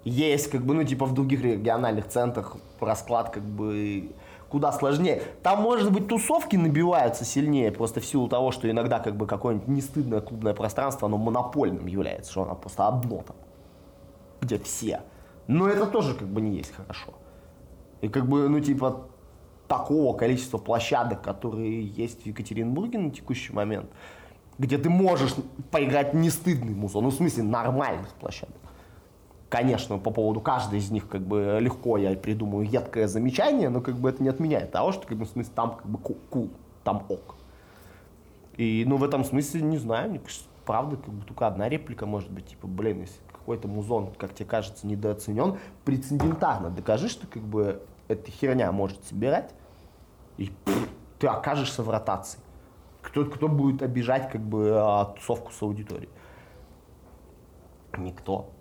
Есть, 0.03 0.49
как 0.49 0.66
бы, 0.66 0.74
ну, 0.74 0.84
типа 0.84 1.05
в 1.05 1.14
других 1.14 1.43
региональных 1.43 2.08
центрах 2.08 2.55
расклад, 2.80 3.30
как 3.30 3.43
бы, 3.43 4.12
куда 4.49 4.72
сложнее. 4.72 5.22
Там, 5.43 5.62
может 5.62 5.91
быть, 5.91 6.08
тусовки 6.08 6.55
набиваются 6.55 7.26
сильнее, 7.26 7.72
просто 7.72 7.99
в 7.99 8.05
силу 8.05 8.28
того, 8.30 8.51
что 8.51 8.70
иногда, 8.70 8.99
как 8.99 9.18
бы, 9.18 9.28
какое-нибудь 9.28 9.68
нестыдное 9.68 10.22
клубное 10.22 10.53
пространство, 10.53 11.08
оно 11.08 11.18
монопольным 11.18 11.88
является, 11.88 12.32
что 12.32 12.43
оно 12.43 12.55
просто 12.55 12.88
одно 12.88 13.24
там, 13.24 13.36
где 14.41 14.58
все. 14.60 15.01
Но 15.47 15.68
это 15.68 15.86
тоже, 15.86 16.14
как 16.14 16.28
бы, 16.28 16.39
не 16.41 16.55
есть 16.58 16.74
хорошо. 16.74 17.14
И, 18.01 18.08
как 18.08 18.28
бы, 18.28 18.47
ну, 18.47 18.60
типа, 18.60 19.08
такого 19.68 20.15
количества 20.15 20.57
площадок, 20.57 21.22
которые 21.22 21.86
есть 21.86 22.24
в 22.24 22.26
Екатеринбурге 22.26 22.99
на 22.99 23.11
текущий 23.11 23.53
момент, 23.53 23.89
где 24.57 24.78
ты 24.78 24.89
можешь 24.89 25.36
поиграть 25.72 26.13
не 26.13 26.30
стыдный 26.30 26.74
музон, 26.74 27.03
ну, 27.03 27.09
в 27.09 27.13
смысле, 27.13 27.43
нормальных 27.43 28.09
площадок. 28.13 28.55
Конечно, 29.49 29.97
по 29.97 30.11
поводу 30.11 30.41
каждой 30.41 30.80
из 30.80 30.91
них 30.91 31.07
как 31.07 31.22
бы 31.22 31.57
легко 31.61 31.97
я 31.97 32.13
придумаю 32.18 32.68
едкое 32.70 33.07
замечание, 33.07 33.70
но 33.70 33.80
как 33.80 33.95
бы 33.95 34.09
это 34.09 34.22
не 34.22 34.28
отменяет 34.28 34.72
того, 34.72 34.91
что 34.91 35.07
как 35.07 35.18
бы, 35.18 35.26
в 35.26 35.30
смысле 35.30 35.53
там 35.55 35.76
как 35.76 35.86
бы 35.86 35.97
ку- 35.97 36.18
кул, 36.30 36.49
там 36.84 37.05
ок. 37.07 37.36
И 38.57 38.84
ну 38.86 38.97
в 38.97 39.03
этом 39.03 39.24
смысле 39.24 39.61
не 39.61 39.78
знаю, 39.78 40.09
мне 40.09 40.20
кажется, 40.20 40.45
правда 40.65 40.97
как 40.97 41.13
бы 41.13 41.24
только 41.26 41.47
одна 41.47 41.70
реплика 41.70 42.05
может 42.05 42.30
быть, 42.30 42.47
типа, 42.47 42.68
блин, 42.68 43.01
если 43.01 43.15
какой-то 43.32 43.70
музон, 43.70 44.09
как 44.18 44.34
тебе 44.34 44.47
кажется, 44.47 44.86
недооценен, 44.86 45.57
прецедентарно 45.86 46.70
докажи, 46.70 47.07
что 47.07 47.26
как 47.28 47.43
бы 47.43 47.82
эта 48.08 48.32
херня 48.32 48.72
может 48.72 49.03
собирать, 49.05 49.53
и 50.38 50.51
пф, 50.66 50.89
ты 51.20 51.28
окажешься 51.28 51.84
в 51.84 51.89
ротации. 51.89 52.39
Кто, 53.01 53.26
кто 53.26 53.47
будет 53.47 53.82
обижать 53.82 54.30
как 54.32 54.41
бы 54.41 54.72
а, 54.74 55.05
тусовку 55.05 55.51
с 55.51 55.62
аудиторией? 55.62 56.10
Никто. 57.97 58.51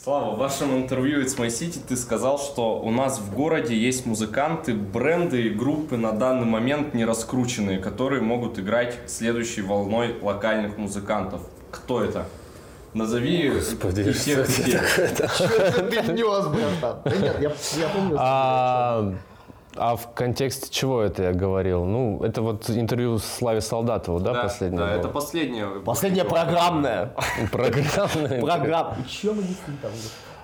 Слава, 0.00 0.36
в 0.36 0.38
вашем 0.38 0.74
интервью 0.78 1.20
It's 1.20 1.36
My 1.36 1.48
City 1.48 1.80
ты 1.86 1.94
сказал, 1.96 2.38
что 2.38 2.80
у 2.80 2.90
нас 2.90 3.18
в 3.18 3.34
городе 3.34 3.76
есть 3.76 4.06
музыканты, 4.06 4.72
бренды 4.72 5.48
и 5.48 5.50
группы 5.50 5.98
на 5.98 6.12
данный 6.12 6.46
момент 6.46 6.94
не 6.94 7.04
раскрученные, 7.04 7.78
которые 7.78 8.22
могут 8.22 8.58
играть 8.58 8.98
следующей 9.06 9.60
волной 9.60 10.18
локальных 10.22 10.78
музыкантов. 10.78 11.42
Кто 11.70 12.02
это? 12.02 12.26
Назови 12.98 13.50
Господи, 13.50 14.00
и 14.00 14.12
тех, 14.12 14.46
что 14.46 14.62
и 14.62 14.64
тех. 14.64 14.88
Что 14.88 15.82
ты 15.82 16.12
нес, 16.12 16.46
братан? 16.46 16.98
Да 17.04 17.16
нет, 17.16 17.36
я, 17.40 17.52
я 17.80 17.88
помню. 17.94 18.16
А, 18.18 19.12
а 19.76 19.96
в 19.96 20.12
контексте 20.12 20.68
чего 20.70 21.02
это 21.02 21.22
я 21.22 21.32
говорил? 21.32 21.84
Ну, 21.84 22.20
это 22.24 22.42
вот 22.42 22.68
интервью 22.68 23.18
с 23.18 23.24
Славе 23.24 23.60
Солдатову, 23.60 24.18
да, 24.18 24.34
последнее? 24.34 24.80
да, 24.80 24.86
было? 24.88 24.98
это 24.98 25.08
последнее. 25.08 25.66
Последняя 25.84 26.24
программная. 26.24 27.14
Программное. 27.52 28.40
Программа. 28.40 28.96
И 28.98 29.08
чё 29.08 29.32
мы 29.32 29.42
несли 29.42 29.74
там? 29.80 29.90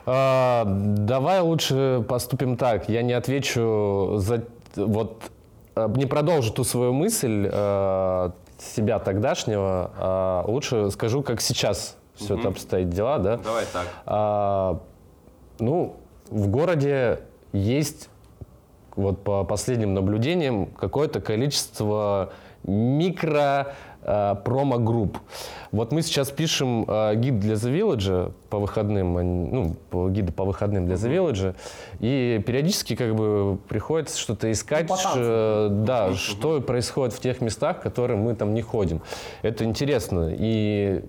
А, 0.06 0.64
Давай 0.66 1.40
лучше 1.40 2.04
поступим 2.08 2.56
так. 2.56 2.88
Я 2.88 3.02
не 3.02 3.14
отвечу 3.14 4.14
за 4.18 4.44
вот 4.76 5.22
э, 5.74 5.88
не 5.96 6.06
продолжу 6.06 6.52
ту 6.52 6.62
свою 6.62 6.92
мысль 6.92 7.48
э, 7.50 8.30
себя 8.58 8.98
тогдашнего, 8.98 9.90
а 9.96 10.44
лучше 10.46 10.90
скажу, 10.90 11.22
как 11.22 11.40
сейчас 11.40 11.96
все 12.14 12.38
это 12.38 12.48
обстоит 12.48 12.90
дела, 12.90 13.18
да. 13.18 13.36
Давай 13.38 13.64
так. 13.72 13.86
А, 14.06 14.80
ну, 15.58 15.96
в 16.30 16.48
городе 16.48 17.20
есть, 17.52 18.08
вот 18.96 19.22
по 19.24 19.44
последним 19.44 19.94
наблюдениям, 19.94 20.66
какое-то 20.66 21.20
количество 21.20 22.30
микро 22.64 23.74
а, 24.06 24.34
промо-групп. 24.36 25.18
Вот 25.72 25.90
мы 25.90 26.02
сейчас 26.02 26.30
пишем 26.30 26.84
а, 26.88 27.14
гид 27.14 27.38
для 27.40 27.54
The 27.54 27.72
Village 27.74 28.32
по 28.50 28.58
выходным, 28.58 29.16
они- 29.16 29.48
ну, 29.50 29.76
по- 29.90 30.08
гиды 30.10 30.30
по 30.32 30.44
выходным 30.44 30.86
для 30.86 30.94
The 30.96 31.10
Village, 31.10 31.54
и 32.00 32.42
периодически 32.46 32.96
как 32.96 33.14
бы 33.14 33.58
приходится 33.68 34.18
что-то 34.18 34.52
искать, 34.52 34.88
Ну, 34.88 34.96
э, 35.16 35.68
да, 35.86 36.12
что 36.14 36.60
происходит 36.60 37.14
в 37.14 37.20
тех 37.20 37.40
местах, 37.40 37.78
в 37.78 37.80
которые 37.80 38.18
мы 38.18 38.34
там 38.34 38.52
не 38.54 38.60
ходим. 38.62 39.00
Это 39.42 39.64
интересно. 39.64 40.30
И 40.36 41.02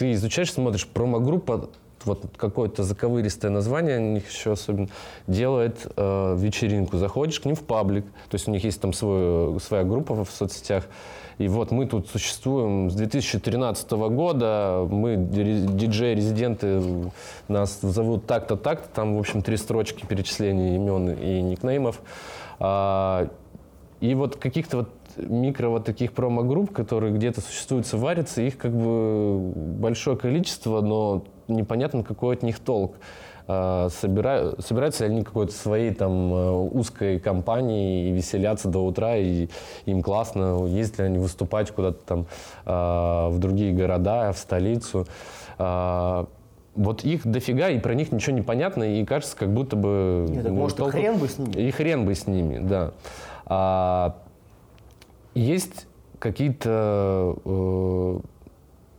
ты 0.00 0.12
изучаешь, 0.12 0.50
смотришь, 0.50 0.86
промо-группа, 0.86 1.68
вот 2.06 2.24
какое-то 2.38 2.84
заковыристое 2.84 3.50
название 3.50 3.98
у 3.98 4.14
них 4.14 4.30
еще 4.30 4.52
особенно, 4.52 4.88
делает 5.26 5.86
э, 5.94 6.36
вечеринку. 6.38 6.96
Заходишь 6.96 7.38
к 7.38 7.44
ним 7.44 7.54
в 7.54 7.60
паблик, 7.60 8.06
то 8.06 8.34
есть 8.34 8.48
у 8.48 8.50
них 8.50 8.64
есть 8.64 8.80
там 8.80 8.94
свой, 8.94 9.60
своя 9.60 9.84
группа 9.84 10.24
в 10.24 10.30
соцсетях. 10.30 10.86
И 11.36 11.48
вот 11.48 11.70
мы 11.70 11.84
тут 11.84 12.08
существуем 12.08 12.90
с 12.90 12.94
2013 12.94 13.90
года, 13.90 14.88
мы 14.90 15.16
ди- 15.16 15.66
диджеи-резиденты, 15.66 16.82
нас 17.48 17.78
зовут 17.82 18.24
так-то, 18.24 18.56
так-то, 18.56 18.88
там, 18.94 19.16
в 19.16 19.20
общем, 19.20 19.42
три 19.42 19.58
строчки 19.58 20.06
перечисления 20.06 20.76
имен 20.76 21.10
и 21.10 21.42
никнеймов. 21.42 22.00
А, 22.58 23.28
и 24.00 24.14
вот 24.14 24.36
каких-то 24.36 24.78
вот 24.78 24.99
микро 25.16 25.68
вот 25.68 25.84
таких 25.84 26.12
промо-групп, 26.12 26.72
которые 26.72 27.12
где-то 27.12 27.40
существуют, 27.40 27.90
варятся, 27.92 28.42
их 28.42 28.56
как 28.58 28.72
бы 28.72 29.38
большое 29.54 30.16
количество, 30.16 30.80
но 30.80 31.24
непонятно, 31.48 32.02
какой 32.02 32.36
от 32.36 32.42
них 32.42 32.58
толк. 32.60 32.94
А, 33.52 33.88
собира- 33.88 34.60
Собираются 34.62 35.06
ли 35.06 35.12
они 35.12 35.22
какой-то 35.24 35.52
своей 35.52 35.92
там 35.92 36.32
э, 36.32 36.50
узкой 36.52 37.18
компанией 37.18 38.08
и 38.10 38.12
веселятся 38.12 38.68
до 38.68 38.78
утра, 38.84 39.16
и 39.16 39.48
им 39.86 40.02
классно, 40.02 40.64
ездят 40.66 41.00
ли 41.00 41.04
они 41.06 41.18
выступать 41.18 41.70
куда-то 41.72 41.98
там 42.04 42.26
а, 42.64 43.28
в 43.30 43.38
другие 43.40 43.72
города, 43.72 44.32
в 44.32 44.38
столицу. 44.38 45.06
А, 45.58 46.26
Вот 46.76 47.02
их 47.04 47.26
дофига, 47.26 47.70
и 47.70 47.80
про 47.80 47.94
них 47.94 48.12
ничего 48.12 48.36
не 48.36 48.42
понятно, 48.42 48.84
и 48.84 49.04
кажется, 49.04 49.36
как 49.36 49.52
будто 49.52 49.74
бы... 49.74 50.26
Нет, 50.28 50.44
так 50.44 50.52
может, 50.52 50.76
толку- 50.76 50.92
хрен 50.92 51.18
бы 51.18 51.26
с 51.26 51.36
ними. 51.36 51.52
и 51.60 51.70
хрен 51.72 52.06
бы 52.06 52.14
с 52.14 52.28
ними, 52.28 52.58
да. 52.58 52.92
Есть 55.40 55.86
какие-то, 56.18 57.34
э, 57.46 58.18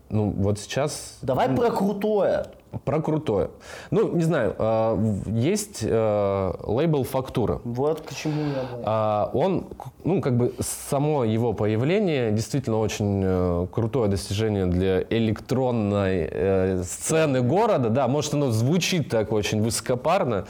ну 0.09 0.29
вот 0.31 0.57
сейчас 0.57 1.19
Давай 1.21 1.55
про 1.55 1.69
крутое. 1.69 2.47
Про 2.85 3.01
крутое. 3.01 3.49
Ну, 3.91 4.15
не 4.15 4.23
знаю, 4.23 4.55
а, 4.57 4.97
есть 5.27 5.79
э, 5.83 6.53
лейбл 6.63 7.03
«Фактура». 7.03 7.59
Вот 7.63 8.01
к 8.01 8.13
чему 8.13 8.41
я 8.41 8.63
говорю. 8.63 8.83
А, 8.85 9.29
он, 9.33 9.67
ну, 10.03 10.21
как 10.21 10.37
бы 10.37 10.53
само 10.59 11.23
его 11.25 11.53
появление 11.53 12.31
действительно 12.31 12.79
очень 12.79 13.21
э, 13.23 13.67
крутое 13.71 14.09
достижение 14.09 14.65
для 14.65 15.01
электронной 15.09 16.27
э, 16.31 16.83
сцены 16.83 17.41
города. 17.41 17.89
Да, 17.89 18.07
может, 18.07 18.33
оно 18.33 18.51
звучит 18.51 19.09
так 19.09 19.31
очень 19.33 19.61
высокопарно, 19.61 20.45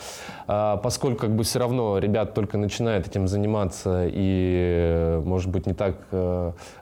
а, 0.47 0.78
поскольку 0.78 1.22
как 1.22 1.36
бы 1.36 1.43
все 1.43 1.59
равно 1.59 1.97
ребят 1.97 2.34
только 2.34 2.57
начинают 2.57 3.07
этим 3.07 3.28
заниматься 3.28 4.05
и, 4.07 5.19
может 5.26 5.49
быть, 5.49 5.65
не 5.65 5.74
так 5.74 5.95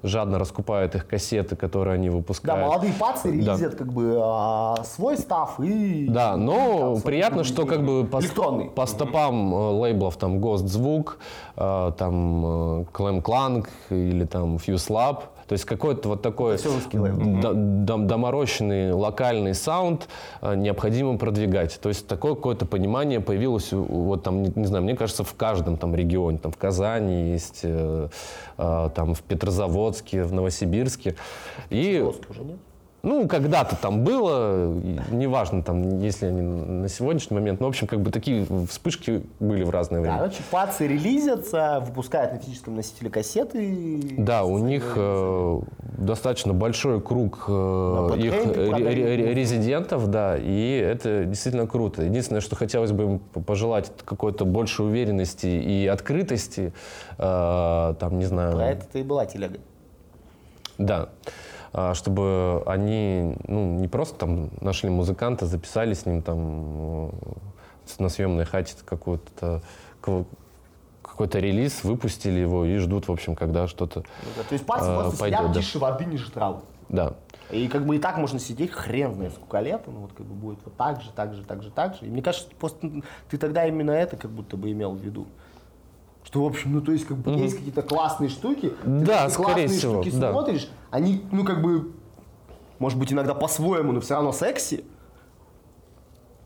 жадно 0.04 0.40
раскупают 0.40 0.96
их 0.96 1.08
кассеты, 1.08 1.56
которые 1.56 1.96
они 1.96 2.10
Да, 2.10 2.16
выпускают. 2.16 2.68
молодые 2.68 2.94
пацы 2.94 3.30
Да. 3.32 3.54
релизят 3.54 3.76
как 3.76 3.92
бы 3.94 4.18
а, 4.22 4.84
свой 5.30 5.30
став 5.30 5.60
и... 5.60 6.08
Да, 6.10 6.38
но 6.38 6.94
там, 6.96 7.02
приятно, 7.02 7.44
что 7.44 7.66
как 7.66 7.84
бы 7.86 8.06
по, 8.06 8.20
Электронный. 8.20 8.66
по 8.66 8.86
стопам 8.86 9.54
э, 9.54 9.72
лейблов 9.72 10.16
там 10.18 10.40
Ghost 10.40 10.68
Звук, 10.68 11.18
э, 11.56 11.92
там 11.98 12.86
Клэм 12.92 13.22
Кланг 13.22 13.70
или 13.90 14.26
там 14.26 14.58
Fuse 14.58 14.90
Lab, 14.90 15.24
то 15.48 15.54
есть 15.54 15.64
какой-то 15.66 16.10
вот 16.10 16.22
такой 16.22 16.58
доморощенный 16.58 18.92
локальный 18.92 19.56
саунд 19.56 20.08
э, 20.42 20.56
необходимо 20.56 21.18
продвигать. 21.18 21.80
То 21.82 21.90
есть 21.90 22.08
такое 22.08 22.36
какое-то 22.36 22.68
понимание 22.68 23.20
появилось 23.20 23.70
вот 23.72 24.22
там, 24.24 24.44
не, 24.44 24.54
не 24.56 24.66
знаю, 24.66 24.84
мне 24.84 24.96
кажется, 24.96 25.24
в 25.24 25.34
каждом 25.34 25.78
там 25.78 25.96
регионе, 25.96 26.38
там 26.38 26.52
в 26.52 26.58
Казани 26.58 27.32
есть, 27.32 27.62
э, 27.64 28.10
э, 28.60 28.90
там 28.94 29.16
в 29.16 29.22
Петрозаводске, 29.22 30.24
в 30.24 30.34
Новосибирске. 30.34 31.16
И 31.72 32.00
Просто 32.00 32.28
уже 32.30 32.44
нет. 32.44 32.60
Ну, 33.02 33.30
когда-то 33.30 33.78
там 33.78 34.04
было, 34.04 34.74
неважно, 35.10 35.64
там, 35.64 36.00
если 36.00 36.26
они 36.26 36.42
на 36.42 36.90
сегодняшний 36.90 37.36
момент, 37.36 37.62
но, 37.62 37.68
в 37.68 37.70
общем, 37.70 37.88
как 37.88 38.02
бы 38.02 38.12
такие 38.12 38.46
вспышки 38.70 39.24
были 39.40 39.64
в 39.64 39.70
разное 39.70 40.02
время. 40.02 40.18
Короче, 40.18 40.44
пацы 40.52 40.86
релизятся, 40.86 41.82
выпускают 41.86 42.34
на 42.34 42.40
физическом 42.40 42.76
носителе 42.76 43.10
кассеты. 43.10 44.02
Да, 44.18 44.44
у 44.44 44.58
них 44.58 44.94
э, 44.98 45.60
достаточно 45.98 46.54
большой 46.54 47.00
круг 47.02 47.46
э, 47.48 48.10
их 48.18 48.34
ре- 48.56 49.34
резидентов, 49.34 50.08
да, 50.10 50.38
и 50.38 50.72
это 50.78 51.24
действительно 51.24 51.68
круто. 51.68 52.02
Единственное, 52.04 52.42
что 52.42 52.58
хотелось 52.58 52.92
бы 52.92 53.04
им 53.04 53.20
пожелать 53.20 53.92
какой-то 54.04 54.44
большей 54.44 54.86
уверенности 54.86 55.48
и 55.48 55.88
открытости, 55.88 56.74
э, 57.18 57.94
там, 57.98 58.20
не 58.20 58.26
знаю, 58.26 58.58
Про 58.58 58.72
это-то 58.72 59.00
и 59.00 59.04
была 59.04 59.26
телега. 59.26 59.60
да, 60.78 61.10
чтобы 61.94 62.64
они, 62.66 63.36
ну, 63.48 63.78
не 63.80 63.88
просто 63.88 64.18
там 64.18 64.50
нашли 64.62 64.90
музыканта, 64.90 65.46
записали 65.46 65.94
с 65.94 66.06
ним 66.06 66.22
там 66.22 67.10
э, 67.10 67.12
на 68.00 68.10
съемной 68.10 68.46
хате 68.46 68.76
какой-то 68.86 69.62
ка- 70.02 70.26
какой-то 71.02 71.40
релиз, 71.40 71.84
выпустили 71.84 72.40
его 72.40 72.66
и 72.66 72.78
ждут, 72.78 73.08
в 73.08 73.12
общем, 73.12 73.36
когда 73.36 73.68
что-то, 73.68 74.00
Ну 74.24 74.30
да, 74.38 74.44
То 74.44 74.54
есть 74.54 74.66
пацы 74.66 74.86
А, 74.86 75.02
просто 75.02 75.20
пойдет, 75.20 75.40
сидят 75.40 75.52
да. 75.54 75.60
тише 75.62 75.80
воды 75.80 76.06
ниже 76.06 76.32
травы. 76.32 76.62
да. 76.90 77.14
И 77.52 77.68
как 77.68 77.84
бы 77.88 77.96
и 77.96 78.00
так 78.00 78.18
можно 78.18 78.38
сидеть 78.38 78.70
хрен 78.72 79.16
знает 79.16 79.34
сколько 79.34 79.60
лет, 79.60 79.82
ну 79.88 80.02
вот 80.02 80.12
как 80.16 80.24
бы 80.24 80.36
будет 80.36 80.60
вот 80.64 80.76
так 80.76 81.02
же, 81.02 81.10
так 81.16 81.34
же, 81.34 81.44
так 81.44 81.64
же, 81.64 81.72
так 81.72 81.96
же. 81.96 82.06
И 82.06 82.10
мне 82.10 82.22
кажется, 82.22 82.48
просто 82.60 82.88
ты 83.28 83.40
тогда 83.40 83.66
именно 83.66 83.90
это 83.90 84.18
как 84.18 84.30
будто 84.30 84.56
бы 84.56 84.72
имел 84.72 84.92
в 84.94 85.00
виду. 85.00 85.26
Что, 86.24 86.44
в 86.44 86.48
общем, 86.48 86.74
ну 86.74 86.82
то 86.82 86.92
есть 86.92 87.06
как 87.06 87.18
бы 87.18 87.32
есть 87.32 87.56
какие-то 87.58 87.82
классные 87.82 88.30
штуки, 88.30 88.70
ты 88.84 88.88
Да, 88.88 89.26
эти 89.26 89.34
скорее 89.34 89.54
классные 89.54 89.68
всего, 89.70 90.02
штуки 90.04 90.16
да. 90.16 90.32
смотришь, 90.32 90.70
они, 90.92 91.24
ну 91.32 91.44
как 91.44 91.62
бы, 91.62 91.92
может 92.78 93.00
быть, 93.00 93.12
иногда 93.12 93.34
по-своему, 93.34 93.92
но 93.94 94.02
все 94.02 94.14
равно 94.16 94.32
секси. 94.32 94.84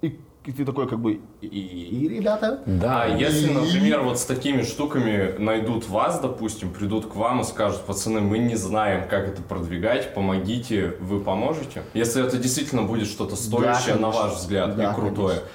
И, 0.02 0.20
и 0.46 0.52
ты 0.52 0.66
такой 0.66 0.88
как 0.88 1.00
бы, 1.00 1.22
и, 1.42 1.48
и, 1.48 2.08
ребята, 2.08 2.62
Да, 2.66 3.06
если, 3.06 3.50
например, 3.52 4.02
вот 4.02 4.20
с 4.20 4.26
такими 4.26 4.62
штуками 4.62 5.36
найдут 5.38 5.88
вас, 5.90 6.20
допустим, 6.20 6.72
придут 6.72 7.06
к 7.08 7.16
вам 7.16 7.42
и 7.42 7.44
скажут, 7.44 7.82
пацаны, 7.82 8.20
мы 8.22 8.38
не 8.40 8.56
знаем, 8.56 9.08
как 9.08 9.28
это 9.28 9.42
продвигать, 9.42 10.14
помогите, 10.14 10.96
вы 11.00 11.20
поможете? 11.20 11.84
Если 11.94 12.26
это 12.26 12.38
действительно 12.38 12.84
будет 12.84 13.08
что-то 13.08 13.36
стоящее, 13.36 13.96
на 13.96 14.02
конечно. 14.12 14.22
ваш 14.22 14.34
взгляд, 14.36 14.76
Да, 14.76 14.92
и 14.92 14.96
крутое. 14.96 15.28
конечно. 15.30 15.48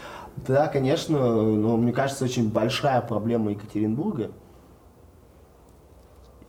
Да, 0.47 0.69
конечно, 0.69 1.19
но 1.19 1.77
мне 1.77 1.93
кажется, 1.93 2.25
очень 2.25 2.51
большая 2.51 3.01
проблема 3.01 3.51
Екатеринбурга. 3.51 4.31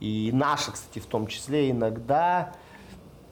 И 0.00 0.30
наша, 0.32 0.72
кстати, 0.72 0.98
в 0.98 1.06
том 1.06 1.26
числе 1.26 1.70
иногда 1.70 2.52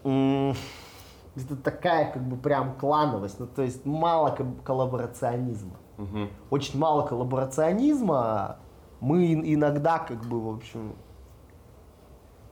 это 0.04 1.56
такая 1.62 2.12
как 2.12 2.22
бы 2.26 2.36
прям 2.36 2.74
клановость, 2.76 3.38
ну 3.40 3.46
то 3.46 3.62
есть 3.62 3.84
мало 3.86 4.30
ко- 4.30 4.46
коллаборационизма. 4.64 5.76
Мгм. 5.96 6.28
Очень 6.50 6.78
мало 6.78 7.06
коллаборационизма. 7.06 8.58
Мы 9.00 9.32
ин- 9.32 9.42
иногда 9.44 9.98
как 9.98 10.24
бы, 10.24 10.40
в 10.40 10.48
общем, 10.56 10.94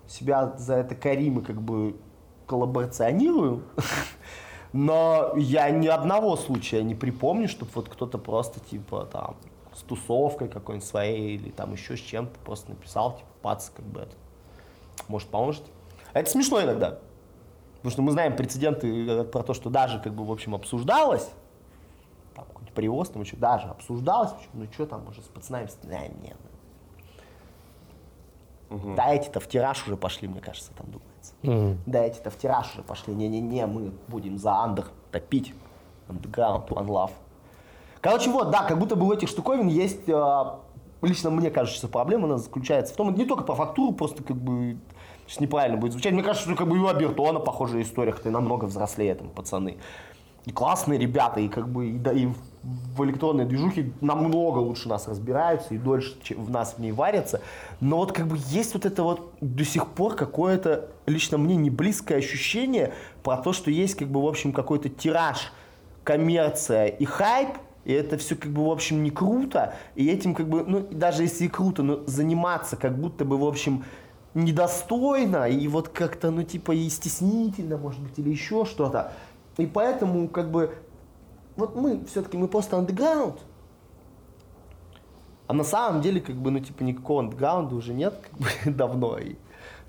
себя 0.06 0.54
за 0.56 0.74
это 0.74 0.94
корим 0.94 1.40
и 1.40 1.42
как 1.44 1.60
бы 1.60 1.96
коллаборационируем. 2.46 3.64
Но 4.72 5.32
я 5.36 5.70
ни 5.70 5.86
одного 5.86 6.36
случая 6.36 6.82
не 6.82 6.94
припомню, 6.94 7.48
чтобы 7.48 7.70
вот 7.74 7.88
кто-то 7.88 8.18
просто 8.18 8.60
типа 8.60 9.08
там 9.10 9.36
с 9.74 9.82
тусовкой 9.82 10.48
какой-нибудь 10.48 10.88
своей 10.88 11.36
или 11.36 11.50
там 11.50 11.72
еще 11.72 11.96
с 11.96 12.00
чем-то 12.00 12.38
просто 12.40 12.70
написал, 12.70 13.16
типа, 13.16 13.28
пац, 13.42 13.68
как 13.70 13.84
бы 13.84 14.00
это. 14.00 14.14
Может, 15.08 15.28
поможет. 15.28 15.62
Это 16.12 16.30
смешно 16.30 16.62
иногда. 16.62 16.98
Потому 17.76 17.90
что 17.90 18.02
мы 18.02 18.12
знаем 18.12 18.34
прецеденты 18.34 19.06
э, 19.06 19.24
про 19.24 19.42
то, 19.42 19.54
что 19.54 19.70
даже 19.70 20.00
как 20.00 20.14
бы 20.14 20.24
в 20.24 20.32
общем 20.32 20.54
обсуждалось, 20.54 21.28
там 22.34 22.46
какой-то 22.46 22.72
привоз, 22.72 23.10
там 23.10 23.22
еще 23.22 23.36
даже 23.36 23.68
обсуждалось, 23.68 24.32
общем, 24.32 24.50
ну 24.54 24.66
что 24.72 24.86
там, 24.86 25.04
может, 25.04 25.24
с 25.24 25.28
пацанами, 25.28 25.68
да, 25.82 26.06
нет. 26.08 26.36
Да, 28.96 29.14
эти-то 29.14 29.38
в 29.38 29.48
тираж 29.48 29.86
уже 29.86 29.96
пошли, 29.96 30.26
мне 30.26 30.40
кажется, 30.40 30.72
там 30.72 30.86
думается. 31.42 31.78
Да, 31.86 32.00
эти-то 32.02 32.30
в 32.30 32.38
тираж 32.38 32.72
уже 32.74 32.82
пошли. 32.82 33.14
Не-не-не, 33.14 33.66
мы 33.66 33.92
будем 34.08 34.38
за 34.38 34.52
андер 34.54 34.86
топить. 35.10 35.54
Underground, 36.08 36.68
One 36.68 36.86
Love. 36.86 37.10
Короче, 38.00 38.30
вот, 38.30 38.50
да, 38.50 38.62
как 38.62 38.78
будто 38.78 38.94
бы 38.96 39.06
у 39.06 39.12
этих 39.12 39.28
штуковин 39.28 39.68
есть, 39.68 40.08
э, 40.08 40.44
лично 41.02 41.30
мне 41.30 41.50
кажется, 41.50 41.88
проблема, 41.88 42.26
она 42.26 42.38
заключается 42.38 42.94
в 42.94 42.96
том, 42.96 43.10
это 43.10 43.18
не 43.18 43.24
только 43.24 43.42
по 43.42 43.54
фактуру, 43.54 43.92
просто 43.92 44.22
как 44.22 44.36
бы, 44.36 44.76
сейчас 45.26 45.40
неправильно 45.40 45.76
будет 45.76 45.92
звучать, 45.92 46.12
мне 46.12 46.22
кажется, 46.22 46.48
что 46.48 46.56
как 46.56 46.68
бы 46.68 46.76
и 46.76 46.80
у 46.80 46.86
Абертона 46.86 47.40
похожая 47.40 47.82
история, 47.82 48.12
хотя 48.12 48.30
намного 48.30 48.66
взрослее 48.66 49.14
там 49.16 49.28
пацаны. 49.30 49.78
И 50.44 50.52
классные 50.52 51.00
ребята, 51.00 51.40
и 51.40 51.48
как 51.48 51.68
бы 51.68 51.88
и, 51.88 51.98
да, 51.98 52.12
и 52.12 52.28
в 52.96 53.04
электронной 53.04 53.44
движухе 53.44 53.92
намного 54.00 54.58
лучше 54.58 54.88
нас 54.88 55.06
разбираются 55.06 55.74
и 55.74 55.78
дольше 55.78 56.16
в 56.36 56.50
нас 56.50 56.74
в 56.76 56.80
ней 56.80 56.92
варятся. 56.92 57.40
Но 57.80 57.98
вот 57.98 58.12
как 58.12 58.26
бы 58.26 58.36
есть 58.48 58.74
вот 58.74 58.86
это 58.86 59.02
вот 59.02 59.32
до 59.40 59.64
сих 59.64 59.86
пор 59.88 60.16
какое-то 60.16 60.88
лично 61.06 61.38
мне 61.38 61.56
не 61.56 61.70
близкое 61.70 62.16
ощущение 62.16 62.92
про 63.22 63.36
то, 63.36 63.52
что 63.52 63.70
есть 63.70 63.94
как 63.94 64.08
бы 64.08 64.22
в 64.22 64.26
общем 64.26 64.52
какой-то 64.52 64.88
тираж, 64.88 65.52
коммерция 66.02 66.86
и 66.86 67.04
хайп, 67.04 67.50
и 67.84 67.92
это 67.92 68.18
все 68.18 68.34
как 68.34 68.50
бы 68.50 68.66
в 68.66 68.70
общем 68.70 69.02
не 69.04 69.10
круто, 69.10 69.74
и 69.94 70.08
этим 70.08 70.34
как 70.34 70.48
бы, 70.48 70.64
ну 70.66 70.86
даже 70.90 71.22
если 71.22 71.44
и 71.44 71.48
круто, 71.48 71.82
но 71.82 72.04
заниматься 72.06 72.76
как 72.76 72.98
будто 72.98 73.24
бы 73.24 73.38
в 73.38 73.44
общем 73.44 73.84
недостойно, 74.34 75.48
и 75.48 75.68
вот 75.68 75.88
как-то, 75.88 76.30
ну 76.30 76.42
типа 76.42 76.72
и 76.72 76.88
стеснительно, 76.88 77.76
может 77.76 78.00
быть, 78.00 78.18
или 78.18 78.30
еще 78.30 78.64
что-то. 78.64 79.12
И 79.56 79.66
поэтому 79.66 80.28
как 80.28 80.50
бы 80.50 80.74
вот 81.56 81.76
мы 81.76 82.04
все-таки 82.06 82.36
мы 82.36 82.48
просто 82.48 82.76
андеграунд. 82.76 83.38
А 85.46 85.52
на 85.52 85.64
самом 85.64 86.00
деле, 86.00 86.20
как 86.20 86.36
бы, 86.36 86.50
ну, 86.50 86.58
типа, 86.60 86.82
никакого 86.82 87.20
андеграунда 87.20 87.76
уже 87.76 87.92
нет, 87.92 88.14
как 88.22 88.40
бы, 88.40 88.48
давно. 88.72 89.18
И, 89.18 89.36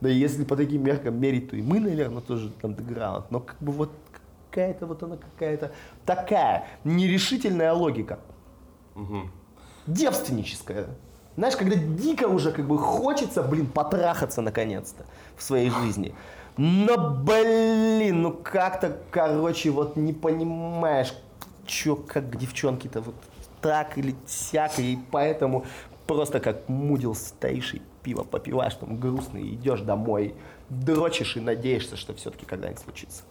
да 0.02 0.10
и 0.10 0.16
если 0.16 0.44
по 0.44 0.56
таким 0.56 0.84
меркам 0.84 1.20
мерить, 1.20 1.50
то 1.50 1.56
и 1.56 1.62
мы, 1.62 1.80
наверное, 1.80 2.22
тоже 2.22 2.52
андеграунд. 2.62 3.32
Но 3.32 3.40
как 3.40 3.58
бы 3.60 3.72
вот 3.72 3.92
какая-то 4.50 4.86
вот 4.86 5.04
она 5.04 5.18
какая-то 5.18 5.72
такая 6.06 6.68
нерешительная 6.84 7.74
логика. 7.74 8.20
Девственническая. 9.88 10.88
Знаешь, 11.36 11.56
когда 11.56 11.76
дико 11.76 12.28
уже 12.28 12.52
как 12.52 12.66
бы 12.66 12.78
хочется, 12.78 13.44
блин, 13.44 13.68
потрахаться 13.68 14.42
наконец-то 14.42 15.06
в 15.36 15.44
своей 15.44 15.70
жизни. 15.70 16.16
Но, 16.58 17.12
блин, 17.12 18.24
ну 18.24 18.34
как-то, 18.34 18.98
короче, 19.12 19.70
вот 19.70 19.96
не 19.96 20.14
понимаешь, 20.14 21.14
чё, 21.68 21.96
как 21.96 22.36
девчонки-то 22.38 23.02
вот 23.02 23.16
так 23.62 23.98
или 23.98 24.16
сяк, 24.26 24.80
и 24.80 24.98
поэтому 25.12 25.66
просто 26.08 26.40
как 26.40 26.68
мудил 26.70 27.14
стоишь 27.16 27.74
и 27.74 27.82
пиво 28.02 28.24
попиваешь, 28.24 28.76
там 28.76 29.00
грустно, 29.00 29.38
и 29.38 29.56
идешь 29.56 29.82
домой, 29.82 30.36
дрочишь 30.70 31.38
и 31.38 31.42
надеешься, 31.42 31.98
что 31.98 32.14
все-таки 32.14 32.46
когда-нибудь 32.46 32.82
случится. 32.82 33.24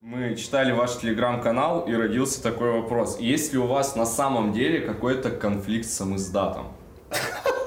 Мы 0.00 0.36
читали 0.36 0.70
ваш 0.70 0.98
телеграм-канал 0.98 1.86
и 1.88 1.92
родился 1.92 2.40
такой 2.40 2.70
вопрос. 2.70 3.18
Есть 3.18 3.52
ли 3.52 3.58
у 3.58 3.66
вас 3.66 3.96
на 3.96 4.06
самом 4.06 4.52
деле 4.52 4.80
какой-то 4.80 5.30
конфликт 5.30 5.88
с 5.88 5.94
самиздатом? 5.94 6.68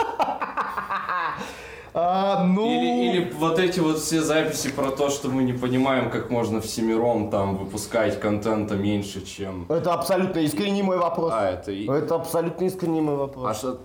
А, 2.00 2.44
ну... 2.44 2.68
Или, 2.68 3.10
или 3.10 3.32
вот 3.40 3.58
эти 3.58 3.80
вот 3.80 3.98
все 3.98 4.22
записи 4.22 4.70
про 4.70 4.92
то, 4.92 5.10
что 5.10 5.30
мы 5.30 5.42
не 5.42 5.54
понимаем, 5.54 6.12
как 6.12 6.30
можно 6.30 6.62
всемиром 6.62 7.32
там 7.32 7.58
выпускать 7.58 8.20
контента 8.20 8.76
меньше, 8.76 9.26
чем... 9.26 9.66
Это 9.68 9.94
абсолютно 9.96 10.40
искренний 10.42 10.84
мой 10.84 11.00
вопрос. 11.00 11.34
А, 11.36 11.50
это. 11.50 11.72
Это 11.72 12.14
абсолютно 12.14 12.66
искренний 12.66 13.02
мой 13.02 13.16
вопрос. 13.16 13.50
А 13.50 13.54
что, 13.56 13.80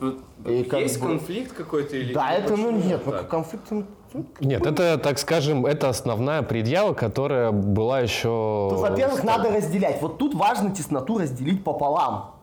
И 0.45 0.63
как 0.65 0.81
есть 0.81 1.01
бы- 1.01 1.07
конфликт 1.09 1.53
какой-то 1.57 1.97
или... 1.97 2.13
да, 2.13 2.33
это, 2.33 2.55
ну 2.57 2.71
нет, 2.73 3.01
ну 3.07 3.13
так? 3.13 3.29
конфликт, 3.29 3.65
ну, 3.71 3.85
ну, 4.13 4.27
Нет, 4.41 4.67
это, 4.67 4.99
так 4.99 5.19
скажем, 5.19 5.65
это 5.65 5.89
основная 5.89 6.43
предъява, 6.43 6.93
которая 6.93 7.51
была 7.51 8.01
еще... 8.01 8.69
Тут, 8.73 8.81
во-первых, 8.81 9.25
надо 9.25 9.51
разделять. 9.51 10.03
Вот 10.03 10.19
тут 10.19 10.35
важно 10.35 10.75
тесноту 10.75 11.17
разделить 11.17 11.65
пополам. 11.65 12.35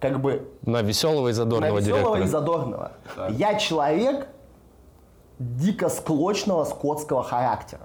Как 0.00 0.20
бы 0.22 0.48
На 0.62 0.80
веселого 0.80 1.28
и 1.28 1.32
на 1.32 1.34
задорного 1.34 1.78
веселого 1.80 2.00
директора. 2.16 2.24
и 2.24 2.26
задорного. 2.28 2.92
Так. 3.14 3.30
Я 3.32 3.54
человек 3.58 4.28
дико 5.38 5.88
склочного 5.88 6.64
скотского 6.64 7.22
характера. 7.22 7.82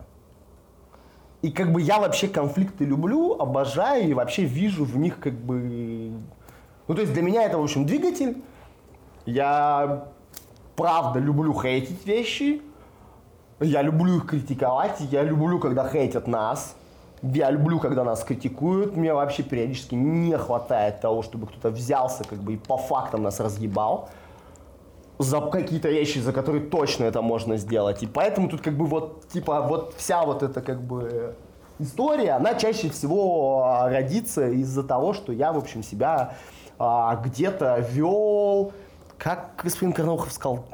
И 1.42 1.52
как 1.52 1.72
бы 1.74 1.82
я 1.82 2.00
вообще 2.00 2.28
конфликты 2.28 2.86
люблю, 2.86 3.36
обожаю 3.38 4.10
и 4.10 4.14
вообще 4.14 4.46
вижу 4.46 4.86
в 4.86 4.98
них 4.98 5.20
как 5.20 5.34
бы... 5.34 6.14
Ну, 6.88 6.96
то 6.96 7.02
есть 7.02 7.14
для 7.14 7.22
меня 7.22 7.44
это, 7.44 7.58
в 7.58 7.64
общем, 7.64 7.86
двигатель. 7.86 8.42
Я 9.26 10.06
правда 10.76 11.20
люблю 11.20 11.54
хейтить 11.54 12.06
вещи. 12.06 12.62
Я 13.60 13.82
люблю 13.82 14.18
их 14.18 14.26
критиковать. 14.26 15.00
Я 15.12 15.24
люблю, 15.24 15.60
когда 15.60 15.88
хейтят 15.88 16.28
нас. 16.28 16.76
Я 17.22 17.52
люблю, 17.52 17.80
когда 17.80 18.04
нас 18.04 18.24
критикуют. 18.24 18.96
Мне 18.96 19.14
вообще 19.14 19.44
периодически 19.44 19.96
не 19.96 20.38
хватает 20.38 21.02
того, 21.02 21.24
чтобы 21.24 21.48
кто-то 21.48 21.72
взялся 21.72 22.24
как 22.24 22.40
бы 22.40 22.54
и 22.54 22.58
по 22.58 22.78
фактам 22.78 23.24
нас 23.24 23.40
разъебал. 23.40 24.10
За 25.20 25.42
какие-то 25.42 25.90
вещи, 25.90 26.20
за 26.20 26.34
которые 26.34 26.64
точно 26.64 27.06
это 27.06 27.22
можно 27.22 27.58
сделать. 27.58 28.04
И 28.04 28.08
поэтому 28.08 28.50
тут 28.50 28.62
как 28.62 28.76
бы 28.78 28.86
вот, 28.86 29.28
типа, 29.30 29.62
вот 29.62 29.94
вся 29.98 30.24
вот 30.24 30.44
эта 30.44 30.62
как 30.62 30.82
бы 30.82 31.36
история, 31.80 32.32
она 32.32 32.56
чаще 32.56 32.90
всего 32.90 33.64
а, 33.64 33.90
родится 33.90 34.50
из-за 34.50 34.84
того, 34.84 35.14
что 35.14 35.32
я, 35.32 35.52
в 35.54 35.58
общем, 35.58 35.84
себя 35.84 36.36
а, 36.80 37.16
где-то 37.16 37.80
вел, 37.92 38.74
как 39.18 39.62
господин 39.64 39.94
Карнаухов 39.94 40.32
сказал, 40.32 40.66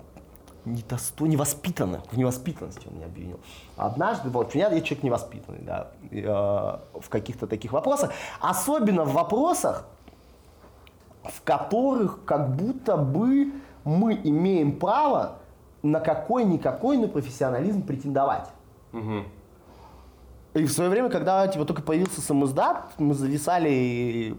не 0.65 0.77
недосто... 0.77 1.25
невоспитанно, 1.25 2.01
в 2.11 2.17
невоспитанности 2.17 2.87
он 2.87 2.95
меня 2.95 3.05
обвинил. 3.05 3.39
Однажды, 3.77 4.29
вот, 4.29 4.53
меня 4.55 4.69
я 4.69 4.81
человек 4.81 5.03
невоспитанный, 5.03 5.61
да, 5.61 5.91
э, 6.11 6.99
в 6.99 7.09
каких-то 7.09 7.47
таких 7.47 7.71
вопросах, 7.71 8.11
особенно 8.39 9.05
в 9.05 9.13
вопросах, 9.13 9.87
в 11.23 11.41
которых 11.43 12.23
как 12.25 12.55
будто 12.55 12.97
бы 12.97 13.51
мы 13.83 14.19
имеем 14.23 14.79
право 14.79 15.39
на 15.81 15.99
какой-никакой, 15.99 16.97
на 16.97 17.07
профессионализм 17.07 17.83
претендовать. 17.83 18.49
Угу. 18.93 19.23
И 20.55 20.65
в 20.65 20.71
свое 20.71 20.89
время, 20.89 21.09
когда 21.09 21.47
типа, 21.47 21.65
только 21.65 21.81
появился 21.81 22.21
самоздат, 22.21 22.93
мы 22.97 23.13
зависали 23.13 24.35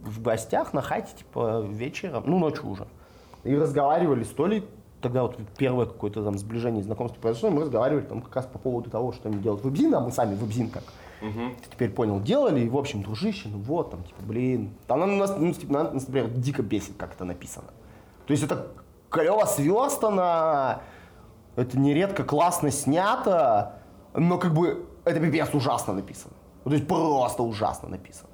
в 0.00 0.22
гостях 0.22 0.72
на 0.72 0.82
хате, 0.82 1.12
типа, 1.16 1.64
вечером, 1.68 2.24
ну, 2.26 2.38
ночью 2.38 2.68
уже. 2.68 2.86
И 3.44 3.54
разговаривали 3.54 4.24
с 4.24 4.30
Толей, 4.30 4.64
тогда 5.00 5.22
вот 5.22 5.36
первое 5.56 5.86
какое-то 5.86 6.24
там 6.24 6.38
сближение, 6.38 6.82
знакомство 6.82 7.20
произошло, 7.20 7.48
и 7.50 7.52
мы 7.52 7.62
разговаривали 7.62 8.04
там 8.04 8.22
как 8.22 8.34
раз 8.36 8.46
по 8.46 8.58
поводу 8.58 8.90
того, 8.90 9.12
что 9.12 9.28
они 9.28 9.38
делают 9.38 9.64
вебзин, 9.64 9.94
а 9.94 10.00
мы 10.00 10.10
сами 10.10 10.34
вебзин 10.34 10.70
как 10.70 10.84
угу. 11.20 11.54
теперь 11.70 11.90
понял, 11.90 12.20
делали, 12.20 12.60
и, 12.60 12.68
в 12.68 12.76
общем, 12.76 13.02
дружище, 13.02 13.48
ну 13.48 13.58
вот, 13.58 13.90
там, 13.90 14.02
типа, 14.04 14.22
блин, 14.22 14.70
там 14.86 15.02
она 15.02 15.14
нас, 15.14 15.34
ну, 15.38 15.52
типа, 15.52 15.72
нас, 15.72 15.92
например, 15.92 16.30
дико 16.30 16.62
бесит, 16.62 16.96
как 16.96 17.14
это 17.14 17.24
написано. 17.24 17.68
То 18.26 18.32
есть 18.32 18.42
это 18.42 18.68
клево 19.10 19.44
сверстано, 19.44 20.82
это 21.56 21.78
нередко 21.78 22.24
классно 22.24 22.70
снято, 22.70 23.74
но 24.14 24.38
как 24.38 24.54
бы 24.54 24.86
это 25.04 25.20
пипец 25.20 25.52
ужасно 25.54 25.92
написано. 25.92 26.34
То 26.64 26.70
есть 26.70 26.86
просто 26.86 27.42
ужасно 27.42 27.88
написано. 27.88 28.28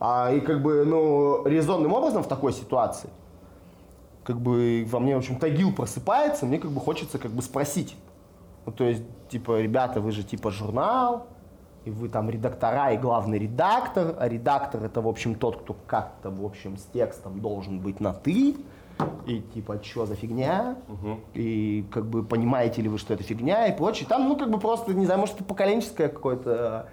А, 0.00 0.32
и 0.32 0.40
как 0.40 0.62
бы, 0.62 0.84
ну, 0.84 1.46
резонным 1.46 1.92
образом 1.92 2.22
в 2.22 2.28
такой 2.28 2.52
ситуации, 2.52 3.10
как 4.24 4.40
бы 4.40 4.86
во 4.88 5.00
мне, 5.00 5.14
в 5.14 5.18
общем, 5.18 5.36
Тагил 5.36 5.72
просыпается, 5.74 6.46
мне 6.46 6.58
как 6.58 6.70
бы 6.70 6.80
хочется 6.80 7.18
как 7.18 7.32
бы 7.32 7.42
спросить. 7.42 7.96
Ну, 8.64 8.72
то 8.72 8.84
есть, 8.84 9.02
типа, 9.28 9.60
ребята, 9.60 10.00
вы 10.00 10.12
же 10.12 10.22
типа 10.22 10.50
журнал, 10.50 11.26
и 11.84 11.90
вы 11.90 12.08
там 12.08 12.28
редактора 12.30 12.92
и 12.92 12.98
главный 12.98 13.38
редактор, 13.38 14.14
а 14.18 14.28
редактор 14.28 14.84
это, 14.84 15.00
в 15.00 15.08
общем, 15.08 15.34
тот, 15.34 15.62
кто 15.62 15.74
как-то, 15.86 16.30
в 16.30 16.44
общем, 16.44 16.76
с 16.76 16.84
текстом 16.84 17.40
должен 17.40 17.80
быть 17.80 18.00
на 18.00 18.12
«ты», 18.12 18.56
и 19.26 19.40
типа, 19.40 19.80
что 19.82 20.06
за 20.06 20.14
фигня, 20.14 20.76
угу. 20.88 21.20
и 21.34 21.84
как 21.90 22.06
бы 22.06 22.24
понимаете 22.24 22.82
ли 22.82 22.88
вы, 22.88 22.98
что 22.98 23.14
это 23.14 23.22
фигня 23.22 23.66
и 23.66 23.76
прочее. 23.76 24.06
Там, 24.08 24.28
ну, 24.28 24.36
как 24.36 24.50
бы 24.50 24.58
просто, 24.58 24.94
не 24.94 25.04
знаю, 25.04 25.20
может, 25.20 25.36
это 25.36 25.44
поколенческое 25.44 26.08
какое-то 26.08 26.88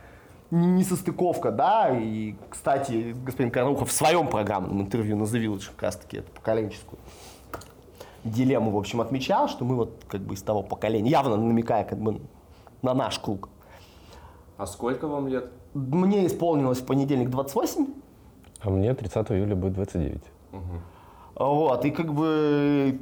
несостыковка, 0.51 1.51
да, 1.51 1.89
и, 1.89 2.36
кстати, 2.49 3.16
господин 3.26 3.51
Карнухов 3.51 3.89
в 3.89 3.91
своем 3.91 4.28
программном 4.28 4.82
интервью 4.82 5.18
на 5.18 5.24
The 5.24 5.43
Village 5.43 5.70
как 5.72 5.84
раз-таки 5.84 6.18
эту 6.18 6.32
поколенческую 6.32 6.99
дилемму, 8.24 8.72
в 8.72 8.78
общем, 8.78 9.01
отмечал, 9.01 9.47
что 9.47 9.66
мы 9.66 9.76
вот 9.76 10.03
как 10.08 10.22
бы 10.22 10.34
из 10.34 10.41
того 10.41 10.64
поколения, 10.64 11.10
явно 11.10 11.38
намекая 11.38 11.84
как 11.84 11.99
бы 11.99 12.22
на 12.82 12.93
наш 12.93 13.20
круг. 13.20 13.49
А 14.58 14.66
сколько 14.66 15.08
вам 15.08 15.28
лет? 15.28 15.51
Мне 15.74 16.26
исполнилось 16.26 16.80
в 16.80 16.86
понедельник 16.86 17.30
28. 17.30 17.88
А 18.62 18.70
мне 18.70 18.93
30 18.93 19.32
июля 19.32 19.56
будет 19.56 19.74
29. 19.74 20.22
Угу. 20.53 20.62
Вот, 21.36 21.86
и 21.86 21.92
как 21.92 22.14
бы 22.14 23.00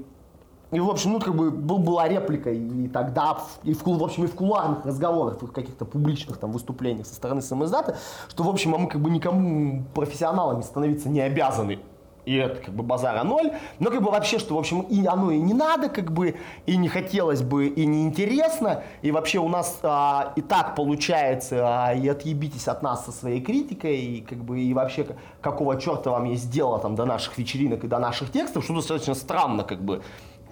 и, 0.74 0.80
в 0.80 0.90
общем, 0.90 1.14
ну, 1.14 1.20
как 1.20 1.36
бы 1.36 1.52
был, 1.52 1.78
была 1.78 2.08
реплика 2.08 2.50
и 2.52 2.88
тогда, 2.88 3.38
и 3.64 3.76
в, 3.76 3.86
в 3.86 4.04
общем, 4.04 4.24
и 4.24 4.28
в 4.28 4.34
кулуарных 4.34 4.84
разговорах, 4.86 5.40
в 5.40 5.52
каких-то 5.52 5.86
публичных 5.86 6.38
там 6.38 6.52
выступлениях 6.52 7.06
со 7.06 7.14
стороны 7.14 7.44
самоиздата, 7.44 7.96
что, 8.28 8.44
в 8.44 8.50
общем, 8.50 8.74
а 8.74 8.80
мы 8.80 8.88
как 8.88 9.00
бы 9.00 9.12
никому 9.12 9.84
профессионалами 9.94 10.64
становиться 10.64 11.10
не 11.10 11.22
обязаны 11.22 11.80
и 12.26 12.36
это 12.36 12.61
как 12.61 12.74
бы 12.74 12.84
базара 12.84 13.24
ноль, 13.24 13.51
но 13.80 13.89
как 13.89 14.01
бы 14.01 14.11
вообще, 14.11 14.39
что 14.39 14.55
в 14.55 14.59
общем 14.59 14.82
и 14.82 15.05
оно 15.05 15.32
и 15.32 15.39
не 15.39 15.53
надо, 15.53 15.89
как 15.89 16.11
бы, 16.11 16.36
и 16.65 16.78
не 16.78 16.88
хотелось 16.88 17.41
бы, 17.41 17.67
и 17.67 17.86
не 17.86 18.03
интересно, 18.03 18.84
и 19.01 19.11
вообще 19.11 19.39
у 19.39 19.49
нас 19.49 19.80
а, 19.84 20.34
и 20.36 20.41
так 20.41 20.76
получается, 20.76 21.88
а, 21.88 21.93
и 21.93 22.07
отъебитесь 22.07 22.67
от 22.67 22.82
нас 22.82 23.05
со 23.05 23.11
своей 23.11 23.41
критикой, 23.41 23.97
и 23.97 24.21
как 24.21 24.38
бы, 24.38 24.61
и 24.61 24.74
вообще 24.74 25.05
какого 25.41 25.80
черта 25.80 26.11
вам 26.11 26.26
есть 26.26 26.49
дело 26.49 26.80
там 26.80 26.95
до 26.95 27.05
наших 27.05 27.38
вечеринок 27.38 27.84
и 27.84 27.88
до 27.88 27.99
наших 27.99 28.32
текстов, 28.32 28.63
что 28.63 28.76
достаточно 28.76 29.15
странно, 29.15 29.63
как 29.63 29.84
бы, 29.84 30.01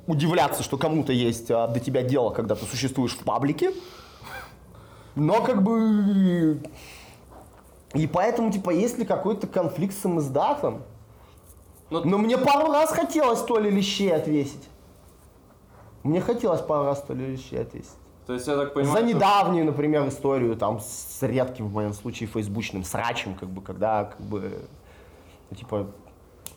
удивляться, 0.07 0.63
что 0.63 0.77
кому-то 0.77 1.13
есть 1.13 1.49
а, 1.51 1.67
до 1.67 1.79
тебя 1.79 2.03
дело, 2.03 2.31
когда 2.31 2.55
ты 2.55 2.65
существуешь 2.65 3.13
в 3.13 3.23
паблике, 3.23 3.71
но 5.15 5.41
как 5.41 5.63
бы... 5.63 6.61
И 7.93 8.07
поэтому, 8.07 8.51
типа, 8.51 8.69
есть 8.69 8.97
ли 8.97 9.05
какой-то 9.05 9.47
конфликт 9.47 9.93
с 9.93 9.99
самоиздатом, 9.99 10.83
но... 11.91 11.99
Ну, 11.99 12.09
Но 12.11 12.17
мне 12.17 12.37
пару 12.37 12.71
раз 12.71 12.91
хотелось 12.91 13.41
то 13.41 13.59
ли 13.59 13.69
лещей 13.69 14.11
отвесить. 14.15 14.67
Мне 16.03 16.21
хотелось 16.21 16.61
пару 16.61 16.85
раз 16.85 17.01
то 17.01 17.13
ли 17.13 17.27
лещей 17.27 17.61
отвесить. 17.61 17.91
То 18.25 18.33
есть, 18.33 18.47
я 18.47 18.55
так 18.55 18.73
понимаю... 18.73 18.97
За 18.97 19.03
недавнюю, 19.03 19.65
например, 19.65 20.07
историю 20.07 20.55
там 20.55 20.79
с 20.79 21.17
редким, 21.21 21.67
в 21.67 21.73
моем 21.73 21.93
случае, 21.93 22.27
фейсбучным 22.27 22.83
срачем, 22.83 23.35
как 23.35 23.49
бы, 23.49 23.61
когда, 23.61 24.05
как 24.05 24.21
бы, 24.21 24.67
ну, 25.49 25.57
типа, 25.57 25.87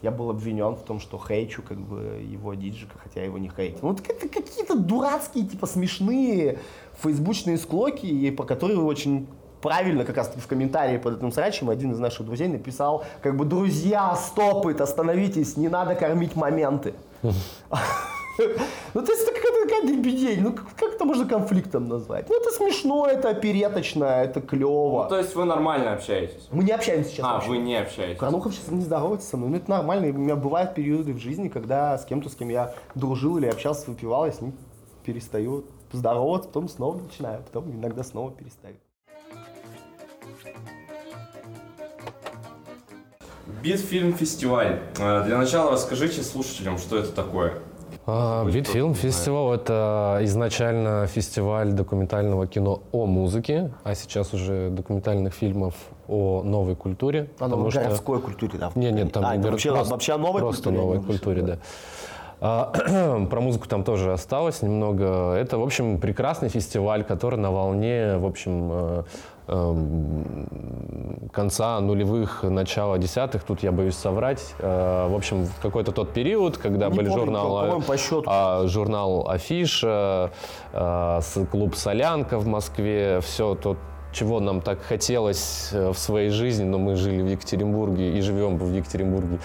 я 0.03 0.11
был 0.11 0.31
обвинен 0.31 0.77
в 0.77 0.83
том, 0.83 1.01
что 1.01 1.19
хейчу, 1.19 1.63
как 1.63 1.79
бы, 1.79 2.23
его 2.23 2.55
диджика, 2.55 2.99
хотя 2.99 3.21
я 3.21 3.27
его 3.27 3.39
не 3.39 3.49
хейтил. 3.49 3.81
Ну, 3.83 3.93
это 3.93 4.29
какие-то 4.29 4.79
дурацкие, 4.79 5.47
типа, 5.47 5.67
смешные 5.67 6.59
фейсбучные 7.03 7.59
склоки, 7.59 8.31
по 8.31 8.45
которым 8.45 8.85
очень 8.85 9.27
правильно 9.65 10.05
как 10.05 10.19
раз 10.19 10.31
в 10.37 10.47
комментарии 10.47 10.99
под 10.99 11.17
этим 11.17 11.33
срачем 11.33 11.71
один 11.71 11.93
из 11.93 11.99
наших 11.99 12.27
друзей 12.27 12.49
написал, 12.49 13.03
как 13.23 13.35
бы, 13.35 13.47
друзья, 13.47 14.15
стопыт, 14.15 14.83
остановитесь, 14.83 15.57
не 15.57 15.71
надо 15.71 15.95
кормить 15.95 16.37
моменты. 16.37 16.93
Ну, 17.23 19.03
то 19.03 19.13
есть, 19.13 19.23
это 19.23 19.33
какая-то 19.33 19.63
такая 19.63 19.83
дребедень. 19.83 20.43
Ну, 20.43 20.53
как 20.53 20.95
это 20.95 21.05
можно 21.05 21.25
конфликтом 21.25 21.89
назвать? 21.89 22.29
Ну, 22.29 22.37
это 22.37 22.51
смешно, 22.51 23.07
это 23.07 23.31
опереточно, 23.31 24.05
это 24.05 24.41
клево. 24.41 25.05
Ну, 25.05 25.09
то 25.09 25.19
есть, 25.19 25.37
вы 25.37 25.45
нормально 25.45 25.93
общаетесь? 25.93 26.49
Мы 26.51 26.65
не 26.65 26.73
общаемся 26.73 27.11
сейчас. 27.11 27.25
А, 27.25 27.35
вообще. 27.35 27.49
вы 27.51 27.59
не 27.59 27.77
общаетесь? 27.77 28.19
Карнухов 28.19 28.53
сейчас 28.53 28.73
не 28.73 28.83
здоровается 28.83 29.29
со 29.29 29.37
мной. 29.37 29.51
Ну, 29.51 29.57
это 29.59 29.71
нормально. 29.71 30.09
У 30.09 30.19
меня 30.19 30.35
бывают 30.35 30.75
периоды 30.75 31.13
в 31.13 31.19
жизни, 31.19 31.47
когда 31.47 31.97
с 31.97 32.05
кем-то, 32.05 32.29
с 32.29 32.35
кем 32.35 32.49
я 32.49 32.75
дружил 32.97 33.39
или 33.39 33.47
общался, 33.47 33.89
выпивал, 33.89 34.27
я 34.27 34.33
с 34.33 34.41
ним 34.41 34.53
перестаю 35.05 35.65
здороваться, 35.93 36.49
потом 36.49 36.69
снова 36.69 36.99
начинаю, 36.99 37.41
потом 37.45 37.71
иногда 37.71 38.03
снова 38.03 38.33
перестаю. 38.33 38.75
Битфильм-фестиваль. 43.65 44.81
Э, 44.99 45.25
для 45.25 45.39
начала 45.39 45.73
расскажите 45.73 46.23
слушателям, 46.23 46.77
что 46.77 46.99
это 46.99 47.13
такое. 47.13 47.55
А, 48.07 48.45
Битфильм 48.45 48.95
фестиваль 48.95 49.57
это 49.57 50.19
изначально 50.23 51.07
фестиваль 51.07 51.73
документального 51.73 52.47
кино 52.47 52.83
о 52.93 53.07
музыке, 53.07 53.73
а 53.83 53.95
сейчас 53.95 54.35
уже 54.35 54.69
документальных 54.69 55.33
фильмов 55.33 55.75
о 56.07 56.43
новой 56.43 56.77
культуре. 56.77 57.31
О 57.39 57.49
новой 57.49 57.71
городской 57.71 58.19
что... 58.19 58.27
культуре, 58.27 58.59
да? 58.59 58.71
Нет, 58.75 58.93
нет, 58.93 59.13
там 59.13 59.25
а, 59.25 59.35
гор... 59.39 59.53
вообще, 59.53 59.73
просто, 59.73 59.93
вообще 59.93 60.13
о 60.13 60.19
новой 60.19 60.41
просто 60.43 60.65
культуре. 60.65 60.87
новой 60.87 61.03
культуре, 61.03 61.43
да. 61.43 61.53
А, 61.55 61.59
про 62.41 63.41
музыку 63.41 63.69
там 63.69 63.85
тоже 63.85 64.13
осталось 64.13 64.63
немного. 64.63 65.35
Это, 65.35 65.59
в 65.59 65.63
общем, 65.63 65.99
прекрасный 65.99 66.49
фестиваль, 66.49 67.05
который 67.05 67.39
на 67.39 67.51
волне, 67.51 68.17
в 68.19 68.27
общем, 68.27 68.71
э, 68.73 69.03
Эм, 69.47 71.29
конца 71.31 71.79
нулевых, 71.81 72.45
начала 72.45 72.97
десятых, 72.97 73.45
тут 73.45 73.63
я 73.63 73.73
боюсь 73.73 73.95
соврать. 73.95 74.55
Э, 74.59 75.07
в 75.11 75.15
общем, 75.15 75.47
какой-то 75.61 75.93
тот 75.93 76.15
период, 76.15 76.57
когда 76.57 76.89
Не 76.89 76.97
были 76.97 77.09
помню, 77.09 77.25
журнал, 77.25 77.83
по 77.83 77.99
счету. 77.99 78.23
А, 78.27 78.67
журнал 78.67 79.29
Афиша, 79.29 80.31
э, 80.73 81.21
клуб 81.51 81.75
Солянка 81.75 82.39
в 82.39 82.47
Москве, 82.47 83.21
все 83.21 83.55
то, 83.55 83.77
чего 84.13 84.41
нам 84.41 84.63
так 84.63 84.81
хотелось 84.81 85.71
в 85.73 85.95
своей 85.95 86.31
жизни, 86.31 86.65
но 86.65 86.79
мы 86.79 86.97
жили 86.97 87.21
в 87.21 87.27
Екатеринбурге 87.27 88.17
и 88.17 88.21
живем 88.23 88.57
в 88.57 88.73
Екатеринбурге. 88.73 89.41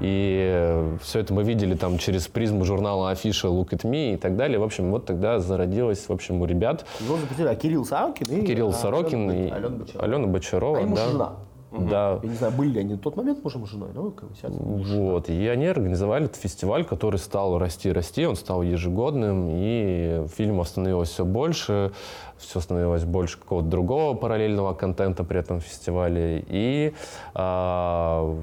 И 0.00 0.50
э, 0.50 0.96
все 1.02 1.20
это 1.20 1.34
мы 1.34 1.44
видели 1.44 1.74
там 1.74 1.98
через 1.98 2.26
призму 2.26 2.64
журнала 2.64 3.10
Афиша, 3.10 3.48
Look 3.48 3.70
at 3.70 3.82
Me 3.82 4.14
и 4.14 4.16
так 4.16 4.36
далее. 4.36 4.58
В 4.58 4.62
общем, 4.62 4.90
вот 4.90 5.06
тогда 5.06 5.38
зародилось, 5.38 6.08
в 6.08 6.12
общем, 6.12 6.40
у 6.40 6.46
ребят. 6.46 6.86
Его 7.00 7.16
запустили, 7.16 7.48
а 7.48 7.54
Кирилл 7.54 7.84
Сорокин 7.84 8.26
и 8.30 8.46
Кирилл 8.46 8.72
Сорокин 8.72 9.30
и 9.30 9.50
Алена 9.50 9.76
Бочарова. 9.76 10.04
Алена 10.04 10.26
Бочарова 10.26 10.78
а 10.78 10.80
ему 10.80 10.96
да. 10.96 11.08
жена. 11.08 11.32
Да. 11.72 12.18
Я 12.22 12.28
не 12.28 12.34
знаю, 12.34 12.52
были 12.54 12.70
ли 12.70 12.80
они 12.80 12.94
в 12.94 12.98
тот 12.98 13.16
момент 13.16 13.44
мужем 13.44 13.62
и 13.62 13.66
женой, 13.66 13.90
но 13.94 14.10
как 14.10 14.28
бы 14.30 14.34
Вот, 14.42 15.28
и 15.28 15.46
они 15.46 15.66
организовали 15.66 16.24
этот 16.24 16.36
фестиваль, 16.36 16.84
который 16.84 17.18
стал 17.18 17.58
расти, 17.58 17.92
расти, 17.92 18.26
он 18.26 18.34
стал 18.34 18.62
ежегодным, 18.62 19.46
и 19.50 20.26
фильмов 20.36 20.68
становилось 20.68 21.10
все 21.10 21.24
больше, 21.24 21.92
все 22.38 22.58
становилось 22.58 23.04
больше 23.04 23.38
какого-то 23.38 23.68
другого 23.68 24.14
параллельного 24.14 24.74
контента 24.74 25.22
при 25.22 25.38
этом 25.38 25.60
фестивале, 25.60 26.44
и 26.48 26.92
а, 27.34 28.36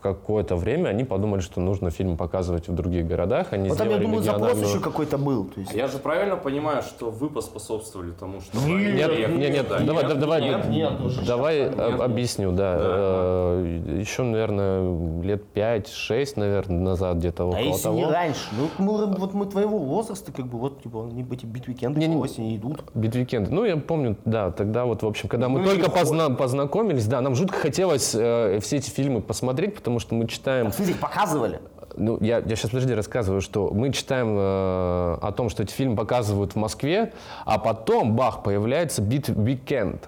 какое-то 0.00 0.56
время 0.56 0.88
они 0.90 1.04
подумали, 1.04 1.40
что 1.40 1.60
нужно 1.60 1.90
фильм 1.90 2.16
показывать 2.16 2.68
в 2.68 2.74
других 2.74 3.06
городах. 3.06 3.52
Они 3.52 3.68
Вот 3.68 3.78
там, 3.78 3.88
я 3.90 3.98
думаю, 3.98 4.22
запрос 4.22 4.52
региональную- 4.52 4.68
еще 4.68 4.80
какой-то 4.80 5.18
был. 5.18 5.44
То 5.46 5.60
есть... 5.60 5.72
Я 5.74 5.88
же 5.88 5.98
правильно 5.98 6.36
понимаю, 6.36 6.82
что 6.82 7.10
вы 7.10 7.28
поспособствовали 7.28 8.10
тому, 8.12 8.40
что... 8.40 8.56
Нет, 8.58 9.10
приехали 9.10 9.36
нет, 9.36 9.52
нет, 9.52 9.66
сюда? 9.66 9.80
давай, 9.80 10.04
да- 10.08 10.14
давай, 10.14 10.42
нет, 10.42 10.68
нет, 10.68 11.00
уже 11.00 11.24
давай 11.26 11.60
нет. 11.70 12.00
объясню, 12.00 12.52
да. 12.52 12.76
Э, 12.80 13.98
Еще, 14.00 14.22
наверное, 14.22 15.22
лет 15.22 15.42
5-6, 15.54 16.32
наверное, 16.36 16.78
назад 16.80 17.16
где-то 17.18 17.44
А 17.44 17.46
около 17.46 17.58
если 17.60 17.82
того. 17.82 17.96
не 17.98 18.04
раньше? 18.06 18.40
Ну, 18.52 18.68
мы, 18.84 19.06
вот 19.06 19.34
мы 19.34 19.46
твоего 19.46 19.78
возраста, 19.78 20.32
как 20.32 20.46
бы, 20.46 20.58
вот, 20.58 20.82
типа, 20.82 21.04
они 21.10 21.26
эти 21.30 21.46
Beat 21.46 21.63
Weekend 21.63 21.94
ы 21.94 21.98
Не-не. 22.00 22.16
по 22.16 22.20
осени 22.20 22.56
идут. 22.56 22.82
Beat 22.94 23.13
Weekend. 23.13 23.50
Ну, 23.50 23.64
я 23.64 23.76
помню, 23.76 24.16
да, 24.24 24.50
тогда 24.50 24.84
вот, 24.84 25.02
в 25.02 25.06
общем, 25.06 25.28
когда 25.28 25.48
мы 25.48 25.60
Ну, 25.60 25.66
только 25.66 25.90
позна- 25.90 26.30
познакомились, 26.34 27.06
да, 27.06 27.20
нам 27.20 27.34
жутко 27.34 27.58
хотелось 27.58 28.14
э, 28.14 28.58
все 28.60 28.76
эти 28.76 28.90
фильмы 28.90 29.20
посмотреть, 29.20 29.74
потому 29.88 30.00
что 30.00 30.14
мы 30.14 30.26
читаем 30.26 30.70
смысле, 30.70 30.94
их 30.94 31.00
показывали? 31.00 31.60
Ну, 31.96 32.18
я, 32.20 32.38
я 32.38 32.56
сейчас, 32.56 32.70
подожди, 32.70 32.92
рассказываю, 32.92 33.40
что 33.40 33.70
мы 33.72 33.90
читаем 33.90 34.36
э, 34.36 35.18
о 35.22 35.32
том, 35.34 35.48
что 35.48 35.62
эти 35.62 35.72
фильмы 35.72 35.96
показывают 35.96 36.52
в 36.52 36.56
Москве, 36.56 37.14
а 37.46 37.58
потом, 37.58 38.14
бах, 38.14 38.42
появляется 38.42 39.00
Beat 39.00 39.30
Weekend 39.30 40.00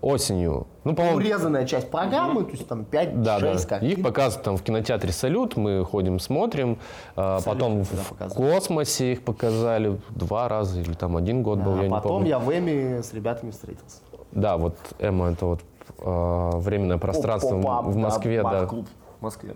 осенью. 0.00 0.66
Ну, 0.84 0.94
по-моему, 0.94 1.18
Урезанная 1.18 1.66
часть 1.66 1.90
программы, 1.90 2.44
то 2.44 2.52
есть 2.52 2.66
там 2.66 2.86
5-6 2.90 3.22
да, 3.22 3.40
да. 3.40 3.58
картин. 3.58 3.90
Их 3.90 4.02
показывают 4.02 4.44
там 4.44 4.56
в 4.56 4.62
кинотеатре 4.62 5.12
«Салют», 5.12 5.56
мы 5.58 5.84
ходим, 5.84 6.18
смотрим. 6.18 6.78
э, 7.14 7.38
потом 7.44 7.84
когда 8.18 8.28
в? 8.28 8.34
«Космосе» 8.34 9.12
их 9.12 9.22
показали 9.22 10.00
два 10.10 10.48
раза, 10.48 10.80
или 10.80 10.94
там 10.94 11.16
один 11.18 11.42
год 11.42 11.58
был, 11.58 11.74
А 11.74 11.76
я 11.76 11.82
не 11.84 11.90
потом 11.90 12.10
помню. 12.10 12.28
я 12.28 12.38
в 12.38 12.50
Эми 12.50 13.02
с 13.02 13.12
ребятами 13.12 13.50
встретился. 13.50 13.98
Да, 14.32 14.56
вот 14.56 14.76
«Эмма»— 14.98 15.30
это 15.32 15.44
вот 15.44 15.60
э, 15.98 16.50
временное 16.54 16.98
пространство 16.98 17.56
Pop-pop-up, 17.56 17.86
в 17.86 17.96
Москве, 17.96 18.42
да. 18.42 18.50
бар-клуб 18.50 18.86
в 19.18 19.22
Москве. 19.22 19.54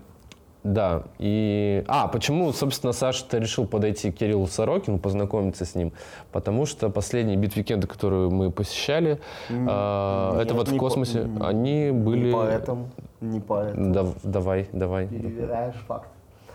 Да, 0.62 1.04
и... 1.18 1.82
А, 1.88 2.06
почему, 2.08 2.52
собственно, 2.52 2.92
Саша-то 2.92 3.38
решил 3.38 3.66
подойти 3.66 4.12
к 4.12 4.16
Кириллу 4.16 4.46
Сорокину, 4.46 4.98
познакомиться 4.98 5.64
с 5.64 5.74
ним? 5.74 5.92
Потому 6.32 6.66
что 6.66 6.90
последние 6.90 7.38
Beat 7.38 7.53
Weekend 7.53 7.79
ы, 7.79 7.86
которые 7.86 8.28
мы 8.28 8.50
посещали, 8.50 9.20
а, 9.48 10.32
нет, 10.34 10.42
это 10.42 10.54
вот 10.54 10.68
в 10.68 10.72
по- 10.72 10.78
космосе, 10.78 11.20
м, 11.20 11.42
они 11.42 11.90
были... 11.90 12.26
Не 12.26 12.32
поэтому, 12.34 12.88
не 13.22 13.40
поэтому. 13.40 13.92
Да, 13.94 14.06
давай, 14.22 14.68
давай, 14.72 15.06
Перевираешь 15.08 15.76
факт. 15.88 16.08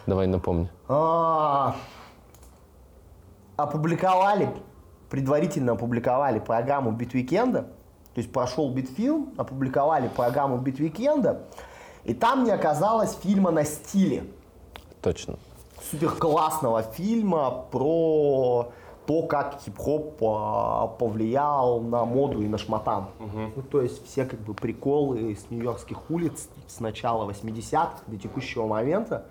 давай 0.05 0.27
напомни. 0.27 0.69
А, 0.87 1.75
Опубликовали, 3.57 4.49
предварительно 5.09 5.71
опубликовали 5.73 6.39
программу 6.39 6.91
Beat 6.91 7.13
Weekend 7.13 7.50
а. 7.50 7.61
То 8.13 8.19
есть 8.21 8.31
прошел 8.31 8.69
Beat 8.69 8.96
Film, 8.96 9.29
опубликовали 9.37 10.09
программу 10.09 10.57
Beat 10.57 10.83
Weekend 10.83 11.28
а. 11.28 11.41
И 12.05 12.13
там 12.13 12.43
не 12.43 12.51
оказалось 12.51 13.17
фильма 13.21 13.51
на 13.51 13.65
стиле. 13.65 14.25
Точно. 15.01 15.35
супер 15.91 16.11
классного 16.11 16.81
фильма 16.81 17.65
про 17.71 18.71
то, 19.05 19.21
как 19.23 19.59
хип-хоп 19.63 20.17
а, 20.23 20.87
повлиял 20.87 21.79
на 21.79 22.05
моду 22.05 22.41
и 22.41 22.47
на 22.47 22.57
шматан. 22.57 23.07
Ну, 23.19 23.61
то 23.61 23.81
есть 23.81 24.03
все 24.07 24.25
как 24.25 24.39
бы 24.39 24.53
приколы 24.53 25.35
с 25.35 25.51
нью-йоркских 25.51 26.09
улиц 26.09 26.49
с 26.67 26.79
начала 26.79 27.29
80-х 27.29 27.99
до 28.07 28.17
текущего 28.17 28.65
момента 28.65 29.25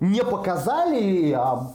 не 0.00 0.22
показали, 0.22 1.32
а, 1.32 1.72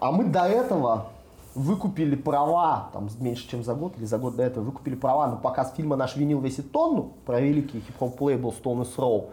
а 0.00 0.12
мы 0.12 0.24
до 0.24 0.44
этого 0.44 1.06
выкупили 1.54 2.16
права, 2.16 2.90
там 2.92 3.08
меньше 3.20 3.48
чем 3.48 3.62
за 3.62 3.74
год 3.74 3.94
или 3.96 4.04
за 4.04 4.18
год 4.18 4.36
до 4.36 4.42
этого, 4.42 4.64
выкупили 4.64 4.94
права 4.94 5.28
на 5.28 5.36
показ 5.36 5.72
фильма 5.76 5.96
«Наш 5.96 6.16
винил 6.16 6.40
весит 6.40 6.72
тонну» 6.72 7.12
про 7.26 7.40
великий 7.40 7.80
хип-хоп 7.80 8.20
лейбл 8.20 8.54
Stone 8.62 8.86
Throw. 8.96 9.30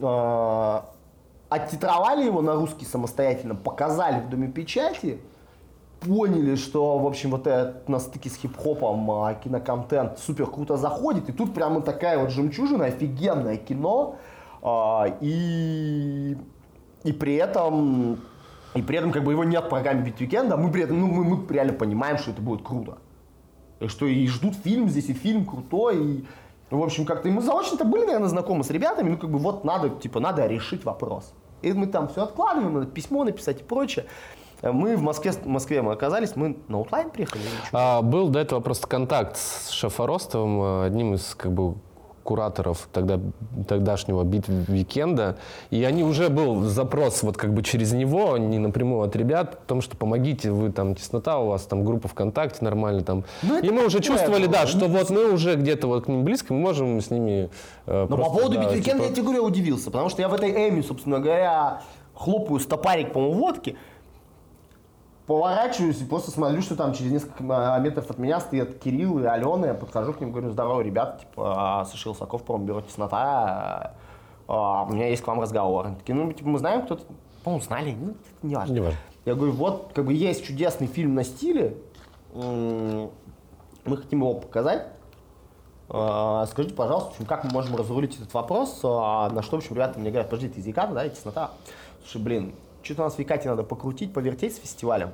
А, 0.00 0.90
оттитровали 1.48 2.24
его 2.24 2.42
на 2.42 2.54
русский 2.54 2.86
самостоятельно, 2.86 3.54
показали 3.54 4.20
в 4.20 4.30
Доме 4.30 4.48
печати, 4.48 5.20
поняли, 6.00 6.56
что, 6.56 6.98
в 6.98 7.06
общем, 7.06 7.30
вот 7.30 7.46
этот 7.46 7.88
на 7.88 7.98
стыке 7.98 8.30
с 8.30 8.36
хип-хопом 8.36 9.10
а, 9.10 9.34
киноконтент 9.34 10.18
супер 10.18 10.46
круто 10.46 10.76
заходит, 10.76 11.28
и 11.28 11.32
тут 11.32 11.54
прямо 11.54 11.80
такая 11.82 12.18
вот 12.18 12.30
жемчужина, 12.30 12.86
офигенное 12.86 13.56
кино, 13.56 14.16
а, 14.62 15.06
и, 15.20 16.36
и 17.04 17.12
при 17.12 17.34
этом, 17.36 18.20
и 18.74 18.82
при 18.82 18.98
этом 18.98 19.12
как 19.12 19.24
бы 19.24 19.32
его 19.32 19.44
нет 19.44 19.64
в 19.64 19.68
программе 19.68 20.02
Beat 20.02 20.19
Weekend 20.19 20.48
а, 20.48 20.56
мы 20.56 20.70
при 20.70 20.82
этом, 20.82 21.00
ну, 21.00 21.06
мы, 21.06 21.24
мы 21.24 21.46
реально 21.48 21.72
понимаем, 21.72 22.18
что 22.18 22.32
это 22.32 22.42
будет 22.42 22.62
круто. 22.62 22.98
И 23.80 23.88
что 23.88 24.06
и 24.06 24.26
ждут 24.26 24.54
фильм 24.56 24.88
здесь, 24.88 25.08
и 25.08 25.12
фильм 25.12 25.44
крутой, 25.46 26.04
и, 26.04 26.24
в 26.70 26.82
общем, 26.82 27.06
как-то 27.06 27.28
и 27.28 27.30
мы 27.30 27.40
заочно-то 27.40 27.84
были, 27.84 28.04
наверное, 28.04 28.28
знакомы 28.28 28.64
с 28.64 28.70
ребятами, 28.70 29.10
ну, 29.10 29.16
как 29.16 29.30
бы 29.30 29.38
вот 29.38 29.64
надо, 29.64 29.90
типа, 29.90 30.20
надо 30.20 30.46
решить 30.46 30.84
вопрос. 30.84 31.32
И 31.62 31.72
мы 31.72 31.86
там 31.86 32.08
все 32.08 32.24
откладываем, 32.24 32.74
надо 32.74 32.86
письмо 32.86 33.24
написать 33.24 33.60
и 33.60 33.64
прочее. 33.64 34.06
Мы 34.62 34.96
в 34.96 35.02
Москве, 35.02 35.32
в 35.32 35.46
Москве 35.46 35.82
мы 35.82 35.92
оказались, 35.92 36.36
мы 36.36 36.56
на 36.68 36.80
Outline 36.80 37.10
приехали? 37.10 37.42
А, 37.72 38.02
был 38.02 38.28
до 38.28 38.38
этого 38.38 38.60
просто 38.60 38.86
контакт 38.86 39.36
с 39.36 39.70
Шафоростовым, 39.70 40.62
э, 40.62 40.86
одним 40.86 41.14
из 41.14 41.34
как 41.34 41.52
бы 41.52 41.74
кураторов 42.24 42.88
тогда, 42.92 43.20
тогдашнего 43.68 44.24
Beat 44.24 44.44
Weekend 44.48 45.16
а, 45.16 45.36
и 45.70 45.84
они 45.84 46.02
уже 46.02 46.30
был 46.30 46.62
запрос 46.62 47.22
вот 47.22 47.36
как 47.36 47.52
бы 47.52 47.62
через 47.62 47.92
него, 47.92 48.36
не 48.38 48.58
напрямую 48.58 49.02
от 49.02 49.14
ребят, 49.14 49.54
о 49.54 49.68
том, 49.68 49.82
что 49.82 49.96
помогите, 49.96 50.50
вы 50.50 50.72
там 50.72 50.94
теснота, 50.94 51.38
у 51.38 51.48
вас 51.48 51.62
там 51.62 51.84
группа 51.84 52.08
ВКонтакте 52.08 52.64
нормально 52.64 53.02
там. 53.02 53.24
Ну, 53.42 53.60
и 53.60 53.70
мы 53.70 53.86
уже 53.86 54.00
чувствовали, 54.00 54.46
было. 54.46 54.52
да, 54.52 54.66
что 54.66 54.88
вот 54.88 55.10
мы 55.10 55.32
уже 55.32 55.54
где-то 55.54 55.86
вот 55.86 56.06
к 56.06 56.08
ним 56.08 56.24
близко, 56.24 56.52
мы 56.54 56.60
можем 56.60 57.00
с 57.00 57.10
ними 57.10 57.50
э, 57.86 58.06
Но 58.08 58.08
по 58.08 58.16
просто, 58.16 58.34
поводу 58.34 58.54
да, 58.54 58.64
Beat 58.64 58.77
Weekend 58.77 59.01
а 59.01 59.04
типа- 59.04 59.08
я 59.10 59.14
тебе 59.14 59.22
говорю, 59.22 59.42
я 59.42 59.46
удивился, 59.46 59.90
потому 59.90 60.08
что 60.08 60.22
я 60.22 60.28
в 60.28 60.34
этой 60.34 60.50
Эми, 60.68 60.80
собственно 60.80 61.20
говоря, 61.20 61.82
хлопаю 62.14 62.58
стопарик, 62.58 63.12
по-моему, 63.12 63.34
водки, 63.38 63.76
поворачиваюсь 65.26 66.00
и 66.00 66.04
просто 66.04 66.30
смотрю, 66.30 66.60
что 66.60 66.76
там 66.76 66.92
через 66.92 67.12
несколько 67.12 67.44
а, 67.48 67.78
метров 67.78 68.10
от 68.10 68.18
меня 68.18 68.40
стоят 68.40 68.78
Кирилл 68.78 69.20
и 69.20 69.24
Алена, 69.24 69.68
я 69.68 69.74
подхожу 69.74 70.12
к 70.12 70.20
ним, 70.20 70.32
говорю, 70.32 70.50
здорово, 70.50 70.82
ребята, 70.82 71.20
типа, 71.20 71.80
а, 71.80 71.84
Саша 71.84 72.10
Илсаков, 72.10 72.42
по-моему, 72.44 72.66
бюро 72.66 72.80
теснота, 72.82 73.94
а, 74.46 74.84
у 74.84 74.92
меня 74.92 75.08
есть 75.08 75.22
к 75.22 75.26
вам 75.26 75.40
разговор. 75.40 75.86
Они 75.86 75.96
такие, 75.96 76.14
ну, 76.14 76.30
типа, 76.32 76.48
мы 76.48 76.58
знаем, 76.58 76.82
кто-то, 76.82 77.04
по-моему, 77.42 77.64
знали, 77.64 77.96
ну, 77.98 78.14
не 78.42 78.54
важно. 78.54 78.74
Неважно. 78.74 78.98
Я 79.24 79.34
говорю, 79.34 79.52
вот, 79.52 79.92
как 79.94 80.04
бы 80.04 80.12
есть 80.12 80.44
чудесный 80.44 80.86
фильм 80.86 81.14
на 81.14 81.24
стиле, 81.24 81.78
мы 82.34 83.10
хотим 83.86 84.20
его 84.20 84.34
показать. 84.34 84.88
Скажите, 85.88 86.74
пожалуйста, 86.74 87.10
в 87.10 87.12
общем, 87.12 87.26
как 87.26 87.44
мы 87.44 87.50
можем 87.50 87.76
разрулить 87.76 88.16
этот 88.16 88.32
вопрос? 88.34 88.82
На 88.82 89.42
что, 89.42 89.56
в 89.56 89.60
общем, 89.60 89.74
ребята 89.74 89.98
мне 89.98 90.10
говорят, 90.10 90.28
подожди, 90.28 90.48
ты 90.48 90.60
из 90.60 90.74
да, 90.74 91.04
и 91.04 91.10
теснота? 91.10 91.52
Слушай, 92.02 92.22
блин, 92.22 92.54
что-то 92.84 93.02
у 93.02 93.04
нас 93.06 93.14
в 93.14 93.18
Якате 93.18 93.48
надо 93.48 93.62
покрутить, 93.62 94.12
повертеть 94.12 94.54
с 94.54 94.58
фестивалем. 94.58 95.10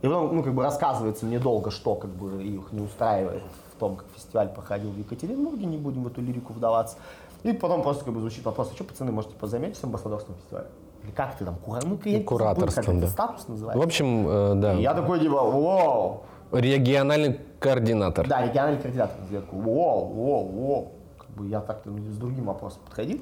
И 0.00 0.06
потом, 0.06 0.36
ну, 0.36 0.42
как 0.44 0.54
бы 0.54 0.62
рассказывается 0.62 1.26
мне 1.26 1.38
долго, 1.40 1.70
что 1.70 1.96
как 1.96 2.10
бы 2.10 2.42
их 2.42 2.72
не 2.72 2.80
устраивает 2.80 3.42
в 3.74 3.78
том, 3.80 3.96
как 3.96 4.06
фестиваль 4.14 4.48
проходил 4.48 4.90
в 4.90 4.98
Екатеринбурге, 4.98 5.66
не 5.66 5.76
будем 5.76 6.04
в 6.04 6.06
эту 6.06 6.20
лирику 6.20 6.52
вдаваться. 6.52 6.96
И 7.42 7.52
потом 7.52 7.82
просто 7.82 8.04
как 8.04 8.14
бы 8.14 8.20
звучит 8.20 8.44
вопрос, 8.44 8.70
а 8.72 8.74
что, 8.74 8.84
пацаны, 8.84 9.10
может, 9.12 9.30
типа, 9.30 9.46
займетесь 9.46 9.82
амбассадорством 9.82 10.36
фестиваля? 10.36 10.66
Или 11.04 11.10
как 11.12 11.36
ты 11.36 11.44
там, 11.44 11.56
кура... 11.56 11.80
ну, 11.84 11.98
я 12.04 12.12
забыл, 12.12 12.24
Кураторством, 12.26 12.84
как 12.84 12.94
это 12.94 13.00
да. 13.02 13.08
статус 13.08 13.44
В 13.44 13.48
называется. 13.48 13.84
общем, 13.84 14.28
э, 14.28 14.54
да, 14.56 14.74
И 14.74 14.82
я 14.82 14.94
такой, 14.94 15.20
типа, 15.20 15.42
вау, 15.42 16.22
региональный 16.52 17.40
координатор. 17.58 18.26
да, 18.28 18.46
региональный 18.46 18.80
координатор. 18.80 19.16
Я 19.30 19.40
такой, 19.40 19.60
воу, 19.60 20.04
воу, 20.06 20.46
воу. 20.46 20.92
Как 21.18 21.28
бы 21.30 21.46
я 21.48 21.60
так-то 21.60 21.90
с 21.90 22.16
другим 22.18 22.44
вопросом 22.46 22.80
подходил. 22.84 23.20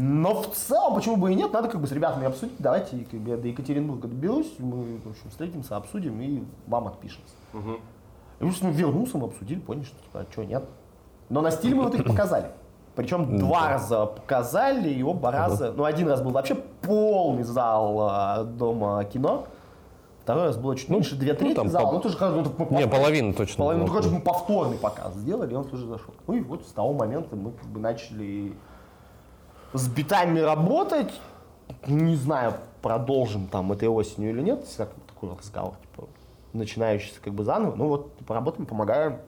Но 0.00 0.42
в 0.42 0.54
целом, 0.54 0.94
почему 0.94 1.16
бы 1.16 1.32
и 1.32 1.34
нет, 1.34 1.52
надо 1.52 1.66
как 1.68 1.80
бы 1.80 1.88
с 1.88 1.90
ребятами 1.90 2.24
обсудить. 2.24 2.54
Давайте 2.60 3.04
как 3.10 3.18
бы, 3.18 3.30
я 3.30 3.36
до 3.36 3.48
Екатеринбурга 3.48 4.06
доберусь, 4.06 4.54
мы, 4.60 4.98
в 4.98 5.10
общем, 5.10 5.28
встретимся, 5.28 5.76
обсудим 5.76 6.20
и 6.20 6.44
вам 6.68 6.86
отпишемся. 6.86 7.34
И 8.38 8.44
в 8.44 8.48
общем, 8.48 8.70
вернулся, 8.70 9.18
мы 9.18 9.26
обсудили, 9.26 9.58
поняли, 9.58 9.82
что 9.82 9.96
типа, 10.00 10.20
а 10.20 10.26
что, 10.30 10.44
нет. 10.44 10.64
Но 11.28 11.40
на 11.40 11.50
стиле 11.50 11.74
мы 11.74 11.82
вот 11.82 11.96
их 11.96 12.04
показали. 12.04 12.46
Причем 12.94 13.38
два 13.38 13.70
раза 13.70 14.06
показали, 14.06 14.88
и 14.88 15.02
оба 15.02 15.32
раза, 15.32 15.72
ну 15.72 15.82
один 15.82 16.08
раз 16.08 16.22
был 16.22 16.30
вообще 16.30 16.54
полный 16.54 17.42
зал 17.42 18.08
а, 18.08 18.44
дома 18.44 19.04
кино, 19.04 19.46
второй 20.22 20.44
раз 20.44 20.56
было 20.56 20.76
чуть 20.76 20.90
меньше 20.90 21.16
две 21.16 21.34
трети 21.34 21.56
там 21.56 21.68
зала, 21.68 21.86
по- 21.86 21.92
ну 21.94 22.00
тоже 22.00 22.16
ну, 22.20 22.44
мы 22.56 22.76
Не, 22.76 22.86
половина 22.86 23.32
точно. 23.34 23.64
Половину, 23.64 23.86
ну, 23.86 23.92
короче, 23.92 24.10
мы 24.10 24.20
повторный 24.20 24.78
показ 24.78 25.14
сделали, 25.14 25.52
и 25.52 25.56
он 25.56 25.64
тоже 25.64 25.86
зашел. 25.86 26.14
Ну 26.28 26.34
и 26.34 26.40
вот 26.40 26.64
с 26.64 26.72
того 26.72 26.92
момента 26.92 27.34
мы 27.34 27.50
как 27.50 27.66
бы 27.66 27.80
начали 27.80 28.52
с 29.72 29.88
битами 29.88 30.40
работать. 30.40 31.12
Не 31.86 32.16
знаю, 32.16 32.54
продолжим 32.82 33.46
там 33.46 33.72
этой 33.72 33.88
осенью 33.88 34.30
или 34.30 34.42
нет, 34.42 34.64
как 34.76 34.90
такой 35.06 35.36
разговор, 35.36 35.74
типа, 35.82 36.08
начинающийся 36.52 37.20
как 37.20 37.34
бы 37.34 37.44
заново. 37.44 37.74
Ну 37.76 37.88
вот, 37.88 38.12
поработаем, 38.26 38.66
помогаем. 38.66 39.18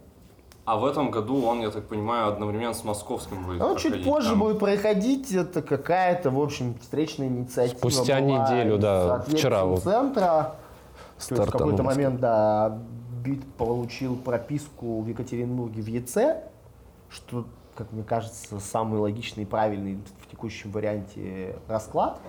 А 0.64 0.76
в 0.76 0.84
этом 0.84 1.11
году 1.11 1.45
он, 1.45 1.62
я 1.62 1.70
так 1.70 1.88
понимаю, 1.88 2.32
одновременно 2.32 2.74
с 2.74 2.84
московским 2.84 3.45
будет 3.45 3.59
Ну, 3.59 3.76
чуть 3.76 4.05
позже 4.05 4.30
там. 4.30 4.38
будет 4.38 4.59
проходить, 4.59 5.32
это 5.32 5.62
какая-то, 5.62 6.30
в 6.30 6.41
общем, 6.41 6.74
встречная 6.80 7.28
инициатива 7.28 7.78
Спустя 7.78 8.20
была 8.20 8.49
неделю, 8.49 8.78
да, 8.78 9.24
вчера 9.26 9.64
вот 9.64 9.82
центра. 9.82 10.55
То 11.28 11.34
есть 11.34 11.49
в 11.49 11.51
какой-то 11.51 11.82
момент, 11.82 12.20
да, 12.20 12.78
БИТ 13.24 13.45
получил 13.55 14.16
прописку 14.16 15.01
в 15.01 15.09
Екатеринбурге 15.09 15.82
в 15.82 15.86
ЕЦ, 15.86 16.18
что 17.11 17.45
как 17.74 17.93
мне 17.93 18.03
кажется, 18.03 18.61
самый 18.61 19.01
логичный 19.01 19.45
и 19.45 19.47
правильный 19.47 19.99
в 20.30 20.32
текущем 20.32 20.70
варианте 20.70 21.56
расклад. 21.66 22.20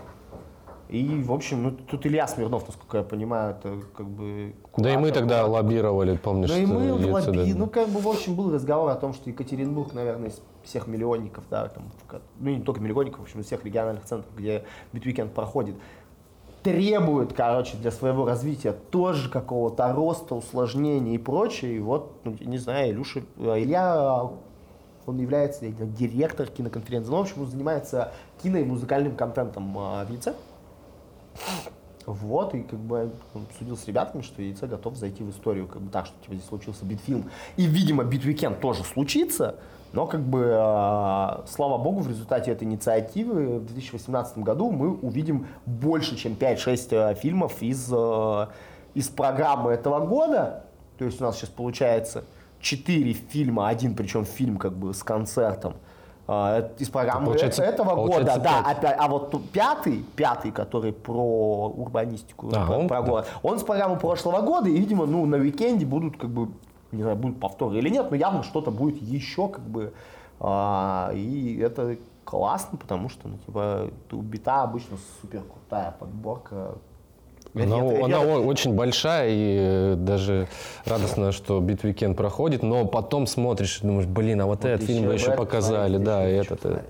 И, 0.89 1.21
в 1.23 1.31
общем, 1.31 1.63
ну, 1.63 1.71
тут 1.71 2.05
Илья 2.05 2.27
Смирнов, 2.27 2.67
насколько 2.67 2.97
я 2.97 3.03
понимаю, 3.03 3.51
это 3.51 3.79
как 3.95 4.07
бы... 4.07 4.55
Да 4.75 4.91
и 4.91 4.97
мы 4.97 5.11
тогда 5.11 5.45
лоббировали, 5.45 6.17
помнишь, 6.17 6.49
Ну 6.49 6.57
и 6.57 6.65
мы 6.65 6.81
что 6.81 6.97
яйцо, 6.97 7.31
лобби... 7.31 7.51
да. 7.51 7.57
Ну, 7.59 7.67
как 7.67 7.87
бы, 7.87 8.01
в 8.01 8.07
общем, 8.09 8.35
был 8.35 8.53
разговор 8.53 8.89
о 8.89 8.95
том, 8.95 9.13
что 9.13 9.29
Екатеринбург, 9.29 9.93
наверное, 9.93 10.29
из 10.29 10.41
всех 10.63 10.87
миллионников, 10.87 11.45
да, 11.49 11.69
там, 11.69 11.83
ну, 12.39 12.49
не 12.49 12.61
только 12.61 12.81
миллионников, 12.81 13.19
в 13.19 13.23
общем, 13.23 13.39
из 13.39 13.45
всех 13.45 13.63
региональных 13.63 14.03
центров, 14.03 14.35
где 14.35 14.65
Beat 14.91 15.06
Weekend 15.06 15.31
проходит, 15.33 15.75
требует, 16.61 17.31
короче, 17.31 17.77
для 17.77 17.91
своего 17.91 18.25
развития 18.25 18.73
тоже 18.73 19.29
какого-то 19.29 19.93
роста, 19.93 20.35
усложнения 20.35 21.15
и 21.15 21.17
прочее. 21.17 21.77
И 21.77 21.79
вот, 21.79 22.19
ну, 22.25 22.35
не 22.41 22.57
знаю, 22.57 22.91
Илюша, 22.91 23.21
э, 23.37 23.63
Илья, 23.63 24.29
он 25.05 25.19
является 25.19 25.65
я 25.65 25.71
директор 25.71 26.47
киноконференции, 26.47 27.09
ну, 27.09 27.17
в 27.17 27.21
общем, 27.21 27.41
он 27.41 27.47
занимается 27.47 28.11
кино 28.41 28.57
и 28.57 28.63
музыкальным 28.63 29.15
контентом 29.15 29.77
э, 29.77 30.05
в 30.05 30.09
яйце. 30.09 30.33
Вот, 32.05 32.55
и 32.55 32.63
как 32.63 32.79
бы 32.79 33.11
он 33.33 33.43
обсудил 33.43 33.77
с 33.77 33.85
ребятами, 33.87 34.21
что 34.21 34.41
яйцо 34.41 34.67
готов 34.67 34.95
зайти 34.95 35.23
в 35.23 35.29
историю, 35.29 35.67
как 35.67 35.81
бы 35.81 35.91
так, 35.91 36.07
что 36.07 36.15
типа 36.23 36.35
здесь 36.35 36.47
случился 36.47 36.83
битфильм. 36.83 37.29
И, 37.57 37.65
видимо, 37.65 38.03
битвикенд 38.03 38.59
тоже 38.59 38.83
случится, 38.83 39.59
но 39.93 40.07
как 40.07 40.21
бы, 40.21 40.39
э, 40.39 41.45
слава 41.47 41.77
богу, 41.77 41.99
в 41.99 42.09
результате 42.09 42.51
этой 42.51 42.63
инициативы 42.63 43.59
в 43.59 43.65
2018 43.65 44.39
году 44.39 44.71
мы 44.71 44.95
увидим 44.95 45.47
больше, 45.65 46.15
чем 46.15 46.33
5-6 46.33 46.87
э, 46.91 47.15
фильмов 47.15 47.61
из, 47.61 47.89
э, 47.91 48.47
из 48.93 49.09
программы 49.09 49.71
этого 49.71 50.05
года. 50.05 50.65
То 50.97 51.05
есть 51.05 51.19
у 51.21 51.23
нас 51.23 51.37
сейчас 51.37 51.49
получается 51.49 52.23
4 52.61 53.13
фильма, 53.13 53.67
один 53.67 53.95
причем 53.95 54.25
фильм 54.25 54.57
как 54.57 54.73
бы 54.73 54.93
с 54.93 55.03
концертом. 55.03 55.73
это 56.27 56.71
из 56.77 56.89
программы 56.89 57.25
Получается- 57.25 57.63
этого 57.63 57.95
получается 57.95 58.37
года, 58.37 58.43
да, 58.43 58.63
пять. 58.63 58.77
опять, 58.77 58.95
а 58.99 59.07
вот 59.09 59.51
пятый, 59.51 60.05
пятый, 60.15 60.51
который 60.51 60.93
про 60.93 61.67
урбанистику, 61.69 62.47
А, 62.53 62.65
про, 62.65 62.77
он- 62.77 62.87
про 62.87 63.01
город, 63.01 63.27
он 63.43 63.59
с 63.59 63.63
программы 63.63 63.97
прошлого 63.97 64.41
года, 64.41 64.69
и, 64.69 64.77
видимо, 64.77 65.05
ну, 65.05 65.25
на 65.25 65.37
уикенде 65.37 65.85
будут, 65.85 66.17
как 66.17 66.29
бы, 66.29 66.49
не 66.91 67.01
знаю, 67.01 67.17
будут 67.17 67.39
повторы 67.39 67.79
или 67.79 67.89
нет, 67.89 68.09
но 68.11 68.15
явно 68.15 68.43
что-то 68.43 68.71
будет 68.71 69.01
еще, 69.01 69.49
как 69.49 69.63
бы, 69.67 69.93
а, 70.39 71.11
и 71.13 71.57
это 71.57 71.97
классно, 72.23 72.77
потому 72.77 73.09
что, 73.09 73.27
ну, 73.27 73.37
типа, 73.45 73.89
у 74.11 74.21
бита 74.21 74.63
обычно 74.63 74.97
супер 75.21 75.41
крутая 75.41 75.95
подборка. 75.99 76.75
Она, 77.53 77.63
Ретро- 77.79 78.03
она 78.05 78.17
ретро- 78.19 78.37
о- 78.37 78.45
очень 78.45 78.73
большая, 78.75 79.29
и 79.29 79.57
э, 79.59 79.95
даже 79.97 80.47
радостно, 80.85 81.31
что 81.33 81.59
Beat 81.59 81.80
Weekend 81.80 82.15
проходит, 82.15 82.63
но 82.63 82.85
потом 82.85 83.27
смотришь 83.27 83.79
и 83.83 83.87
думаешь, 83.87 84.07
блин, 84.07 84.39
а 84.41 84.45
вот, 84.45 84.63
этот 84.63 84.81
еще 84.83 84.93
фильм 84.93 85.07
бы 85.07 85.13
еще 85.13 85.25
этот 85.25 85.37
показали, 85.37 85.97
да, 85.97 86.29
и 86.29 86.33
этот. 86.35 86.65
э. 86.65 86.81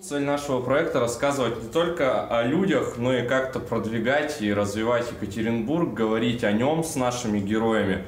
Цель 0.00 0.24
нашего 0.24 0.60
проекта 0.60 0.98
рассказывать 0.98 1.62
не 1.62 1.68
только 1.68 2.26
о 2.26 2.42
людях, 2.42 2.94
но 2.98 3.14
и 3.14 3.26
как-то 3.26 3.60
продвигать 3.60 4.42
и 4.42 4.52
развивать 4.52 5.06
Екатеринбург, 5.12 5.94
говорить 5.94 6.42
о 6.42 6.50
нем 6.52 6.82
с 6.82 6.96
нашими 6.96 7.38
героями. 7.38 8.04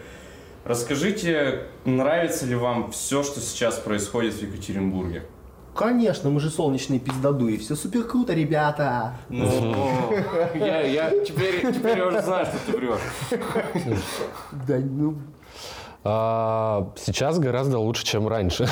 Расскажите, 0.65 1.65
нравится 1.85 2.47
ли 2.47 2.57
вам 2.57 2.91
все, 2.91 3.23
что 3.23 3.41
сейчас 3.41 3.79
происходит 3.79 4.35
в 4.35 4.43
Екатеринбурге? 4.43 5.23
Конечно, 5.75 6.31
мы 6.31 6.41
же 6.41 6.51
солнечные 6.51 7.01
пиздадуи, 7.01 7.57
все 7.57 7.75
супер 7.75 8.05
круто, 8.05 8.33
ребята. 8.33 9.15
Ну, 9.29 9.51
я, 10.55 10.81
я 10.83 11.11
теперь, 11.25 11.73
теперь 11.75 11.99
я 11.99 12.07
уже 12.07 12.23
знаю, 12.23 12.47
что 12.47 12.57
ты 12.67 12.77
врешь. 12.79 13.01
Да, 14.69 14.77
ну, 14.79 15.15
А, 16.05 16.91
сейчас 16.97 17.39
гораздо 17.39 17.79
лучше, 17.79 18.05
чем 18.05 18.29
раньше. 18.29 18.69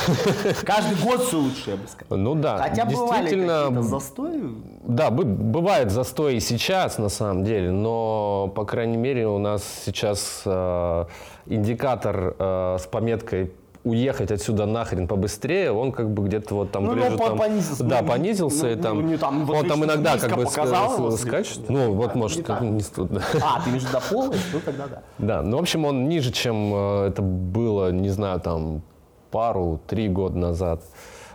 каждый 0.65 0.97
год 1.03 1.23
все 1.23 1.39
лучше, 1.39 1.71
я 1.71 1.77
бы 1.77 1.89
сказал. 1.89 2.19
Ну 2.19 2.35
да, 2.35 2.59
Хотя 2.59 2.85
бывали 2.85 3.21
действительно, 3.23 3.63
какие-то 3.65 3.83
застои. 3.83 4.41
Да, 4.85 5.11
бы- 5.11 5.25
бывает 5.25 5.91
застой 5.91 6.37
и 6.37 6.41
сейчас, 6.41 6.99
на 6.99 7.09
самом 7.09 7.43
деле, 7.45 7.71
но, 7.73 8.53
по 8.55 8.65
крайней 8.65 8.99
мере, 8.99 9.27
у 9.27 9.39
нас 9.39 9.65
сейчас 9.85 10.43
э, 10.45 11.05
индикатор 11.47 12.37
э, 12.39 12.77
с 12.79 12.87
пометкой 12.87 13.53
уехать 13.85 14.30
отсюда 14.30 14.66
нахрен 14.66 15.09
побыстрее, 15.09 15.72
он 15.72 15.91
как 15.93 16.11
бы 16.11 16.24
где-то 16.24 16.55
вот 16.55 16.70
там 16.70 16.85
Ну, 16.85 16.93
ближе 16.93 17.11
ну, 17.11 17.18
по- 17.18 17.26
там, 17.28 17.39
понизился. 17.39 17.85
да, 17.85 18.03
понизился 18.03 18.66
ну, 18.66 18.70
и 18.70 18.76
там, 18.76 19.03
ну, 19.03 19.09
не 19.09 19.16
там, 19.16 19.51
он 19.51 19.66
там 19.68 19.85
иногда 19.85 20.18
как 20.18 20.37
бы 20.37 20.47
скачет, 20.47 21.68
ну 21.68 21.93
вот 21.93 22.14
Не 22.14 22.20
может 22.20 22.47
так. 22.47 22.61
не 22.61 22.80
тут. 22.80 23.11
А, 23.43 23.61
ты 23.64 23.70
виду 23.70 23.87
до 23.93 24.01
пола? 24.01 24.33
Ну, 24.53 24.61
тогда 24.64 24.87
да. 24.87 25.03
Да, 25.18 25.43
ну, 25.43 25.57
в 25.57 25.61
общем, 25.61 25.85
он 25.85 26.09
ниже, 26.09 26.30
чем 26.33 26.72
э, 26.74 27.07
это 27.09 27.22
было, 27.22 27.91
не 27.91 28.09
знаю, 28.11 28.41
там, 28.41 28.83
пару-три 29.30 30.09
года 30.09 30.39
назад. 30.39 30.83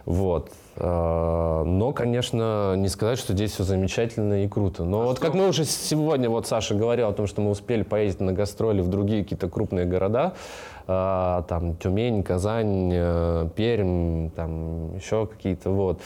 Вот. 0.05 0.49
Э, 0.77 1.63
Но, 1.65 1.91
конечно, 1.91 2.75
не 2.77 2.87
сказать, 2.87 3.19
что 3.19 3.33
здесь 3.33 3.51
все 3.51 3.63
замечательно 3.63 4.43
и 4.43 4.47
круто. 4.47 4.83
Но 4.83 5.01
вот 5.03 5.19
как 5.19 5.33
мы 5.33 5.49
уже 5.49 5.65
сегодня, 5.65 6.29
вот 6.29 6.47
Саша 6.47 6.75
говорил 6.75 7.09
о 7.09 7.13
том, 7.13 7.27
что 7.27 7.41
мы 7.41 7.49
успели 7.49 7.83
поездить 7.83 8.21
на 8.21 8.31
гастроли 8.33 8.81
в 8.81 8.87
другие 8.87 9.23
какие-то 9.23 9.49
крупные 9.49 9.85
города, 9.85 10.33
э, 10.87 11.43
там 11.47 11.75
Тюмень, 11.75 12.23
Казань, 12.23 12.91
э, 12.93 13.49
Пермь, 13.55 14.29
там 14.31 14.95
еще 14.95 15.27
какие-то, 15.27 15.69
вот, 15.69 15.99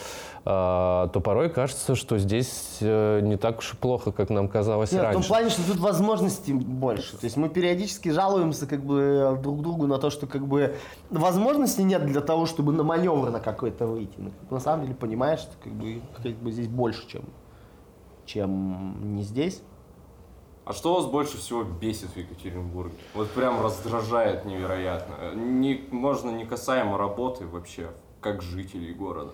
э, 0.44 0.44
то 0.44 1.20
порой 1.24 1.50
кажется, 1.50 1.94
что 1.94 2.18
здесь 2.18 2.78
не 2.80 3.36
так 3.36 3.58
уж 3.58 3.74
и 3.74 3.76
плохо, 3.76 4.12
как 4.12 4.30
нам 4.30 4.48
казалось 4.48 4.92
Нет, 4.92 5.00
в 5.00 5.04
том 5.04 5.12
раньше. 5.14 5.28
плане, 5.28 5.50
что 5.50 5.66
тут 5.66 5.78
возможностей 5.78 6.52
больше. 6.52 7.16
То 7.16 7.24
есть 7.24 7.36
мы 7.36 7.48
периодически 7.48 8.08
жалуемся 8.08 8.66
как 8.66 8.84
бы 8.84 9.38
друг 9.42 9.62
другу 9.62 9.86
на 9.86 9.98
то, 9.98 10.10
что 10.10 10.26
как 10.26 10.46
бы 10.46 10.74
возможностей 11.10 11.84
нет 11.84 12.04
для 12.06 12.20
того, 12.20 12.46
чтобы 12.46 12.72
на 12.72 12.82
маневр 12.82 13.30
на 13.30 13.40
какой-то 13.40 13.86
выйти. 13.86 14.14
Но, 14.18 14.30
бы, 14.30 14.34
на 14.50 14.60
самом 14.60 14.84
деле 14.84 14.94
понимаешь, 14.94 15.40
что 15.40 15.52
как 15.62 15.72
бы, 15.72 16.00
как 16.22 16.32
бы 16.34 16.50
здесь 16.52 16.68
больше, 16.68 17.08
чем, 17.08 17.22
чем 18.26 19.14
не 19.14 19.22
здесь. 19.22 19.62
А 20.64 20.72
что 20.72 20.94
вас 20.94 21.06
больше 21.06 21.38
всего 21.38 21.64
бесит 21.64 22.10
в 22.10 22.16
Екатеринбурге? 22.16 22.94
Вот 23.14 23.30
прям 23.30 23.60
раздражает 23.60 24.44
невероятно. 24.44 25.34
Не, 25.34 25.84
можно 25.90 26.30
не 26.30 26.44
касаемо 26.44 26.96
работы 26.96 27.46
вообще, 27.46 27.90
как 28.20 28.42
жителей 28.42 28.94
города. 28.94 29.32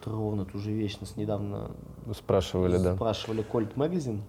Это 0.00 0.10
ровно 0.10 0.44
ту 0.44 0.58
же 0.58 0.72
вещь 0.72 0.98
нас 1.00 1.16
недавно 1.16 1.70
Спрашивали, 2.12 2.78
да. 2.78 2.94
спрашивали 2.96 3.44
Colt 3.44 3.74
Magazine. 3.74 4.20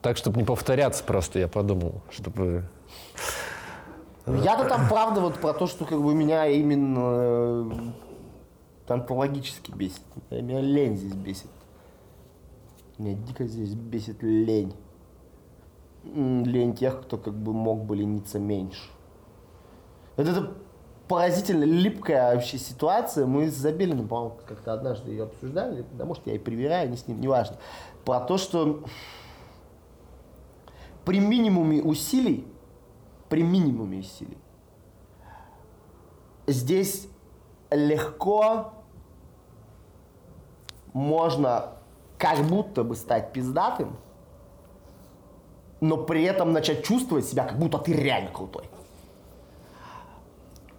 Так, 0.00 0.16
чтобы 0.16 0.38
не 0.38 0.44
повторяться 0.44 1.04
просто, 1.04 1.38
я 1.38 1.46
подумал, 1.46 2.02
чтобы... 2.10 2.68
Я-то 4.26 4.68
там 4.68 4.88
правда 4.88 5.20
вот 5.20 5.36
про 5.36 5.52
то, 5.52 5.66
что 5.66 5.84
как 5.84 6.00
бы 6.02 6.14
меня 6.14 6.46
именно 6.46 7.70
э, 8.88 8.92
онтологически 8.92 9.70
бесит. 9.72 10.02
Меня 10.30 10.60
лень 10.60 10.96
здесь 10.96 11.14
бесит. 11.14 11.50
Меня 12.98 13.14
дико 13.14 13.44
здесь 13.46 13.74
бесит 13.74 14.22
лень. 14.22 14.74
Лень 16.04 16.74
тех, 16.74 17.02
кто 17.02 17.16
как 17.16 17.34
бы 17.34 17.52
мог 17.52 17.84
бы 17.84 17.96
лениться 17.96 18.38
меньше. 18.38 18.90
Вот 20.16 20.26
это 20.26 20.52
поразительно 21.08 21.64
липкая 21.64 22.34
вообще 22.34 22.58
ситуация. 22.58 23.26
Мы 23.26 23.48
с 23.48 23.54
Забелиным, 23.54 24.08
по-моему, 24.08 24.36
как-то 24.46 24.72
однажды 24.72 25.10
ее 25.10 25.24
обсуждали. 25.24 25.84
Да, 25.92 26.04
может, 26.04 26.26
я 26.26 26.34
и 26.34 26.38
привираю, 26.38 26.90
не 26.90 26.96
с 26.96 27.06
ним, 27.06 27.20
неважно. 27.20 27.56
Про 28.04 28.20
то, 28.20 28.36
что 28.36 28.84
при 31.04 31.20
минимуме 31.20 31.82
усилий 31.82 32.46
при 33.32 33.42
минимуме 33.42 34.00
усилий. 34.00 34.36
Здесь 36.46 37.08
легко 37.70 38.74
можно 40.92 41.78
как 42.22 42.38
будто 42.46 42.84
бы 42.84 42.94
стать 42.94 43.32
пиздатым, 43.32 43.96
но 45.80 45.96
при 45.96 46.22
этом 46.22 46.52
начать 46.52 46.84
чувствовать 46.84 47.26
себя, 47.26 47.42
как 47.42 47.58
будто 47.58 47.78
ты 47.78 47.92
реально 47.92 48.30
крутой. 48.30 48.62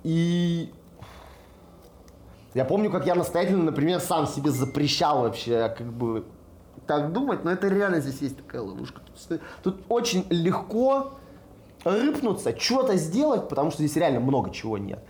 И 0.04 0.72
я 2.53 2.64
помню, 2.64 2.90
как 2.90 3.06
я 3.06 3.15
настоятельно, 3.15 3.64
например, 3.64 3.99
сам 3.99 4.26
себе 4.26 4.52
запрещал 4.52 5.24
вообще 5.24 5.68
как 5.78 5.91
бы 5.91 6.26
так 6.88 7.11
думать, 7.11 7.44
но 7.44 7.52
это 7.52 7.68
реально 7.68 7.99
здесь 7.99 8.22
есть 8.22 8.38
такая 8.38 8.61
ловушка. 8.61 9.02
Тут, 9.64 9.84
очень 9.90 10.26
легко 10.30 11.15
рыпнуться, 11.84 12.57
что-то 12.57 12.95
сделать, 12.95 13.49
потому 13.49 13.70
что 13.70 13.84
здесь 13.84 13.98
реально 13.98 14.22
много 14.22 14.49
чего 14.49 14.78
нет. 14.78 15.03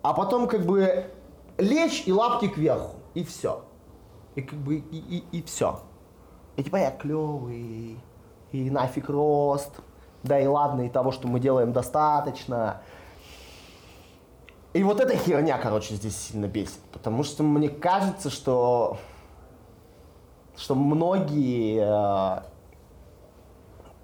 А 0.00 0.14
потом 0.14 0.48
как 0.48 0.64
бы 0.64 1.04
лечь 1.58 2.04
и 2.06 2.12
лапки 2.14 2.48
кверху, 2.48 2.96
и 3.12 3.24
все. 3.24 3.62
И 4.34 4.42
как 4.42 4.58
бы, 4.58 4.76
и, 4.76 4.96
и, 4.96 5.24
и 5.38 5.42
все. 5.42 5.80
И 6.56 6.62
типа 6.62 6.76
я 6.76 6.90
клевый, 6.90 7.98
и 8.52 8.70
нафиг 8.70 9.08
рост, 9.08 9.80
да 10.22 10.38
и 10.38 10.46
ладно, 10.46 10.82
и 10.82 10.88
того, 10.88 11.12
что 11.12 11.28
мы 11.28 11.40
делаем 11.40 11.72
достаточно. 11.72 12.82
И 14.72 14.82
вот 14.84 15.00
эта 15.00 15.16
херня, 15.16 15.58
короче, 15.58 15.94
здесь 15.94 16.16
сильно 16.16 16.46
бесит, 16.46 16.80
потому 16.92 17.24
что 17.24 17.42
мне 17.42 17.68
кажется, 17.68 18.30
что, 18.30 18.98
что 20.56 20.76
многие 20.76 21.80
э, 21.82 22.42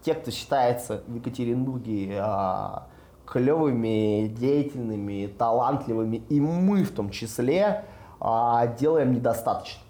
те, 0.07 0.15
кто 0.15 0.31
считается 0.31 1.03
в 1.07 1.15
Екатеринбурге 1.17 2.19
а, 2.21 2.87
клевыми, 3.27 4.29
деятельными, 4.29 5.27
талантливыми, 5.27 6.17
и 6.29 6.41
мы 6.41 6.85
в 6.85 6.93
том 6.93 7.11
числе 7.11 7.85
а, 8.21 8.69
делаем 8.69 9.13
недостаточно. 9.13 9.83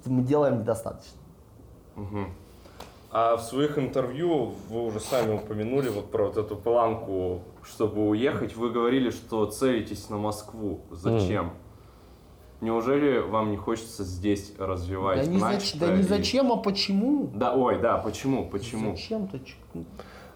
Что 0.00 0.10
мы 0.10 0.22
делаем 0.22 0.60
недостаточно. 0.60 1.18
А 3.12 3.36
в 3.36 3.42
своих 3.42 3.76
интервью 3.76 4.54
вы 4.68 4.84
уже 4.86 5.00
сами 5.00 5.34
упомянули 5.34 5.88
вот 5.88 6.10
про 6.12 6.26
вот 6.26 6.36
эту 6.36 6.54
планку, 6.56 7.40
чтобы 7.64 8.08
уехать. 8.08 8.54
Вы 8.56 8.70
говорили, 8.70 9.10
что 9.10 9.46
целитесь 9.46 10.08
на 10.10 10.16
Москву. 10.16 10.80
Зачем? 10.92 11.50
Неужели 12.60 13.18
вам 13.18 13.50
не 13.50 13.56
хочется 13.56 14.04
здесь 14.04 14.52
развивать 14.58 15.24
Да 15.24 15.26
не, 15.26 15.38
зач- 15.38 15.40
начатое 15.54 15.88
да 15.88 15.96
не 15.96 16.00
и- 16.02 16.04
зачем, 16.04 16.52
а 16.52 16.56
почему? 16.58 17.30
Да, 17.34 17.54
ой, 17.54 17.80
да, 17.80 17.96
почему, 17.96 18.46
почему? 18.48 18.90
Зачем-то? 18.92 19.40
ч- 19.40 19.56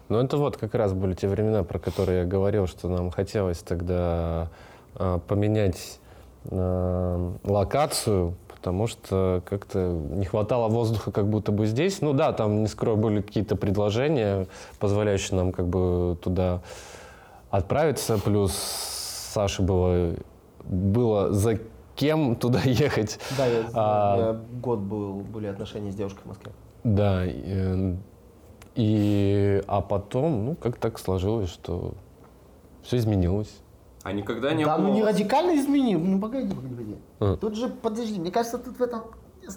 Ну, 0.09 0.19
это 0.19 0.35
вот 0.37 0.57
как 0.57 0.73
раз 0.75 0.93
были 0.93 1.13
те 1.13 1.27
времена, 1.27 1.63
про 1.63 1.77
которые 1.79 2.19
я 2.21 2.25
говорил, 2.25 2.65
что 2.67 2.89
нам 2.89 3.11
хотелось 3.11 3.59
тогда 3.59 4.49
э, 4.95 5.19
поменять 5.27 5.99
э, 6.45 7.31
локацию, 7.43 8.33
потому 8.65 8.87
что 8.87 9.43
как-то 9.45 9.77
не 10.09 10.25
хватало 10.25 10.69
воздуха 10.69 11.11
как 11.11 11.27
будто 11.27 11.51
бы 11.51 11.67
здесь. 11.67 12.01
Ну 12.01 12.13
да, 12.13 12.33
там, 12.33 12.63
не 12.63 12.67
скрою, 12.67 12.97
были 12.97 13.21
какие-то 13.21 13.55
предложения, 13.55 14.47
позволяющие 14.79 15.37
нам 15.37 15.51
как 15.51 15.67
бы 15.67 16.17
туда 16.19 16.61
отправиться, 17.51 18.17
плюс 18.17 18.53
Саше 18.55 19.61
было, 19.61 20.15
было 20.63 21.31
за 21.31 21.59
кем 21.95 22.35
туда 22.35 22.59
ехать. 22.65 23.19
Да, 23.37 23.45
я 23.45 23.65
А- 23.75 24.15
меня 24.17 24.39
год 24.63 24.79
был, 24.79 25.13
были 25.19 25.45
отношения 25.45 25.91
с 25.91 25.95
девушкой 25.95 26.21
в 26.23 26.25
Москве. 26.25 26.51
Да, 26.83 27.23
и, 27.23 27.95
и- 28.73 29.61
а 29.67 29.81
потом, 29.81 30.45
ну, 30.45 30.55
как 30.55 30.77
так 30.77 30.97
сложилось, 30.97 31.51
что 31.51 31.93
все 32.81 32.97
изменилось. 32.97 33.59
А 34.05 34.11
никогда 34.11 34.53
не 34.53 34.63
да, 34.63 34.77
было... 34.77 34.87
ну 34.87 34.93
не 34.93 35.03
радикально 35.03 35.59
изменил. 35.59 35.99
Ну 35.99 36.21
погоди, 36.21 36.53
погоди, 36.53 36.75
погоди. 36.75 36.97
А. 37.19 37.37
Тут 37.37 37.55
же, 37.55 37.69
подожди, 37.69 38.19
мне 38.19 38.29
кажется, 38.29 38.59
тут 38.59 38.77
в 38.77 38.83
этом, 38.83 39.05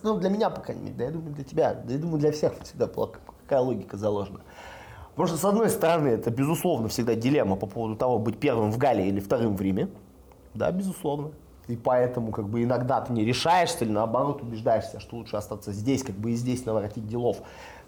ну 0.02 0.18
для 0.18 0.30
меня, 0.30 0.48
по 0.48 0.62
крайней 0.62 0.84
мере, 0.84 0.94
да 0.96 1.04
я 1.04 1.10
думаю, 1.10 1.34
для 1.34 1.44
тебя, 1.44 1.74
да 1.74 1.92
я 1.92 1.98
думаю, 1.98 2.18
для 2.18 2.32
всех 2.32 2.54
всегда 2.62 2.86
была 2.86 3.10
какая 3.42 3.60
логика 3.60 3.98
заложена. 3.98 4.40
Потому 5.10 5.28
что, 5.28 5.36
с 5.36 5.44
одной 5.44 5.68
стороны, 5.68 6.08
это, 6.08 6.30
безусловно, 6.30 6.88
всегда 6.88 7.14
дилемма 7.14 7.56
по 7.56 7.66
поводу 7.66 7.94
того, 7.94 8.18
быть 8.18 8.38
первым 8.38 8.72
в 8.72 8.78
Гале 8.78 9.06
или 9.06 9.20
вторым 9.20 9.54
в 9.54 9.60
Риме. 9.60 9.90
Да, 10.54 10.72
безусловно. 10.72 11.32
И 11.66 11.76
поэтому, 11.76 12.32
как 12.32 12.48
бы, 12.48 12.62
иногда 12.62 13.02
ты 13.02 13.12
не 13.12 13.26
решаешься 13.26 13.84
или, 13.84 13.92
наоборот, 13.92 14.40
убеждаешься, 14.40 14.98
что 14.98 15.16
лучше 15.16 15.36
остаться 15.36 15.72
здесь, 15.72 16.02
как 16.02 16.16
бы, 16.16 16.30
и 16.30 16.34
здесь 16.36 16.64
наворотить 16.64 17.06
делов. 17.06 17.42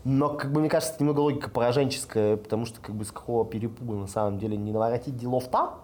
Но, 0.05 0.29
как 0.29 0.53
бы, 0.53 0.61
мне 0.61 0.69
кажется, 0.69 0.93
это 0.93 1.05
немного 1.05 1.21
логика 1.21 1.49
пораженческая, 1.49 2.37
потому 2.37 2.67
что, 2.67 2.83
как 2.83 2.95
бы, 2.95 3.07
с 3.07 3.13
какого 3.13 3.47
перепуга, 3.47 3.95
на 3.95 4.09
самом 4.09 4.39
деле, 4.39 4.59
не 4.59 4.73
наворотить 4.73 5.17
делов 5.17 5.49
там, 5.49 5.79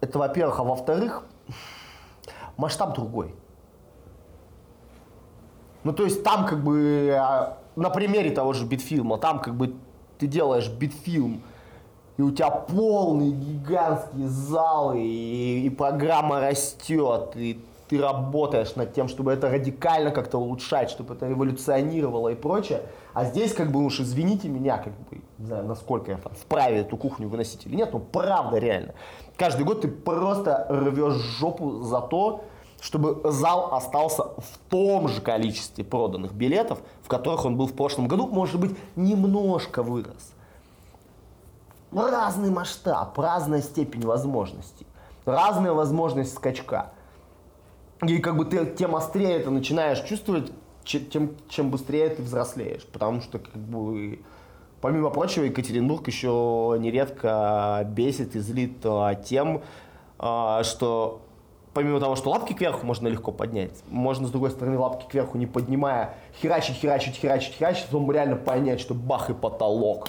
это, 0.00 0.18
во-первых, 0.18 0.60
а 0.60 0.64
во-вторых, 0.64 1.24
масштаб 2.56 2.94
другой. 2.94 3.34
Ну, 5.84 5.92
то 5.92 6.04
есть 6.04 6.24
там 6.24 6.46
как 6.46 6.64
бы 6.64 7.14
а, 7.16 7.58
на 7.76 7.90
примере 7.90 8.30
того 8.30 8.52
же 8.52 8.66
битфильма, 8.66 9.18
там 9.18 9.38
как 9.38 9.54
бы 9.54 9.74
ты 10.18 10.26
делаешь 10.26 10.68
битфильм, 10.68 11.42
и 12.16 12.22
у 12.22 12.30
тебя 12.30 12.50
полные 12.50 13.30
гигантские 13.30 14.28
залы, 14.28 15.00
и, 15.00 15.66
и 15.66 15.70
программа 15.70 16.40
растет, 16.40 17.36
и 17.36 17.62
ты 17.88 18.00
работаешь 18.00 18.74
над 18.74 18.94
тем, 18.94 19.08
чтобы 19.08 19.32
это 19.32 19.48
радикально 19.50 20.10
как-то 20.10 20.38
улучшать, 20.38 20.90
чтобы 20.90 21.14
это 21.14 21.28
революционировало 21.28 22.30
и 22.30 22.34
прочее. 22.34 22.82
А 23.12 23.24
здесь, 23.24 23.52
как 23.52 23.70
бы, 23.70 23.84
уж 23.84 24.00
извините 24.00 24.48
меня, 24.48 24.78
как 24.78 24.92
бы, 24.92 25.22
не 25.38 25.46
знаю, 25.46 25.66
насколько 25.66 26.10
я 26.10 26.18
там 26.18 26.32
вправе 26.34 26.78
эту 26.78 26.96
кухню 26.96 27.28
выносить 27.28 27.64
или 27.66 27.76
нет, 27.76 27.92
но 27.92 28.00
правда 28.00 28.58
реально. 28.58 28.94
Каждый 29.36 29.64
год 29.64 29.82
ты 29.82 29.88
просто 29.88 30.66
рвешь 30.70 31.20
жопу 31.38 31.82
за 31.82 32.00
то, 32.00 32.44
чтобы 32.80 33.20
зал 33.30 33.74
остался 33.74 34.22
в 34.22 34.58
том 34.68 35.08
же 35.08 35.20
количестве 35.20 35.84
проданных 35.84 36.32
билетов, 36.32 36.78
в 37.02 37.08
которых 37.08 37.44
он 37.44 37.56
был 37.56 37.66
в 37.66 37.74
прошлом 37.74 38.08
году, 38.08 38.26
может 38.26 38.60
быть, 38.60 38.76
немножко 38.96 39.82
вырос. 39.82 40.32
Разный 41.92 42.50
масштаб, 42.50 43.18
разная 43.18 43.62
степень 43.62 44.04
возможностей, 44.04 44.86
разная 45.24 45.72
возможность 45.72 46.34
скачка. 46.34 46.92
И 48.06 48.18
как 48.18 48.36
бы 48.36 48.44
ты 48.44 48.66
тем 48.66 48.94
острее 48.94 49.36
это 49.36 49.50
начинаешь 49.50 50.00
чувствовать, 50.00 50.52
че- 50.84 51.00
тем, 51.00 51.36
чем 51.48 51.70
быстрее 51.70 52.10
ты 52.10 52.22
взрослеешь. 52.22 52.86
Потому 52.86 53.22
что, 53.22 53.38
как 53.38 53.56
бы, 53.56 54.20
помимо 54.86 55.10
прочего, 55.10 55.42
Екатеринбург 55.42 56.06
еще 56.06 56.76
нередко 56.78 57.84
бесит 57.90 58.36
и 58.36 58.38
злит 58.38 58.76
а, 58.84 59.16
тем, 59.16 59.62
а, 60.16 60.62
что 60.62 61.22
помимо 61.74 61.98
того, 61.98 62.14
что 62.14 62.30
лапки 62.30 62.52
кверху 62.52 62.86
можно 62.86 63.08
легко 63.08 63.32
поднять, 63.32 63.72
можно, 63.88 64.28
с 64.28 64.30
другой 64.30 64.52
стороны, 64.52 64.78
лапки 64.78 65.10
кверху 65.10 65.38
не 65.38 65.48
поднимая, 65.48 66.14
херачить, 66.40 66.76
херачить, 66.76 67.16
херачить, 67.16 67.54
херачить, 67.54 67.86
потом 67.86 68.12
реально 68.12 68.36
понять, 68.36 68.78
что 68.78 68.94
бах 68.94 69.28
и 69.28 69.34
потолок. 69.34 70.06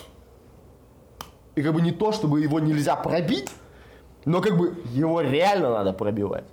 И 1.56 1.64
как 1.64 1.74
бы 1.74 1.82
не 1.82 1.92
то, 1.92 2.12
чтобы 2.12 2.42
его 2.42 2.60
нельзя 2.60 2.96
пробить, 2.96 3.50
но 4.26 4.42
как 4.42 4.60
бы 4.60 4.78
его 4.94 5.22
реально 5.22 5.72
надо 5.72 5.92
пробивать. 5.92 6.46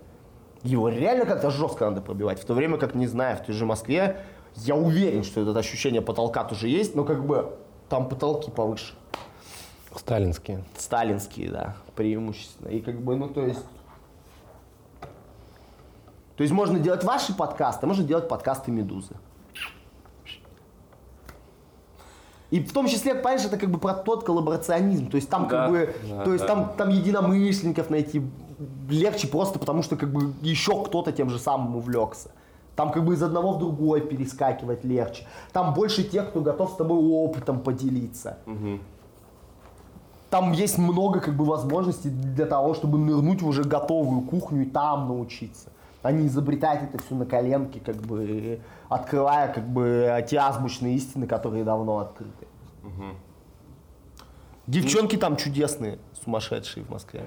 Его 0.62 0.88
реально 0.88 1.26
как-то 1.26 1.50
жестко 1.50 1.90
надо 1.90 2.00
пробивать. 2.00 2.40
В 2.40 2.46
то 2.46 2.54
время 2.54 2.78
как, 2.78 2.94
не 2.94 3.06
знаю, 3.06 3.36
в 3.36 3.40
той 3.40 3.54
же 3.54 3.66
Москве, 3.66 4.16
я 4.56 4.76
уверен, 4.76 5.24
что 5.24 5.42
это 5.42 5.58
ощущение 5.58 6.00
потолка 6.00 6.42
тоже 6.44 6.68
есть, 6.68 6.94
но 6.94 7.04
как 7.04 7.26
бы 7.26 7.52
там 7.88 8.08
потолки 8.08 8.50
повыше. 8.50 8.94
Сталинские. 9.96 10.64
Сталинские, 10.76 11.50
да, 11.50 11.76
преимущественно. 11.94 12.68
И 12.68 12.80
как 12.80 13.00
бы, 13.00 13.16
ну 13.16 13.28
то 13.28 13.46
есть... 13.46 13.64
То 16.36 16.42
есть 16.42 16.52
можно 16.52 16.80
делать 16.80 17.04
ваши 17.04 17.32
подкасты, 17.32 17.86
а 17.86 17.88
можно 17.88 18.02
делать 18.02 18.28
подкасты 18.28 18.72
«Медузы». 18.72 19.14
И 22.50 22.60
в 22.60 22.72
том 22.72 22.86
числе, 22.86 23.14
понимаешь, 23.14 23.44
это 23.44 23.56
как 23.56 23.70
бы 23.70 23.78
про 23.78 23.94
тот 23.94 24.24
коллаборационизм. 24.24 25.10
То 25.10 25.16
есть 25.16 25.28
там 25.28 25.48
Да, 25.48 25.48
как 25.48 25.70
бы, 25.70 25.94
да, 26.08 26.24
то 26.24 26.32
есть 26.32 26.46
да. 26.46 26.54
там, 26.54 26.72
там 26.76 26.88
единомышленников 26.88 27.90
найти 27.90 28.22
легче 28.88 29.26
просто 29.26 29.58
потому, 29.58 29.82
что 29.82 29.96
как 29.96 30.12
бы 30.12 30.32
еще 30.40 30.84
кто-то 30.84 31.10
тем 31.12 31.30
же 31.30 31.38
самым 31.38 31.76
увлекся. 31.76 32.30
Там 32.76 32.90
как 32.90 33.04
бы 33.04 33.14
из 33.14 33.22
одного 33.22 33.52
в 33.52 33.58
другой 33.58 34.00
перескакивать 34.00 34.84
легче. 34.84 35.26
Там 35.52 35.74
больше 35.74 36.02
тех, 36.02 36.30
кто 36.30 36.40
готов 36.40 36.72
с 36.72 36.74
тобой 36.74 36.98
опытом 36.98 37.60
поделиться. 37.60 38.38
Там 40.30 40.52
есть 40.52 40.78
много 40.78 41.20
как 41.20 41.36
бы 41.36 41.44
возможностей 41.44 42.10
для 42.10 42.46
того, 42.46 42.74
чтобы 42.74 42.98
нырнуть 42.98 43.42
в 43.42 43.46
уже 43.46 43.62
готовую 43.62 44.22
кухню 44.22 44.62
и 44.62 44.66
там 44.66 45.06
научиться. 45.06 45.70
А 46.02 46.10
не 46.10 46.26
изобретать 46.26 46.82
это 46.82 47.02
все 47.02 47.14
на 47.14 47.24
коленке, 47.24 47.80
как 47.80 47.96
бы 47.96 48.60
открывая 48.88 49.52
как 49.52 49.66
бы 49.68 50.24
те 50.28 50.38
азбучные 50.38 50.96
истины, 50.96 51.26
которые 51.26 51.64
давно 51.64 51.98
открыты. 51.98 52.46
Девчонки 54.66 55.16
там 55.16 55.36
чудесные, 55.36 55.98
сумасшедшие 56.24 56.84
в 56.84 56.90
Москве. 56.90 57.22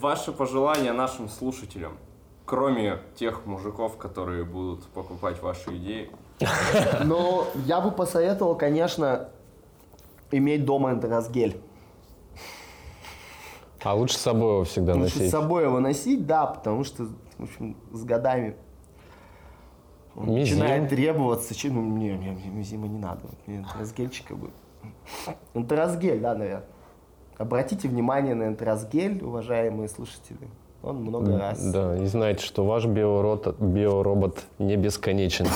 Ваши 0.00 0.32
пожелания 0.32 0.92
нашим 0.92 1.28
слушателям, 1.28 1.96
кроме 2.44 2.98
тех 3.16 3.46
мужиков, 3.46 3.96
которые 3.96 4.44
будут 4.44 4.84
покупать 4.88 5.40
ваши 5.42 5.76
идеи. 5.76 6.10
Но 7.04 7.46
я 7.66 7.80
бы 7.80 7.90
посоветовал, 7.90 8.54
конечно, 8.56 9.28
иметь 10.30 10.64
дома 10.64 10.92
энтеросгель. 10.92 11.60
А 13.82 13.94
лучше 13.94 14.16
с 14.16 14.22
собой 14.22 14.54
его 14.54 14.64
всегда 14.64 14.94
Лучше 14.94 15.10
с 15.10 15.16
носить. 15.16 15.30
собой 15.30 15.64
его 15.64 15.78
носить, 15.78 16.26
да, 16.26 16.46
потому 16.46 16.84
что, 16.84 17.04
в 17.38 17.42
общем, 17.42 17.76
с 17.92 18.02
годами 18.04 18.56
он 20.16 20.30
Мизим. 20.34 20.58
начинает 20.58 20.88
требоваться. 20.88 21.54
че- 21.54 21.70
Ну, 21.70 21.82
мне, 21.82 22.14
мне, 22.14 22.30
мне 22.32 22.46
мизима 22.48 22.86
не 22.88 22.98
надо. 22.98 23.20
Мне 23.46 23.58
энтеросгельчик 23.58 24.28
как 24.28 24.38
бы. 24.38 24.50
Энтеросгель, 25.54 26.20
да, 26.20 26.34
наверное. 26.34 26.64
Обратите 27.36 27.88
внимание 27.88 28.34
на 28.34 28.44
энтеросгель, 28.44 29.22
уважаемые 29.22 29.88
слушатели. 29.88 30.48
Он 30.84 30.96
много 30.96 31.38
раз. 31.38 31.64
Да, 31.72 31.96
и 31.96 32.04
знаете, 32.04 32.44
что 32.44 32.66
ваш 32.66 32.84
биорот- 32.84 33.56
биоробот 33.58 34.44
не 34.58 34.76
бесконечен. 34.76 35.46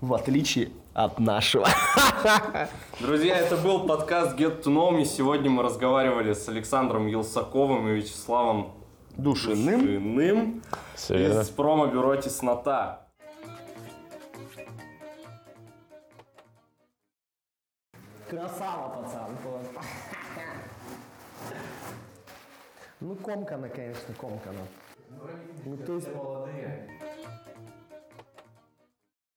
В 0.00 0.14
отличие 0.14 0.70
от 0.94 1.20
нашего. 1.20 1.68
Друзья, 3.00 3.36
это 3.36 3.58
был 3.58 3.86
подкаст 3.86 4.38
Get 4.38 4.62
to 4.62 4.72
Know 4.72 4.90
Me. 4.90 5.04
Сегодня 5.04 5.50
мы 5.50 5.62
разговаривали 5.62 6.32
с 6.32 6.48
Александром 6.48 7.08
Елсаковым 7.08 7.88
и 7.88 7.92
Вячеславом 7.92 8.72
Душиным. 9.18 9.80
Душиным 9.80 10.62
из 11.10 11.48
промо-бюро 11.50 12.16
Теснота. 12.16 13.06
Красава, 18.30 18.88
пацан. 18.88 19.36
просто. 19.42 20.11
Ну, 23.02 23.16
комкана, 23.16 23.68
конечно, 23.68 24.14
комкана. 24.14 24.60
Ну, 25.64 25.76
то 25.76 25.96
есть... 25.96 26.08